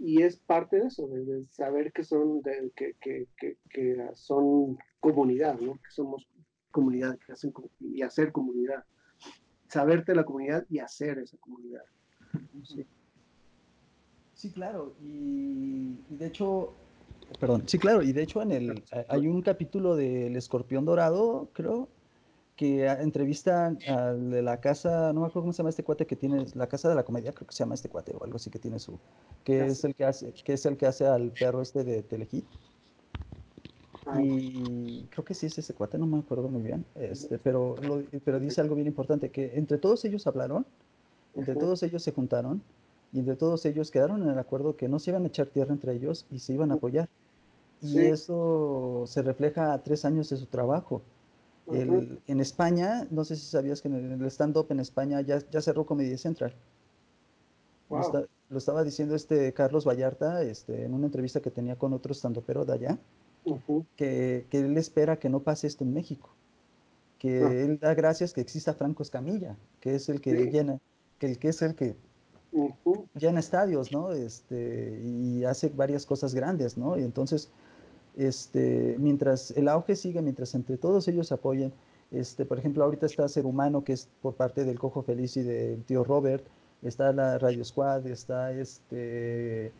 [0.00, 3.26] Y es parte de eso, de, saber que son, de, que, que,
[3.70, 5.74] que, son comunidad, ¿no?
[5.74, 6.26] que somos
[6.72, 7.16] comunidad,
[7.80, 8.84] y hacer comunidad
[9.76, 11.82] saberte la comunidad y hacer esa comunidad.
[14.32, 16.72] Sí, claro, y, de hecho,
[17.38, 21.88] perdón, sí, claro, y de hecho en el, hay un capítulo del Escorpión Dorado, creo,
[22.56, 26.16] que entrevista al de la casa, no me acuerdo cómo se llama este cuate que
[26.16, 28.48] tiene, la casa de la comedia, creo que se llama este cuate o algo así
[28.48, 28.98] que tiene su,
[29.44, 32.46] que es el que hace, que es el que hace al perro este de Telehit.
[34.20, 37.74] Y creo que sí es ese cuate, no me acuerdo muy bien, este, pero,
[38.24, 40.64] pero dice algo bien importante, que entre todos ellos hablaron,
[41.34, 42.62] entre todos ellos se juntaron,
[43.12, 45.72] y entre todos ellos quedaron en el acuerdo que no se iban a echar tierra
[45.72, 47.08] entre ellos y se iban a apoyar.
[47.82, 51.02] Y eso se refleja a tres años de su trabajo.
[51.68, 55.84] en España, no sé si sabías que en el, stand-up en España ya, ya cerró
[55.84, 56.54] Comedy Central.
[57.90, 62.64] Lo, estaba diciendo este Carlos Vallarta este, en una entrevista que tenía con otro stand-upero
[62.64, 62.98] de allá
[63.96, 66.30] que, él espera que no pase esto en México.
[67.18, 70.78] que él da gracias que exista Franco Escamilla, que es el que llena,
[71.18, 71.96] que el que es el que
[73.14, 74.12] llena estadios, ¿no?
[74.12, 76.98] Este, y hace varias cosas grandes, ¿no?
[76.98, 77.50] Y entonces,
[78.16, 81.72] este, mientras el auge sigue, mientras entre todos ellos apoyen,
[82.10, 85.42] este, por ejemplo, ahorita está Ser Humano, que es por parte del Cojo Feliz y
[85.42, 86.44] del tío Robert,
[86.82, 89.72] está la Radio Squad, está este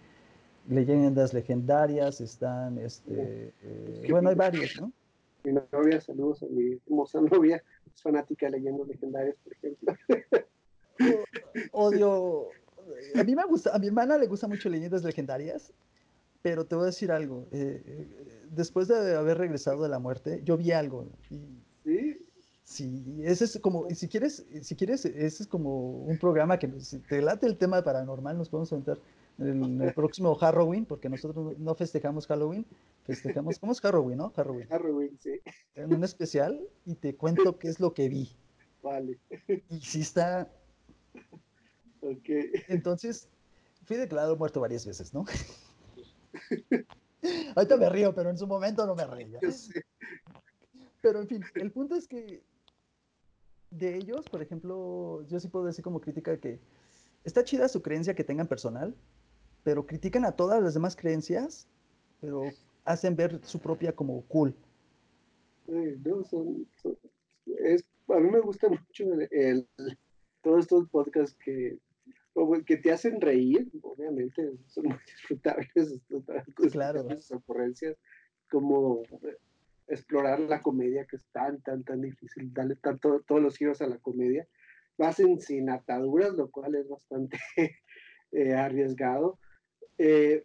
[0.69, 4.93] leyendas legendarias, están este eh, bueno, hay varios, ¿no?
[5.45, 7.63] Mi novia, saludos a mi hermosa novia,
[7.95, 9.95] es fanática de leyendas legendarias, por ejemplo.
[11.71, 12.49] Odio.
[13.15, 15.73] A mí me gusta, a mi hermana le gusta mucho leyendas legendarias,
[16.43, 17.47] pero te voy a decir algo.
[17.53, 21.07] Eh, eh, después de haber regresado de la muerte, yo vi algo.
[21.85, 22.19] sí.
[22.67, 26.99] Sí, ese es como, si quieres, si quieres, ese es como un programa que si
[26.99, 28.99] te late el tema paranormal, nos podemos sentar
[29.39, 32.67] en el, próximo Halloween, porque nosotros no festejamos Halloween,
[33.05, 34.31] festejamos, ¿cómo es Halloween, no?
[34.31, 34.69] Halloween.
[34.69, 35.41] Halloween, sí.
[35.75, 38.31] En un especial y te cuento qué es lo que vi.
[38.83, 39.19] Vale.
[39.69, 40.51] Y sí está.
[42.01, 42.29] Ok.
[42.69, 43.29] Entonces,
[43.85, 45.25] fui declarado muerto varias veces, ¿no?
[47.57, 49.41] Ahorita me río, pero en su momento no me reía.
[51.01, 52.43] Pero en fin, el punto es que
[53.71, 56.61] de ellos, por ejemplo, yo sí puedo decir como crítica que
[57.25, 58.95] está chida su creencia que tengan personal,
[59.67, 61.67] pero critican a todas las demás creencias,
[62.21, 62.43] pero
[62.85, 64.55] hacen ver su propia como cool.
[65.67, 66.69] no, son,
[67.65, 69.67] es, a mí me gusta mucho el,
[70.41, 71.81] todos estos podcasts que,
[72.65, 76.01] que te hacen reír, obviamente, son muy disfrutables,
[76.71, 77.09] claro.
[77.35, 77.97] ocurrencias,
[78.49, 79.03] como
[79.89, 83.89] explorar la comedia, que es tan, tan, tan difícil, darle tanto, todos los giros a
[83.89, 84.47] la comedia.
[84.97, 87.41] Lo hacen sin ataduras, lo cual es bastante
[88.31, 89.41] eh, arriesgado.
[89.98, 90.44] Eh,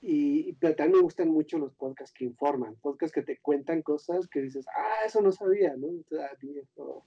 [0.00, 4.28] y, pero también me gustan mucho los podcasts que informan, podcasts que te cuentan cosas
[4.28, 5.88] que dices, ah, eso no sabía, ¿no?
[6.20, 7.04] Ah, eso,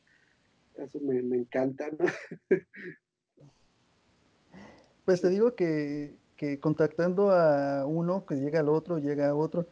[0.76, 2.06] eso me, encanta, ¿no?
[5.06, 9.66] Pues te digo que, que contactando a uno, que llega al otro, llega a otro,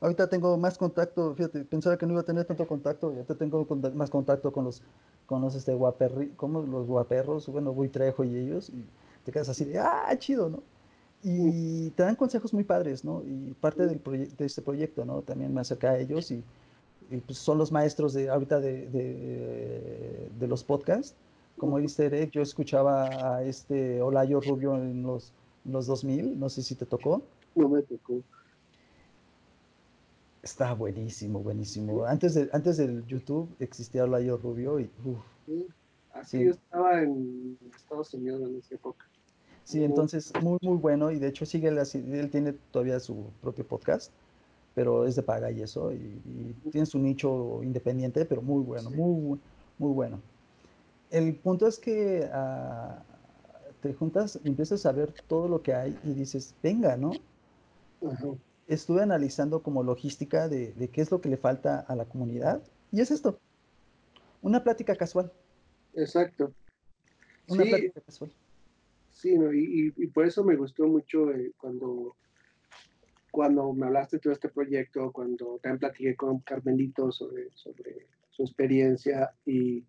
[0.00, 3.66] Ahorita tengo más contacto, fíjate, pensaba que no iba a tener tanto contacto, ya tengo
[3.94, 4.82] más contacto con los,
[5.24, 8.84] con los, este, guaperri, como los guaperros, bueno, Voy Trejo y ellos, y
[9.24, 10.62] te quedas así de, ah, chido, ¿no?
[11.28, 13.20] Y te dan consejos muy padres, ¿no?
[13.26, 14.00] Y parte del
[14.36, 15.22] de este proyecto, ¿no?
[15.22, 16.44] También me acerca a ellos y,
[17.26, 21.16] pues son los maestros de ahorita de, de, de los podcasts.
[21.58, 25.32] Como dice Eric, yo escuchaba a este Olayo Rubio en los,
[25.64, 27.22] los 2000, no sé si te tocó.
[27.56, 28.20] No me tocó.
[30.44, 32.04] Está buenísimo, buenísimo.
[32.04, 34.88] Antes, de, antes del YouTube existía Layo Rubio y...
[36.12, 39.06] así yo estaba en Estados Unidos en esa época.
[39.66, 44.12] Sí, entonces muy, muy bueno y de hecho sigue, él tiene todavía su propio podcast,
[44.74, 49.38] pero es de paga y eso, y, tiene su nicho independiente, pero muy bueno, muy,
[49.78, 50.20] muy bueno.
[51.10, 53.02] El punto es que ah,
[53.82, 57.12] te juntas, empiezas a ver todo lo que hay y dices, venga, ¿no?
[58.06, 58.28] Ajá
[58.66, 62.62] estuve analizando como logística de, qué es lo que le falta a la comunidad
[62.92, 63.38] y es esto,
[64.42, 65.32] una plática casual.
[65.94, 66.52] Exacto.
[67.48, 68.32] Una plática casual.
[69.16, 72.16] Sí, y, por eso me gustó mucho eh, cuando,
[73.30, 78.42] cuando me hablaste de todo este proyecto, cuando también platiqué con Carmelito sobre, sobre su
[78.42, 79.82] experiencia y,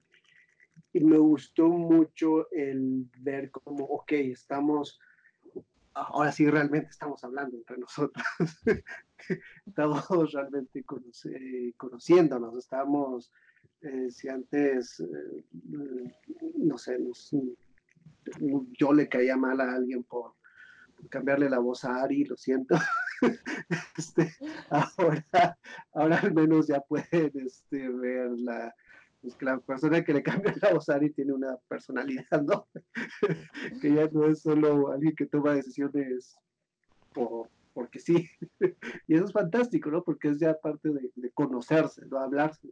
[0.93, 4.97] y me gustó mucho el ver como, ok, estamos
[5.93, 8.23] ahora sí realmente estamos hablando entre nosotros.
[9.65, 10.85] estamos realmente
[11.75, 13.33] conociéndonos, estamos,
[13.81, 15.43] eh, si antes, eh,
[16.55, 16.97] no sé,
[18.77, 20.33] yo le caía mal a alguien por,
[21.09, 22.75] cambiarle la voz a Ari, lo siento.
[23.97, 24.33] este,
[24.69, 25.57] ahora,
[25.93, 28.73] ahora al menos ya pueden este, ver la,
[29.21, 32.67] pues que la persona que le cambia la voz a Ari tiene una personalidad, ¿no?
[33.81, 36.35] que ya no es solo alguien que toma decisiones
[37.13, 38.27] por, porque sí.
[39.07, 40.03] y eso es fantástico, ¿no?
[40.03, 42.19] Porque es ya parte de, conocerse, ¿no?
[42.19, 42.69] Hablarse.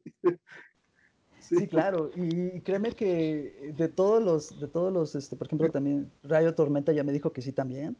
[1.47, 1.67] Sí.
[1.67, 6.55] claro, y créeme que de todos los, de todos los, este, por ejemplo, también Rayo
[6.55, 7.95] Tormenta ya me dijo que sí también.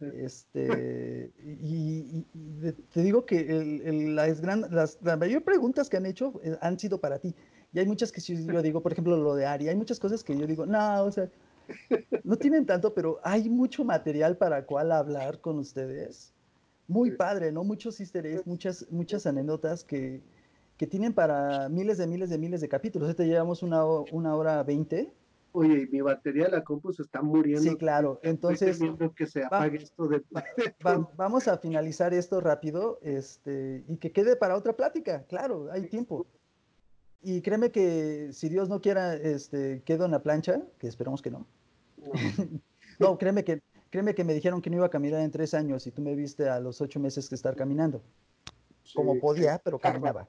[0.00, 2.22] Este, y,
[2.92, 3.44] te digo que
[4.14, 7.34] las, gran, las, las mayor preguntas que han hecho eh, han sido para ti.
[7.72, 10.36] Y hay muchas que yo digo, por ejemplo, lo de Ari, hay muchas cosas que
[10.36, 11.28] yo digo, no, o sea,
[12.24, 16.32] no tienen tanto, pero hay mucho material para cual hablar con ustedes.
[16.88, 17.64] Muy padre, ¿no?
[17.64, 20.22] Muchos easter eggs, muchas, muchas anécdotas que,
[20.76, 23.14] que tienen para miles de miles de miles de capítulos.
[23.16, 25.12] Te llevamos una, una hora veinte.
[25.52, 27.62] Oye, mi batería de la compu se está muriendo.
[27.62, 28.20] Sí, claro.
[28.22, 28.78] Entonces,
[29.14, 30.22] que se apague esto de...
[31.16, 35.24] vamos a finalizar esto rápido este, y que quede para otra plática.
[35.28, 36.26] Claro, hay tiempo.
[37.22, 41.30] Y créeme que si Dios no quiera, este, quedo en la plancha, que esperamos que
[41.30, 41.46] no.
[41.96, 42.12] No,
[43.00, 45.86] no créeme que créeme que me dijeron que no iba a caminar en tres años
[45.86, 48.02] y tú me viste a los ocho meses que estar caminando.
[48.94, 50.28] Como podía, pero caminaba.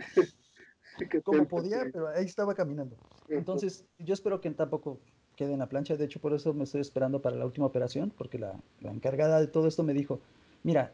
[1.24, 2.96] Como podía, pero ahí estaba caminando.
[3.28, 4.98] Entonces, yo espero que tampoco
[5.36, 5.96] quede en la plancha.
[5.96, 9.46] De hecho, por eso me estoy esperando para la última operación, porque la, encargada de
[9.46, 10.20] todo esto me dijo,
[10.62, 10.92] mira,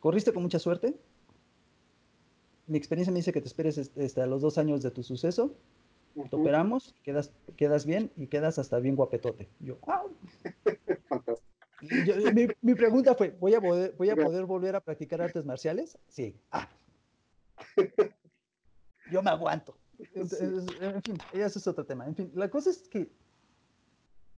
[0.00, 0.94] corriste con mucha suerte.
[2.66, 5.54] Mi experiencia me dice que te esperes este, a los dos años de tu suceso.
[6.14, 9.48] Te operamos, quedas, quedas bien y quedas hasta bien guapetote.
[9.58, 10.10] Yo, wow.
[12.62, 15.98] mi, pregunta fue, ¿voy a, poder, ¿voy a poder volver a practicar artes marciales?
[16.08, 16.36] Sí.
[16.52, 16.68] Ah.
[19.10, 19.76] Yo me aguanto.
[20.14, 22.06] En fin, ese es otro tema.
[22.06, 23.10] En fin, la cosa es que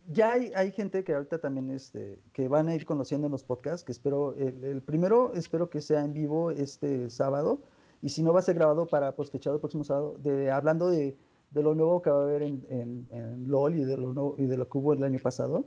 [0.09, 3.43] ya hay, hay, gente que ahorita también este, que van a ir conociendo en los
[3.43, 7.61] podcasts, que espero, el, primero espero que sea en vivo este sábado,
[8.03, 10.89] y si no va a ser grabado para pues fechado el próximo sábado, de, hablando
[10.89, 11.17] de,
[11.51, 14.47] de, lo nuevo que va a haber en, en, LOL y de, lo nuevo, y
[14.47, 15.65] de lo que hubo el año pasado,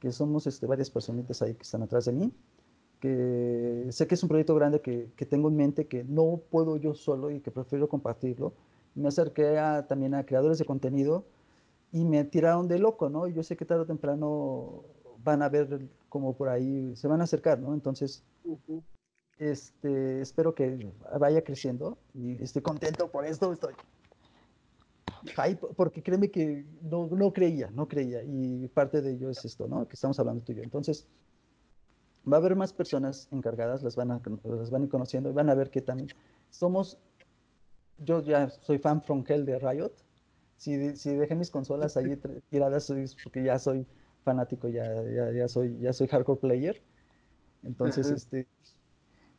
[0.00, 2.32] que somos este, varias personitas ahí que están atrás de mí,
[3.00, 6.76] que sé que es un proyecto grande que, que tengo en mente, que no puedo
[6.76, 8.52] yo solo y que prefiero compartirlo.
[8.94, 11.24] Me acerqué a, también a creadores de contenido,
[11.92, 13.26] y me tiraron de loco, ¿no?
[13.26, 14.84] Yo sé que tarde o temprano
[15.24, 17.74] van a ver como por ahí, se van a acercar, ¿no?
[17.74, 18.22] Entonces,
[19.38, 23.74] este, espero que vaya creciendo y estoy contento por esto, estoy
[25.74, 29.88] porque créeme que no, no creía, no creía, y parte de ello es esto, ¿no?
[29.88, 30.62] Que estamos hablando tú y yo.
[30.62, 31.06] Entonces,
[32.30, 35.32] va a haber más personas encargadas, las van a, las van a ir conociendo y
[35.32, 36.08] van a ver que también
[36.50, 36.98] somos,
[37.98, 39.92] yo ya soy fan from hell de Riot,
[40.56, 42.16] si, si dejé mis consolas ahí
[42.50, 43.86] tiradas es porque ya soy
[44.24, 46.82] fanático, ya, ya, ya, soy, ya soy hardcore player.
[47.62, 48.46] Entonces, este,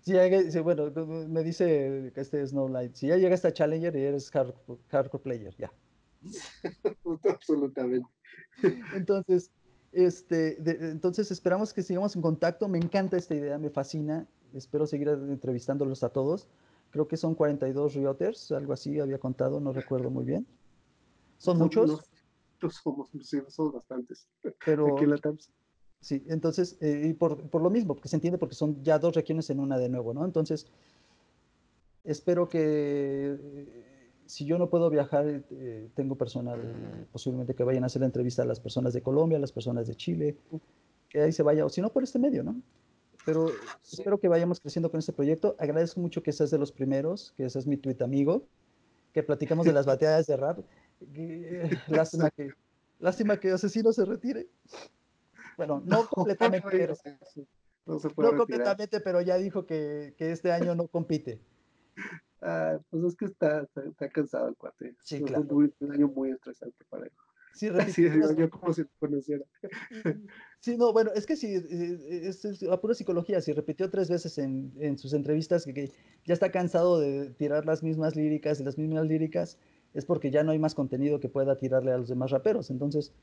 [0.02, 0.92] si ya, bueno,
[1.28, 5.56] me dice que este Snowlight, si ya llegas a Challenger y eres hardcore, hardcore player,
[5.58, 5.72] ya.
[7.30, 8.08] Absolutamente.
[8.94, 9.52] Entonces,
[10.06, 10.58] este,
[10.92, 12.68] entonces esperamos que sigamos en contacto.
[12.68, 14.28] Me encanta esta idea, me fascina.
[14.54, 16.48] Espero seguir entrevistándolos a todos.
[16.92, 20.46] Creo que son 42 Rioters, algo así había contado, no recuerdo muy bien.
[21.38, 21.90] ¿Son muchos?
[22.62, 23.10] No, somos,
[23.50, 24.28] somos bastantes.
[24.66, 24.96] Pero,
[26.00, 29.16] Sí, entonces, eh, y por, por, lo mismo, porque se entiende porque son ya dos
[29.16, 30.24] regiones en una de nuevo, ¿no?
[30.26, 30.68] Entonces,
[32.04, 33.36] espero que
[34.28, 38.44] si yo no puedo viajar, eh, tengo personal posiblemente que vayan a hacer la entrevista
[38.44, 40.38] a las personas de Colombia, a las personas de Chile,
[41.10, 42.62] que ahí se vaya, o si no, por este medio, ¿no?
[43.26, 43.52] Pero
[43.84, 45.56] espero que vayamos creciendo con este proyecto.
[45.60, 48.48] Agradezco mucho que seas de los primeros, que seas mi tweet amigo,
[49.14, 50.60] que platicamos de las bateadas de rap.
[51.88, 52.52] Lástima que,
[53.00, 54.48] lástima que Asesino se retire.
[55.58, 56.96] Bueno, no completamente, pero,
[57.86, 61.40] no, completamente, pero ya dijo que, que, este año no compite.
[62.42, 64.96] Ah, pues es que está, está, cansado el cuate.
[65.02, 65.44] Sí, claro.
[65.64, 67.12] Es un, año muy estresante para él.
[67.54, 67.70] Sí,
[68.38, 69.44] yo como si conociera.
[70.60, 74.38] Sí, no, bueno, es que sí, es, es, la pura psicología, si repitió tres veces
[74.38, 75.92] en, en sus entrevistas que, que,
[76.26, 79.58] ya está cansado de tirar las mismas líricas y las mismas líricas,
[79.94, 82.70] es porque ya no hay más contenido que pueda tirarle a los demás raperos.
[82.70, 83.14] Entonces,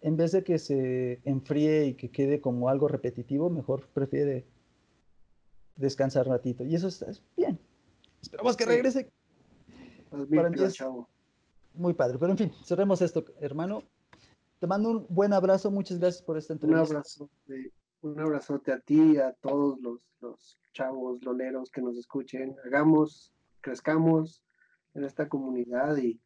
[0.00, 4.44] en vez de que se enfríe y que quede como algo repetitivo, mejor prefiere
[5.76, 6.64] descansar un ratito.
[6.64, 7.06] Y eso está
[7.36, 7.58] bien.
[8.22, 9.12] Esperamos que regrese.
[11.74, 12.18] Muy padre.
[12.18, 13.82] Pero en fin, cerremos esto, hermano.
[14.58, 15.70] Te mando un buen abrazo.
[15.70, 16.82] Muchas gracias por esta entrevista.
[16.82, 17.30] Un abrazo.
[18.02, 22.56] un abrazote a ti, a todos los, los chavos loleros que nos escuchen.
[22.64, 24.42] Hagamos, crezcamos,
[24.94, 26.20] en esta comunidad y,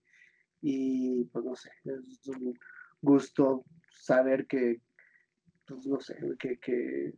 [0.61, 2.59] y pues no sé, es un
[3.01, 4.81] gusto saber que,
[5.67, 7.15] pues no sé, que, que,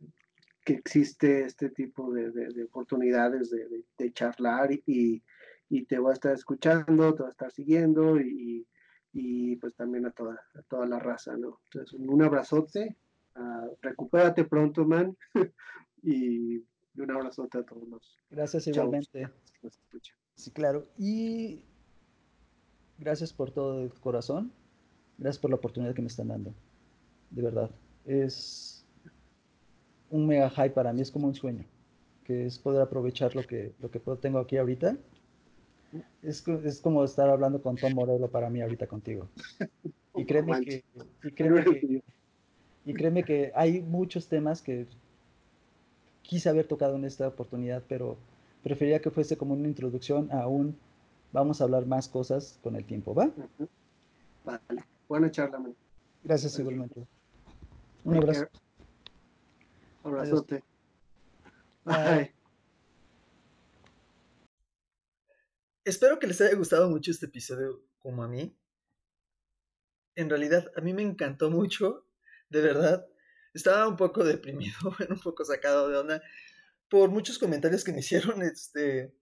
[0.69, 5.23] que existe este tipo de, de, oportunidades de, de, charlar y,
[5.67, 8.67] y, te voy a estar escuchando, te voy a estar siguiendo y,
[9.11, 11.59] y pues también a toda, a toda la raza, ¿no?
[11.65, 12.95] Entonces, un abrazote,
[13.35, 15.17] uh, recupérate pronto, man,
[16.03, 16.59] y
[16.97, 18.19] un abrazote a todos los.
[18.29, 19.27] Gracias igualmente.
[20.35, 20.87] Sí, claro.
[20.99, 21.65] Y
[22.99, 24.51] gracias por todo el corazón.
[25.17, 26.53] Gracias por la oportunidad que me están dando.
[27.31, 27.71] De verdad.
[28.05, 28.78] Es
[30.09, 31.65] un mega hype para mí, es como un sueño.
[32.23, 34.97] Que es poder aprovechar lo que, lo que tengo aquí ahorita.
[36.21, 39.27] Es, es como estar hablando con Tom Morello para mí ahorita contigo.
[40.15, 40.83] Y créeme que,
[41.23, 42.03] y créeme que,
[42.83, 44.85] y créeme que hay muchos temas que
[46.23, 48.17] quise haber tocado en esta oportunidad, pero
[48.63, 50.77] Preferiría que fuese como una introducción a un
[51.31, 53.29] vamos a hablar más cosas con el tiempo, ¿va?
[54.43, 55.75] Vale, buena charla, man.
[56.23, 57.05] Gracias igualmente.
[58.03, 58.47] Un abrazo.
[60.03, 60.63] Abrazote.
[61.85, 62.33] Bye.
[65.85, 68.55] espero que les haya gustado mucho este episodio como a mí.
[70.15, 72.05] En realidad, a mí me encantó mucho,
[72.49, 73.07] de verdad.
[73.53, 74.77] Estaba un poco deprimido,
[75.09, 76.21] un poco sacado de onda
[76.89, 79.13] por muchos comentarios que me hicieron, este,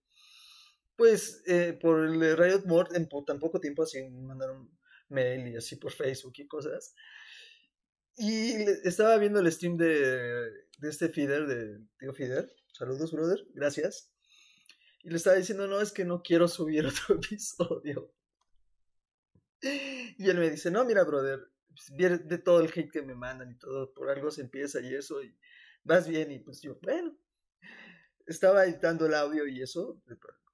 [0.96, 4.70] pues, eh, por el Riot Board en tan poco tiempo, así me mandaron
[5.10, 6.94] mail y así por Facebook y cosas.
[8.18, 12.52] Y estaba viendo el stream de, de este feeder, de tío feeder.
[12.72, 14.12] Saludos, brother, gracias.
[15.04, 18.12] Y le estaba diciendo, no, es que no quiero subir otro episodio.
[19.62, 23.52] Y él me dice, no, mira, brother, pues, de todo el hate que me mandan
[23.52, 25.36] y todo, por algo se empieza y eso, y
[25.84, 26.32] vas bien.
[26.32, 27.16] Y pues yo, bueno,
[28.26, 30.02] estaba editando el audio y eso,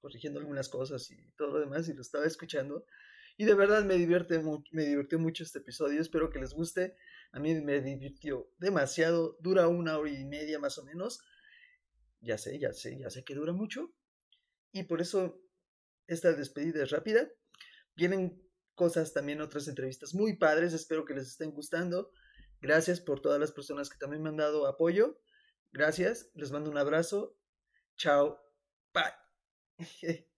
[0.01, 2.85] corrigiendo algunas cosas y todo lo demás, y lo estaba escuchando.
[3.37, 4.39] Y de verdad me, divierte
[4.71, 6.95] me divirtió mucho este episodio, espero que les guste.
[7.31, 11.19] A mí me divirtió demasiado, dura una hora y media más o menos.
[12.21, 13.93] Ya sé, ya sé, ya sé que dura mucho.
[14.71, 15.41] Y por eso
[16.07, 17.29] esta despedida es rápida.
[17.95, 18.41] Vienen
[18.75, 22.11] cosas también, otras entrevistas muy padres, espero que les estén gustando.
[22.61, 25.19] Gracias por todas las personas que también me han dado apoyo.
[25.71, 27.37] Gracias, les mando un abrazo.
[27.95, 28.39] Chao.
[28.93, 29.13] Bye.